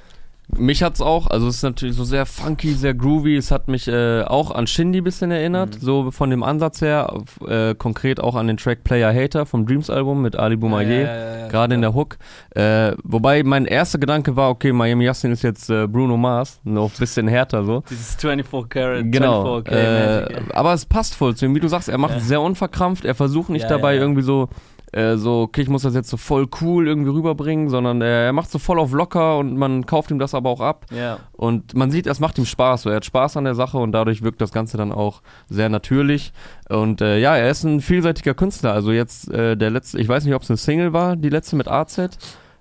Mich 0.57 0.83
hat's 0.83 0.99
auch, 0.99 1.27
also 1.27 1.47
es 1.47 1.55
ist 1.57 1.63
natürlich 1.63 1.95
so 1.95 2.03
sehr 2.03 2.25
funky, 2.25 2.73
sehr 2.73 2.93
groovy. 2.93 3.37
Es 3.37 3.51
hat 3.51 3.69
mich 3.69 3.87
äh, 3.87 4.23
auch 4.23 4.51
an 4.51 4.67
Shindy 4.67 4.97
ein 4.99 5.03
bisschen 5.05 5.31
erinnert, 5.31 5.75
Mhm. 5.75 5.79
so 5.79 6.11
von 6.11 6.29
dem 6.29 6.43
Ansatz 6.43 6.81
her. 6.81 7.13
Äh, 7.47 7.73
konkret 7.75 8.19
auch 8.19 8.35
an 8.35 8.47
den 8.47 8.57
Track 8.57 8.83
Player 8.83 9.13
Hater 9.13 9.45
vom 9.45 9.65
Dreams 9.65 9.89
Album 9.89 10.21
mit 10.21 10.35
Ali 10.35 10.57
Boumaier. 10.57 10.89
Ja, 10.89 11.15
ja, 11.15 11.37
ja, 11.37 11.47
Gerade 11.47 11.75
in 11.75 11.81
der 11.81 11.93
Hook. 11.93 12.17
Äh, 12.53 12.91
wobei 13.03 13.43
mein 13.43 13.65
erster 13.65 13.97
Gedanke 13.97 14.35
war, 14.35 14.49
okay, 14.49 14.73
Miami 14.73 15.05
Yassin 15.05 15.31
ist 15.31 15.41
jetzt 15.43 15.69
äh, 15.69 15.87
Bruno 15.87 16.17
Mars, 16.17 16.59
noch 16.65 16.91
ein 16.91 16.99
bisschen 16.99 17.29
härter 17.29 17.63
so. 17.63 17.83
Dieses 17.89 18.15
24 18.15 18.69
Karat, 18.69 19.03
Genau. 19.09 19.59
24K 19.59 19.71
Äh, 19.71 20.21
Magic, 20.21 20.55
aber 20.55 20.73
es 20.73 20.85
passt 20.85 21.15
voll 21.15 21.33
zu 21.33 21.45
ihm. 21.45 21.55
Wie 21.55 21.61
du 21.61 21.69
sagst, 21.69 21.87
er 21.87 21.97
macht 21.97 22.17
es 22.17 22.27
sehr 22.27 22.41
unverkrampft. 22.41 23.05
Er 23.05 23.15
versucht 23.15 23.49
nicht 23.49 23.69
dabei 23.69 23.95
irgendwie 23.95 24.21
so, 24.23 24.49
äh, 24.91 25.15
so, 25.15 25.41
okay, 25.41 25.61
ich 25.61 25.69
muss 25.69 25.83
das 25.83 25.95
jetzt 25.95 26.09
so 26.09 26.17
voll 26.17 26.47
cool 26.61 26.87
irgendwie 26.87 27.11
rüberbringen, 27.11 27.69
sondern 27.69 28.01
äh, 28.01 28.25
er 28.25 28.33
macht 28.33 28.51
so 28.51 28.59
voll 28.59 28.79
auf 28.79 28.91
locker 28.91 29.37
und 29.37 29.57
man 29.57 29.85
kauft 29.85 30.11
ihm 30.11 30.19
das 30.19 30.33
aber 30.33 30.49
auch 30.49 30.59
ab. 30.59 30.85
Ja. 30.91 31.19
Und 31.31 31.73
man 31.75 31.91
sieht, 31.91 32.07
es 32.07 32.19
macht 32.19 32.37
ihm 32.37 32.45
Spaß. 32.45 32.83
So. 32.83 32.89
Er 32.89 32.97
hat 32.97 33.05
Spaß 33.05 33.37
an 33.37 33.45
der 33.45 33.55
Sache 33.55 33.77
und 33.77 33.93
dadurch 33.93 34.21
wirkt 34.21 34.41
das 34.41 34.51
Ganze 34.51 34.77
dann 34.77 34.91
auch 34.91 35.21
sehr 35.49 35.69
natürlich. 35.69 36.33
Und 36.67 37.01
äh, 37.01 37.19
ja, 37.19 37.37
er 37.37 37.49
ist 37.49 37.63
ein 37.63 37.79
vielseitiger 37.79 38.33
Künstler. 38.33 38.73
Also 38.73 38.91
jetzt 38.91 39.31
äh, 39.31 39.55
der 39.55 39.69
letzte, 39.69 39.99
ich 39.99 40.07
weiß 40.07 40.25
nicht, 40.25 40.35
ob 40.35 40.41
es 40.41 40.49
eine 40.49 40.57
Single 40.57 40.91
war, 40.93 41.15
die 41.15 41.29
letzte 41.29 41.55
mit 41.55 41.69
AZ. 41.69 42.09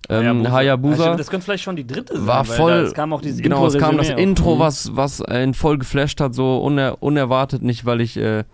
Ähm, 0.09 0.51
Hayabusa. 0.51 1.05
Also, 1.05 1.19
das 1.19 1.31
könnte 1.31 1.45
vielleicht 1.45 1.63
schon 1.63 1.77
die 1.77 1.87
dritte 1.87 2.17
sein. 2.17 2.27
war 2.27 2.49
weil 2.49 2.57
voll. 2.57 2.73
Da, 2.73 2.83
es 2.83 2.95
kam 2.95 3.13
auch 3.13 3.21
dieses 3.21 3.43
genau, 3.43 3.67
es 3.67 3.79
kam 3.79 3.97
das 3.97 4.11
Intro, 4.11 4.59
was, 4.59 4.97
was 4.97 5.23
einen 5.23 5.55
voll 5.55 5.79
geflasht 5.79 6.21
hat, 6.21 6.35
so 6.35 6.59
uner, 6.59 6.97
unerwartet, 7.01 7.63
nicht 7.63 7.87
weil 7.87 8.01
ich, 8.01 8.17
äh, 8.17 8.45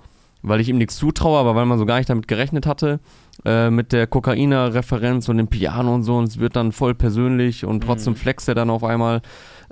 weil 0.42 0.60
ich 0.60 0.68
ihm 0.68 0.76
nichts 0.76 0.96
zutraue, 0.96 1.38
aber 1.38 1.54
weil 1.54 1.64
man 1.64 1.78
so 1.78 1.86
gar 1.86 1.96
nicht 1.96 2.10
damit 2.10 2.28
gerechnet 2.28 2.66
hatte, 2.66 3.00
äh, 3.44 3.70
mit 3.70 3.92
der 3.92 4.07
Kokainer-Referenz 4.07 5.29
und 5.29 5.37
dem 5.37 5.49
Piano 5.49 5.94
und 5.94 6.03
so, 6.03 6.16
und 6.16 6.29
es 6.29 6.38
wird 6.38 6.57
dann 6.57 6.72
voll 6.72 6.94
persönlich 6.94 7.64
und 7.64 7.83
trotzdem 7.83 8.14
Mhm. 8.14 8.18
flext 8.18 8.49
er 8.49 8.55
dann 8.55 8.70
auf 8.70 8.85
einmal. 8.85 9.20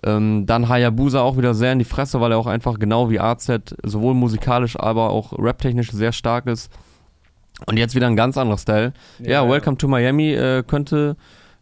Ähm, 0.02 0.44
dann 0.44 0.68
Hayabusa 0.68 1.20
auch 1.22 1.38
wieder 1.38 1.54
sehr 1.54 1.72
in 1.72 1.78
die 1.78 1.84
Fresse, 1.86 2.20
weil 2.20 2.32
er 2.32 2.38
auch 2.38 2.46
einfach 2.46 2.78
genau 2.78 3.08
wie 3.10 3.20
AZ 3.20 3.74
sowohl 3.82 4.14
musikalisch, 4.14 4.78
aber 4.78 5.10
auch 5.10 5.32
raptechnisch 5.38 5.92
sehr 5.92 6.12
stark 6.12 6.46
ist. 6.46 6.70
Und 7.66 7.78
jetzt 7.78 7.94
wieder 7.94 8.08
ein 8.08 8.16
ganz 8.16 8.36
anderer 8.36 8.58
Style. 8.58 8.92
Ja, 9.20 9.48
Welcome 9.48 9.78
to 9.78 9.88
Miami 9.88 10.32
äh, 10.34 10.62
könnte 10.66 11.16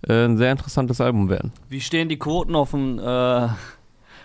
äh, 0.08 0.24
ein 0.24 0.38
sehr 0.38 0.50
interessantes 0.50 1.00
Album 1.00 1.28
werden. 1.28 1.52
Wie 1.68 1.80
stehen 1.80 2.08
die 2.08 2.18
Quoten 2.18 2.56
auf 2.56 2.70
dem, 2.70 2.98
äh, 2.98 3.48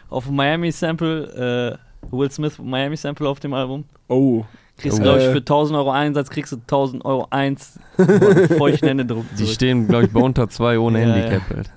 auf 0.09 0.25
dem 0.25 0.35
Miami-Sample? 0.35 1.77
Will 2.11 2.31
Smith 2.31 2.57
Miami-Sample 2.61 3.27
auf 3.27 3.39
dem 3.39 3.53
Album? 3.53 3.83
Oh. 4.07 4.43
Kriegst 4.77 4.97
du, 4.97 5.01
Oh. 5.01 5.03
glaube 5.03 5.19
ich, 5.19 5.25
Äh. 5.25 5.31
für 5.33 5.43
1000 5.43 5.77
Euro 5.77 5.91
Einsatz, 5.91 6.29
kriegst 6.29 6.51
du 6.51 6.57
1000 6.57 7.03
Euro 7.05 7.27
1 7.31 7.79
feuchten 8.57 8.87
Händedruck. 8.87 9.25
Die 9.31 9.37
zurück. 9.37 9.51
stehen, 9.53 9.87
glaube 9.87 10.05
ich, 10.05 10.11
bei 10.13 10.19
unter 10.21 10.49
zwei 10.49 10.77
ohne 10.79 11.01
Ja, 11.01 11.07
Handicap. 11.15 11.41
halt. 11.55 11.69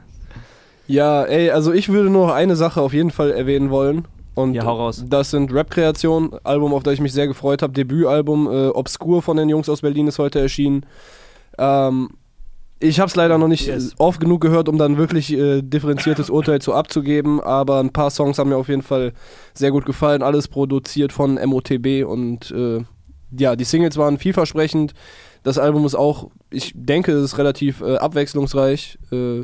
Ja, 0.87 1.23
ey, 1.25 1.51
also 1.51 1.73
ich 1.73 1.88
würde 1.88 2.11
nur 2.11 2.27
noch 2.27 2.35
eine 2.35 2.57
Sache 2.57 2.81
auf 2.81 2.93
jeden 2.93 3.11
Fall 3.11 3.31
erwähnen 3.31 3.71
wollen. 3.71 4.07
Und 4.35 4.55
Ja, 4.55 4.64
hau 4.64 4.77
raus. 4.77 5.05
das 5.09 5.31
sind 5.31 5.53
Rap-Kreationen, 5.53 6.31
Album, 6.45 6.73
auf 6.73 6.83
das 6.83 6.95
ich 6.95 7.01
mich 7.01 7.12
sehr 7.12 7.27
gefreut 7.27 7.62
habe. 7.62 7.73
Debütalbum, 7.73 8.47
äh, 8.47 8.69
Obscur 8.69 9.23
von 9.23 9.37
den 9.37 9.49
Jungs 9.49 9.69
aus 9.69 9.81
Berlin 9.83 10.07
ist 10.07 10.19
heute 10.19 10.40
erschienen. 10.40 10.87
Ähm, 11.59 12.11
ich 12.81 12.99
habe 12.99 13.09
es 13.09 13.16
leider 13.16 13.38
noch 13.38 13.49
nicht 13.49 13.66
Yes. 13.66 13.95
oft 13.99 14.21
genug 14.21 14.40
gehört, 14.40 14.69
um 14.69 14.79
dann 14.79 14.97
wirklich 14.97 15.33
äh, 15.33 15.62
differenziertes 15.62 16.31
Urteil 16.31 16.61
zu 16.61 16.73
abzugeben, 16.75 17.40
aber 17.40 17.79
ein 17.81 17.90
paar 17.93 18.11
Songs 18.11 18.38
haben 18.38 18.49
mir 18.51 18.57
auf 18.57 18.69
jeden 18.69 18.83
Fall 18.83 19.12
sehr 19.55 19.71
gut 19.71 19.85
gefallen. 19.85 20.23
Alles 20.23 20.49
produziert 20.49 21.12
von 21.12 21.35
MOTB 21.35 22.05
und 22.07 22.51
äh, 22.51 22.83
ja, 23.38 23.55
die 23.55 23.64
Singles 23.64 23.97
waren 23.97 24.19
vielversprechend. 24.19 24.95
Das 25.43 25.59
Album 25.59 25.85
ist 25.87 25.95
auch, 25.95 26.31
ich 26.51 26.73
denke, 26.75 27.12
es 27.12 27.25
ist 27.33 27.38
relativ 27.38 27.81
äh, 27.83 27.97
abwechslungsreich. 27.97 28.99
Äh, 29.12 29.40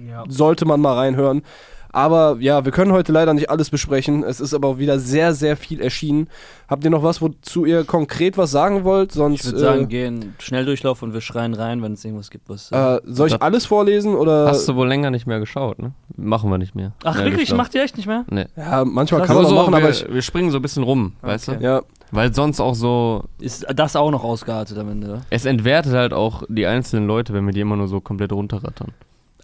Ja. 0.00 0.24
sollte 0.28 0.64
man 0.64 0.80
mal 0.80 0.94
reinhören. 0.94 1.42
Aber 1.92 2.36
ja, 2.40 2.64
wir 2.64 2.72
können 2.72 2.92
heute 2.92 3.12
leider 3.12 3.32
nicht 3.34 3.50
alles 3.50 3.70
besprechen. 3.70 4.22
Es 4.22 4.40
ist 4.40 4.52
aber 4.54 4.68
auch 4.68 4.78
wieder 4.78 4.98
sehr, 4.98 5.32
sehr 5.34 5.56
viel 5.56 5.80
erschienen. 5.80 6.28
Habt 6.68 6.84
ihr 6.84 6.90
noch 6.90 7.02
was, 7.02 7.22
wozu 7.22 7.64
ihr 7.64 7.84
konkret 7.84 8.36
was 8.36 8.50
sagen 8.50 8.84
wollt? 8.84 9.12
Sonst 9.12 9.40
Ich 9.40 9.46
würde 9.46 9.58
sagen, 9.58 9.82
äh, 9.84 9.86
gehen 9.86 10.34
Schnelldurchlauf 10.38 11.02
und 11.02 11.14
wir 11.14 11.20
schreien 11.20 11.54
rein, 11.54 11.82
wenn 11.82 11.94
es 11.94 12.04
irgendwas 12.04 12.30
gibt, 12.30 12.48
was. 12.48 12.70
äh, 12.72 13.00
soll 13.04 13.28
ich 13.28 13.40
alles 13.42 13.64
vorlesen 13.66 14.14
oder? 14.14 14.46
Hast 14.48 14.68
du 14.68 14.74
wohl 14.76 14.86
länger 14.86 15.10
nicht 15.10 15.26
mehr 15.26 15.40
geschaut, 15.40 15.78
ne? 15.78 15.92
Machen 16.16 16.50
wir 16.50 16.58
nicht 16.58 16.74
mehr. 16.74 16.92
Ach, 17.04 17.16
wirklich? 17.16 17.54
Macht 17.54 17.74
ihr 17.74 17.82
echt 17.82 17.96
nicht 17.96 18.06
mehr? 18.06 18.24
Nee. 18.30 18.46
ja, 18.56 18.84
manchmal 18.84 19.20
Das 19.20 19.28
kann 19.28 19.36
man 19.36 19.46
so, 19.46 19.52
auch 19.56 19.62
machen, 19.70 19.72
wir, 19.72 19.78
aber 19.78 19.90
ich, 19.90 20.06
wir 20.12 20.22
springen 20.22 20.50
so 20.50 20.58
ein 20.58 20.62
bisschen 20.62 20.82
rum, 20.82 21.14
weißt 21.22 21.48
Okay. 21.48 21.58
du? 21.58 21.64
ja, 21.64 21.82
Weil 22.10 22.34
sonst 22.34 22.60
auch 22.60 22.74
so, 22.74 23.24
Ist 23.40 23.64
das 23.74 23.96
auch 23.96 24.10
noch 24.10 24.24
ausgeartet 24.24 24.76
am 24.78 24.90
Ende? 24.90 25.06
oder? 25.08 25.20
es 25.30 25.46
entwertet 25.46 25.92
halt 25.94 26.12
auch 26.12 26.42
die 26.48 26.66
einzelnen 26.66 27.06
Leute, 27.06 27.32
wenn 27.32 27.46
wir 27.46 27.52
die 27.54 27.60
immer 27.60 27.76
nur 27.76 27.88
so 27.88 28.00
komplett 28.00 28.32
runterrattern. 28.32 28.92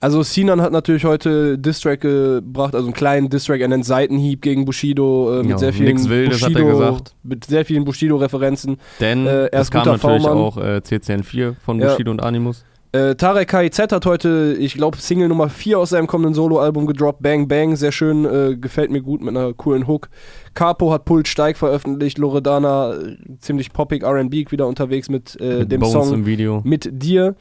Also 0.05 0.23
Sinan 0.23 0.61
hat 0.61 0.71
natürlich 0.71 1.07
heute 1.07 1.57
Distrack 1.57 2.03
gebracht, 2.03 2.75
also 2.75 2.87
einen 2.88 2.93
kleinen 2.93 3.31
Distrack, 3.31 3.62
einen 3.62 3.83
Seitenhieb 3.83 4.43
gegen 4.43 4.67
Bushido 4.67 5.37
äh, 5.40 5.43
mit 5.43 5.53
Ja, 5.53 5.57
sehr 5.59 5.73
vielen 5.73 5.95
nix 5.97 6.11
Wildes, 6.11 6.43
hat 6.43 6.51
er 6.51 6.61
Bushido, 6.62 6.77
gesagt. 6.79 7.14
mit 7.23 7.45
sehr 7.47 7.64
vielen 7.64 7.85
Bushido-Referenzen. 7.87 8.77
Denn 9.01 9.27
Äh, 9.27 9.47
er 9.47 9.53
es 9.55 9.61
ist 9.62 9.71
kam 9.71 9.85
guter 9.85 9.93
natürlich 9.93 10.27
auch 10.29 10.59
äh, 10.59 10.83
CCN4 10.85 11.55
von 11.64 11.81
Ja. 11.81 11.88
Bushido 11.88 12.11
und 12.11 12.23
Animus. 12.23 12.67
Äh, 12.93 13.14
Tarek 13.14 13.49
KIZ 13.49 13.79
hat 13.93 14.05
heute, 14.05 14.55
ich 14.61 14.75
glaube, 14.75 14.99
Single 14.99 15.29
Nummer 15.29 15.49
4 15.49 15.79
aus 15.79 15.88
seinem 15.90 16.07
kommenden 16.07 16.35
Soloalbum 16.35 16.87
gedroppt, 16.87 17.23
Bang 17.23 17.49
Bang, 17.49 17.75
sehr 17.75 17.90
schön, 17.90 18.27
äh, 18.27 18.57
gefällt 18.61 18.90
mir 18.90 19.01
gut 19.01 19.23
mit 19.23 19.31
einer 19.35 19.55
coolen 19.55 19.87
Hook. 19.88 20.11
Capo 20.53 20.93
hat 20.93 21.07
Pult 21.07 21.29
Steig 21.29 21.57
veröffentlicht, 21.57 22.19
Loredana 22.19 22.93
äh, 22.93 23.17
ziemlich 23.40 23.73
poppig 23.73 24.03
R&B 24.03 24.45
wieder 24.51 24.67
unterwegs 24.67 25.09
mit, 25.09 25.35
äh, 25.40 25.61
mit 25.61 25.73
dem 25.73 25.81
Bones 25.81 25.93
Song 25.95 26.12
im 26.12 26.27
Video. 26.27 26.61
mit 26.62 26.90
dir. 26.93 27.37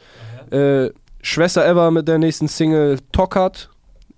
Äh, 0.49 0.91
Schwester 1.23 1.65
Ever 1.65 1.89
mit 1.89 2.07
der 2.07 2.19
nächsten 2.19 2.47
Single 2.47 2.99
Tokat. 3.11 3.69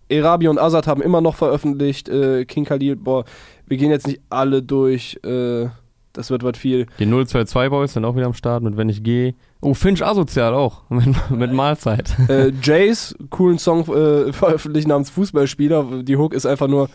Erabi 0.10 0.48
und 0.48 0.60
Azad 0.60 0.88
haben 0.88 1.02
immer 1.02 1.22
noch 1.22 1.36
veröffentlicht. 1.36 2.10
Äh, 2.10 2.46
King 2.46 2.66
Khalil, 2.66 2.96
boah, 2.96 3.26
wir 3.68 3.78
gehen 3.78 3.92
jetzt 3.92 4.08
nicht 4.08 4.22
alle 4.30 4.62
durch. 4.62 5.18
Äh, 5.24 5.68
das 6.14 6.32
wird 6.32 6.44
was 6.44 6.58
viel. 6.58 6.88
Die 6.98 7.06
022 7.06 7.70
Boys 7.70 7.94
sind 7.94 8.06
auch 8.06 8.16
wieder 8.16 8.26
am 8.26 8.34
Start 8.34 8.64
mit 8.64 8.76
Wenn 8.76 8.90
ich 8.90 9.04
gehe. 9.04 9.36
Oh, 9.62 9.74
Finch 9.74 10.04
asozial 10.04 10.54
auch. 10.54 10.84
Mit, 10.90 11.30
mit 11.30 11.52
Mahlzeit. 11.54 12.16
äh, 12.28 12.52
Jace, 12.62 13.16
coolen 13.30 13.60
Song 13.60 13.82
äh, 13.94 14.34
veröffentlicht 14.34 14.88
namens 14.88 15.10
Fußballspieler. 15.12 16.04
Die 16.04 16.18
Hook 16.18 16.34
ist 16.34 16.46
einfach 16.46 16.68
nur, 16.68 16.90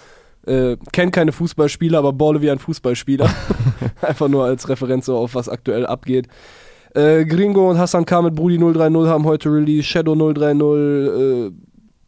äh, 0.46 0.77
kennt 0.92 1.12
keine 1.12 1.33
Fußballspieler, 1.33 1.99
aber 1.99 2.12
balle 2.12 2.42
wie 2.42 2.51
ein 2.51 2.59
Fußballspieler. 2.59 3.29
einfach 4.03 4.29
nur 4.29 4.44
als 4.44 4.68
Referenz 4.68 5.07
so 5.07 5.16
auf 5.16 5.35
was 5.35 5.49
aktuell 5.49 5.87
abgeht. 5.87 6.27
Äh, 6.94 7.24
Gringo 7.24 7.70
und 7.70 7.79
Hassan 7.79 8.05
K. 8.05 8.22
mit 8.22 8.35
Brudi 8.35 8.59
030 8.59 9.09
haben 9.09 9.24
heute 9.24 9.53
Release, 9.53 9.85
Shadow 9.85 10.14
030, 10.14 10.61
äh, 10.61 11.50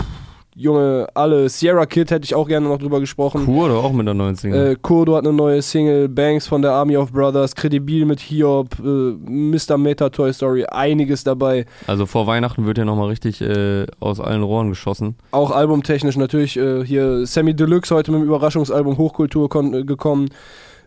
pff, 0.01 0.07
Junge, 0.55 1.07
alle. 1.15 1.49
Sierra 1.49 1.87
Kid 1.87 2.11
hätte 2.11 2.25
ich 2.25 2.35
auch 2.35 2.47
gerne 2.47 2.69
noch 2.69 2.79
drüber 2.79 3.01
gesprochen. 3.01 3.47
Kurdo 3.47 3.81
auch 3.81 3.93
mit 3.93 4.07
der 4.07 4.15
neuen 4.15 4.35
Single. 4.35 4.73
Äh, 4.73 4.77
Kurdo 4.83 5.17
hat 5.17 5.25
eine 5.25 5.33
neue 5.33 5.63
Single, 5.63 6.09
Banks 6.09 6.47
von 6.47 6.61
der 6.63 6.73
Army 6.73 6.97
of 6.97 7.13
Brothers, 7.13 7.55
Credibil 7.55 8.05
mit 8.05 8.21
Hiob, 8.21 8.77
äh, 8.81 8.83
Mr. 8.83 9.79
Meta 9.79 10.11
Toy 10.11 10.33
Story, 10.33 10.65
einiges 10.65 11.25
dabei. 11.25 11.65
Also 11.87 12.05
vor 12.05 12.27
Weihnachten 12.27 12.67
wird 12.67 12.77
ja 12.77 12.85
nochmal 12.85 13.09
richtig 13.09 13.41
äh, 13.41 13.87
aus 14.01 14.21
allen 14.21 14.43
Rohren 14.43 14.69
geschossen. 14.69 15.15
Auch 15.31 15.53
albumtechnisch 15.53 16.17
natürlich 16.17 16.59
äh, 16.59 16.85
hier 16.85 17.25
Sammy 17.25 17.55
Deluxe 17.55 17.95
heute 17.95 18.11
mit 18.11 18.21
dem 18.21 18.27
Überraschungsalbum 18.27 18.99
Hochkultur 18.99 19.49
äh, 19.55 19.85
gekommen. 19.85 20.29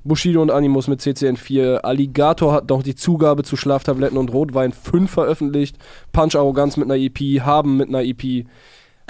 Bushido 0.06 0.42
und 0.42 0.52
Animus 0.52 0.88
mit 0.88 1.02
CCN4. 1.02 1.78
Alligator 1.78 2.54
hat 2.54 2.70
noch 2.70 2.84
die 2.84 2.96
Zugabe 2.96 3.44
zu 3.44 3.58
Schlaftabletten 3.58 4.18
und 4.18 4.32
Rotwein 4.32 4.72
5 4.72 5.10
veröffentlicht. 5.10 5.78
Punch 6.14 6.36
Arroganz 6.36 6.78
mit 6.78 6.90
einer 6.90 7.02
EP. 7.02 7.42
Haben 7.42 7.78
mit 7.78 7.90
einer 7.90 8.04
EP. 8.04 8.46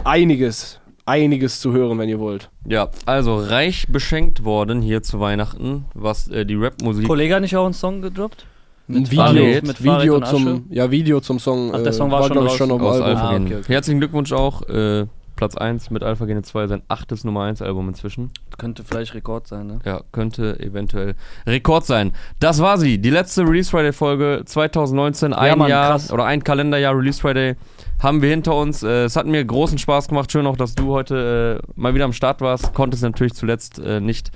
Einiges, 0.05 0.79
einiges 1.05 1.59
zu 1.59 1.73
hören, 1.73 1.99
wenn 1.99 2.07
ihr 2.07 2.19
wollt. 2.19 2.49
Ja, 2.65 2.89
also 3.05 3.35
reich 3.35 3.87
beschenkt 3.89 4.45
worden 4.45 4.81
hier 4.81 5.03
zu 5.03 5.19
Weihnachten, 5.19 5.85
was 5.93 6.29
äh, 6.29 6.45
die 6.45 6.55
Rapmusik. 6.55 7.05
Kollege 7.05 7.35
hat 7.35 7.41
nicht 7.41 7.57
auch 7.57 7.65
einen 7.65 7.73
Song 7.73 8.01
gedroppt? 8.01 8.45
Ein 8.87 9.05
Farid, 9.05 9.65
mit 9.65 9.77
Farid 9.77 10.01
Video 10.03 10.15
und 10.15 10.23
Asche? 10.23 10.35
zum, 10.35 10.65
ja, 10.69 10.91
Video 10.91 11.19
zum 11.19 11.39
Song. 11.39 11.71
Ach, 11.73 11.81
der 11.81 11.91
Song 11.91 12.11
war 12.11 12.23
schon 12.23 12.33
glaub 12.33 12.45
ich, 12.45 12.51
draußen. 12.51 12.69
schon 12.69 12.71
auf 12.71 12.77
dem 12.79 12.87
aus 12.87 13.01
Album. 13.01 13.21
Alpha 13.21 13.55
Ah, 13.55 13.59
okay. 13.59 13.73
Herzlichen 13.73 13.99
Glückwunsch 13.99 14.31
auch. 14.31 14.61
Äh, 14.69 15.07
Platz 15.35 15.55
1 15.57 15.89
mit 15.89 16.01
Alpha 16.03 16.25
Gene 16.25 16.41
2, 16.43 16.67
sein 16.67 16.81
achtes 16.87 17.23
Nummer 17.23 17.43
1 17.43 17.61
Album 17.61 17.87
inzwischen. 17.89 18.31
Könnte 18.57 18.83
vielleicht 18.83 19.13
Rekord 19.13 19.47
sein, 19.47 19.67
ne? 19.67 19.79
Ja, 19.83 20.01
könnte 20.11 20.59
eventuell 20.59 21.15
Rekord 21.45 21.85
sein. 21.85 22.13
Das 22.39 22.61
war 22.61 22.77
sie, 22.77 22.97
die 22.99 23.09
letzte 23.09 23.41
Release 23.43 23.69
Friday 23.69 23.91
Folge 23.91 24.43
2019, 24.45 25.33
ein 25.33 25.57
Mann, 25.57 25.69
Jahr 25.69 25.89
krass. 25.91 26.11
oder 26.11 26.25
ein 26.25 26.43
Kalenderjahr 26.43 26.97
Release 26.97 27.19
Friday 27.19 27.55
haben 28.01 28.21
wir 28.21 28.29
hinter 28.29 28.55
uns. 28.55 28.83
Äh, 28.83 29.05
es 29.05 29.15
hat 29.15 29.25
mir 29.25 29.43
großen 29.43 29.77
Spaß 29.77 30.07
gemacht. 30.07 30.31
Schön 30.31 30.47
auch, 30.47 30.57
dass 30.57 30.73
du 30.75 30.91
heute 30.93 31.61
äh, 31.65 31.71
mal 31.75 31.93
wieder 31.93 32.05
am 32.05 32.13
Start 32.13 32.41
warst. 32.41 32.73
Konntest 32.73 33.03
natürlich 33.03 33.33
zuletzt 33.33 33.79
äh, 33.79 33.99
nicht 33.99 34.31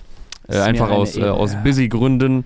mir 0.48 0.64
einfach 0.64 0.90
aus, 0.90 1.16
Ehre. 1.16 1.34
aus 1.34 1.56
busy 1.64 1.88
Gründen. 1.88 2.44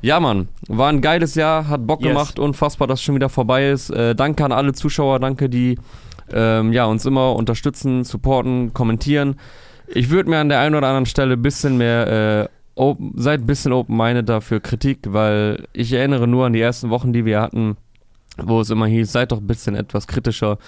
Ja, 0.00 0.20
Mann, 0.20 0.48
war 0.68 0.88
ein 0.90 1.00
geiles 1.00 1.34
Jahr, 1.34 1.68
hat 1.68 1.86
Bock 1.86 2.00
Yes. 2.00 2.08
gemacht, 2.08 2.38
unfassbar, 2.38 2.86
dass 2.86 3.00
es 3.00 3.04
schon 3.04 3.14
wieder 3.16 3.28
vorbei 3.28 3.70
ist. 3.70 3.90
Danke 3.90 4.44
an 4.44 4.52
alle 4.52 4.72
Zuschauer, 4.72 5.18
danke, 5.18 5.48
die 5.48 5.76
ähm, 6.32 6.72
ja, 6.72 6.84
uns 6.86 7.04
immer 7.06 7.34
unterstützen, 7.34 8.04
supporten, 8.04 8.72
kommentieren. 8.72 9.36
Ich 9.86 10.10
würde 10.10 10.30
mir 10.30 10.38
an 10.38 10.48
der 10.48 10.60
einen 10.60 10.74
oder 10.74 10.88
anderen 10.88 11.06
Stelle 11.06 11.34
ein 11.34 11.42
bisschen 11.42 11.78
mehr, 11.78 12.48
äh, 12.48 12.48
open, 12.74 13.12
seid 13.16 13.40
ein 13.40 13.46
bisschen 13.46 13.72
open-minded 13.72 14.28
dafür 14.28 14.60
Kritik, 14.60 15.00
weil 15.08 15.64
ich 15.72 15.92
erinnere 15.92 16.26
nur 16.26 16.46
an 16.46 16.52
die 16.52 16.60
ersten 16.60 16.90
Wochen, 16.90 17.12
die 17.12 17.24
wir 17.24 17.40
hatten, 17.40 17.76
wo 18.36 18.60
es 18.60 18.70
immer 18.70 18.86
hieß, 18.86 19.10
seid 19.10 19.32
doch 19.32 19.38
ein 19.38 19.46
bisschen 19.46 19.74
etwas 19.74 20.06
kritischer. 20.06 20.58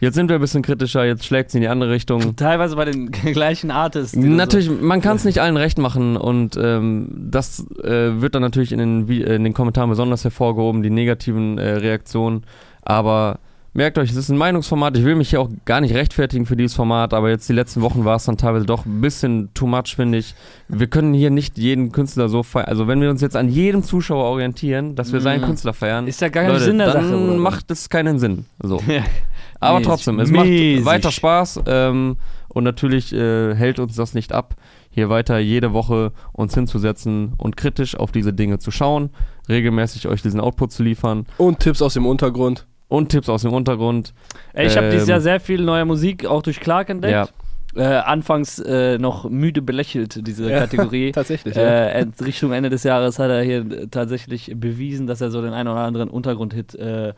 Jetzt 0.00 0.16
sind 0.16 0.28
wir 0.28 0.36
ein 0.36 0.40
bisschen 0.40 0.62
kritischer, 0.62 1.04
jetzt 1.04 1.24
schlägt 1.24 1.48
es 1.48 1.54
in 1.54 1.60
die 1.60 1.68
andere 1.68 1.90
Richtung. 1.90 2.36
Teilweise 2.36 2.76
bei 2.76 2.84
den 2.84 3.10
gleichen 3.10 3.70
Artists. 3.70 4.16
Natürlich, 4.16 4.70
man 4.70 5.00
kann 5.00 5.16
es 5.16 5.24
nicht 5.24 5.40
allen 5.40 5.56
recht 5.56 5.78
machen 5.78 6.16
und 6.16 6.58
ähm, 6.60 7.08
das 7.30 7.64
äh, 7.82 8.20
wird 8.20 8.34
dann 8.34 8.42
natürlich 8.42 8.72
in 8.72 8.78
den, 8.78 9.08
in 9.08 9.44
den 9.44 9.54
Kommentaren 9.54 9.88
besonders 9.88 10.24
hervorgehoben, 10.24 10.82
die 10.82 10.90
negativen 10.90 11.58
äh, 11.58 11.76
Reaktionen. 11.76 12.44
Aber 12.82 13.38
merkt 13.74 13.98
euch, 13.98 14.10
es 14.10 14.16
ist 14.16 14.28
ein 14.30 14.38
Meinungsformat. 14.38 14.96
Ich 14.96 15.04
will 15.04 15.14
mich 15.16 15.30
hier 15.30 15.40
auch 15.40 15.48
gar 15.64 15.80
nicht 15.80 15.94
rechtfertigen 15.94 16.46
für 16.46 16.56
dieses 16.56 16.74
Format, 16.74 17.12
aber 17.12 17.28
jetzt 17.30 17.48
die 17.48 17.52
letzten 17.52 17.82
Wochen 17.82 18.04
war 18.04 18.16
es 18.16 18.24
dann 18.24 18.36
teilweise 18.36 18.64
doch 18.66 18.86
ein 18.86 19.00
bisschen 19.00 19.52
too 19.52 19.66
much, 19.66 19.94
finde 19.96 20.18
ich. 20.18 20.34
Wir 20.68 20.86
können 20.86 21.12
hier 21.12 21.30
nicht 21.30 21.58
jeden 21.58 21.92
Künstler 21.92 22.28
so 22.28 22.42
feiern. 22.42 22.66
Also 22.68 22.86
wenn 22.88 23.00
wir 23.00 23.10
uns 23.10 23.20
jetzt 23.20 23.36
an 23.36 23.48
jedem 23.48 23.82
Zuschauer 23.82 24.24
orientieren, 24.24 24.94
dass 24.94 25.12
wir 25.12 25.20
seinen 25.20 25.42
Mhm. 25.42 25.46
Künstler 25.46 25.74
feiern, 25.74 26.06
Ist 26.06 26.20
ja 26.20 26.28
gar 26.28 26.44
kein 26.44 26.52
Leute, 26.52 26.64
Sinn 26.64 26.78
der 26.78 26.92
dann 26.92 27.04
Sache, 27.04 27.16
Bruder. 27.18 27.36
macht 27.38 27.70
es 27.70 27.88
keinen 27.90 28.18
Sinn. 28.18 28.46
So. 28.62 28.80
Ja. 28.88 29.02
Aber 29.60 29.78
Mäßig. 29.78 29.86
trotzdem, 29.90 30.20
es 30.20 30.30
Mäßig. 30.30 30.76
macht 30.76 30.86
weiter 30.86 31.10
Spaß 31.10 31.60
ähm, 31.66 32.16
und 32.48 32.64
natürlich 32.64 33.12
äh, 33.12 33.54
hält 33.54 33.78
uns 33.78 33.96
das 33.96 34.14
nicht 34.14 34.32
ab, 34.32 34.54
hier 34.90 35.08
weiter 35.08 35.38
jede 35.38 35.72
Woche 35.72 36.12
uns 36.32 36.54
hinzusetzen 36.54 37.32
und 37.38 37.56
kritisch 37.56 37.96
auf 37.96 38.12
diese 38.12 38.32
Dinge 38.32 38.58
zu 38.58 38.70
schauen, 38.70 39.10
regelmäßig 39.48 40.06
euch 40.08 40.22
diesen 40.22 40.40
Output 40.40 40.70
zu 40.72 40.82
liefern 40.82 41.26
Und 41.38 41.60
Tipps 41.60 41.82
aus 41.82 41.94
dem 41.94 42.06
Untergrund. 42.06 42.66
Und 42.88 43.08
Tipps 43.08 43.28
aus 43.28 43.42
dem 43.42 43.52
Untergrund. 43.52 44.12
Ey, 44.52 44.66
ich 44.66 44.76
habe 44.76 44.90
dieses 44.90 45.08
Ähm, 45.08 45.12
Jahr 45.12 45.20
sehr 45.20 45.40
viel 45.40 45.62
neue 45.62 45.84
Musik 45.84 46.26
auch 46.26 46.42
durch 46.42 46.60
Clark 46.60 46.90
entdeckt. 46.90 47.12
Ja, 47.12 47.28
Äh, 47.76 48.02
anfangs 48.04 48.60
äh, 48.60 48.98
noch 48.98 49.28
müde 49.28 49.60
belächelt, 49.60 50.24
diese 50.26 50.48
Ja, 50.50 50.60
Kategorie. 50.60 51.10
Tatsächlich, 51.14 51.56
ja. 51.56 51.62
Äh, 51.62 52.02
in 52.02 52.12
Richtung 52.24 52.52
Ende 52.52 52.70
des 52.70 52.84
Jahres 52.84 53.18
hat 53.18 53.30
er 53.30 53.42
hier 53.42 53.58
äh, 53.68 53.86
tatsächlich 53.88 54.52
bewiesen, 54.54 55.08
dass 55.08 55.20
er 55.20 55.30
so 55.32 55.42
den 55.42 55.52
einen 55.52 55.68
oder 55.68 55.80
anderen 55.80 56.08
Untergrundhit 56.08 56.76
äh, 56.76 57.14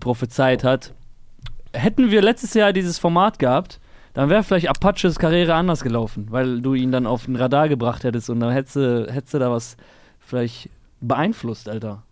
prophezeit 0.00 0.64
hat. 0.64 0.92
Hätten 1.72 2.10
wir 2.10 2.20
letztes 2.20 2.54
Jahr 2.54 2.72
dieses 2.72 2.98
Format 2.98 3.38
gehabt, 3.38 3.78
dann 4.14 4.28
wäre 4.28 4.42
vielleicht 4.42 4.68
Apaches 4.68 5.18
Karriere 5.20 5.54
anders 5.54 5.82
gelaufen, 5.84 6.26
weil 6.30 6.60
du 6.60 6.74
ihn 6.74 6.90
dann 6.90 7.06
auf 7.06 7.26
den 7.26 7.36
Radar 7.36 7.68
gebracht 7.68 8.02
hättest 8.02 8.28
und 8.28 8.40
dann 8.40 8.50
hättest 8.52 8.76
du, 8.76 9.06
hättest 9.08 9.34
du 9.34 9.38
da 9.38 9.50
was 9.52 9.76
vielleicht 10.18 10.68
beeinflusst, 11.00 11.68
Alter. 11.68 12.02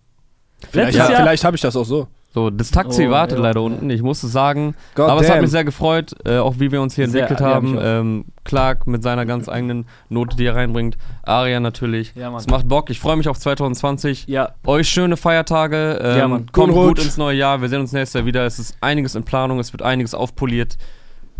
Vielleicht, 0.70 0.96
ja, 0.96 1.06
vielleicht 1.06 1.42
habe 1.44 1.56
ich 1.56 1.62
das 1.62 1.74
auch 1.76 1.84
so. 1.84 2.06
So, 2.32 2.48
das 2.50 2.70
Taxi 2.70 3.08
Oh, 3.08 3.10
wartet 3.10 3.38
ja. 3.38 3.42
leider 3.44 3.60
unten, 3.62 3.90
ich 3.90 4.02
muss 4.02 4.22
es 4.22 4.30
sagen. 4.30 4.74
God 4.94 5.10
Aber 5.10 5.20
es 5.20 5.28
hat 5.28 5.36
damn. 5.36 5.42
mich 5.42 5.50
sehr 5.50 5.64
gefreut, 5.64 6.14
äh, 6.24 6.38
auch 6.38 6.54
wie 6.60 6.70
wir 6.70 6.80
uns 6.80 6.94
hier 6.94 7.08
Sehr- 7.08 7.22
entwickelt 7.22 7.40
ja, 7.40 7.54
haben. 7.54 7.76
Ähm, 7.80 8.24
Clark 8.44 8.86
mit 8.86 9.02
seiner 9.02 9.26
ganz 9.26 9.48
eigenen 9.48 9.86
Note, 10.08 10.36
die 10.36 10.44
er 10.46 10.54
reinbringt. 10.54 10.96
Aria 11.24 11.58
natürlich. 11.58 12.12
Ja. 12.14 12.34
Es 12.36 12.46
macht 12.46 12.68
Bock, 12.68 12.88
ich 12.90 13.00
freue 13.00 13.16
mich 13.16 13.28
auf 13.28 13.38
2020. 13.38 14.26
Ja, 14.28 14.50
Euch 14.64 14.88
schöne 14.88 15.16
Feiertage. 15.16 15.98
Ähm, 16.02 16.18
Ja. 16.18 16.40
Kommt 16.52 16.72
gut 16.72 16.98
ins 17.02 17.16
neue 17.16 17.36
Jahr. 17.36 17.60
Wir 17.62 17.68
sehen 17.68 17.80
uns 17.80 17.92
nächstes 17.92 18.14
Jahr 18.20 18.26
wieder. 18.26 18.46
Es 18.46 18.58
ist 18.60 18.76
einiges 18.80 19.14
in 19.16 19.24
Planung. 19.24 19.58
Es 19.58 19.72
wird 19.72 19.82
einiges 19.82 20.14
aufpoliert. 20.14 20.78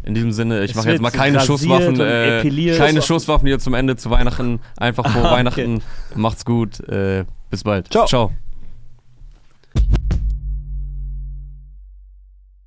In 0.03 0.15
diesem 0.15 0.33
Sinne, 0.33 0.65
ich 0.65 0.75
mache 0.75 0.91
jetzt 0.91 1.03
mal 1.03 1.11
keine 1.11 1.41
Schusswaffen. 1.41 2.01
Äh, 2.01 2.43
keine 2.79 3.03
Schusswaffen 3.03 3.47
hier 3.47 3.59
zum 3.59 3.75
Ende 3.75 3.97
zu 3.97 4.11
Weihnachten. 4.11 4.59
Einfach 4.77 5.07
vor 5.09 5.23
Ah, 5.23 5.27
okay. 5.27 5.35
Weihnachten. 5.37 5.83
Macht's 6.17 6.45
gut. 6.45 6.81
Äh, 6.89 7.25
bis 7.51 7.63
bald. 7.65 7.89
Ciao. 7.93 8.07
Ciao. 8.07 8.33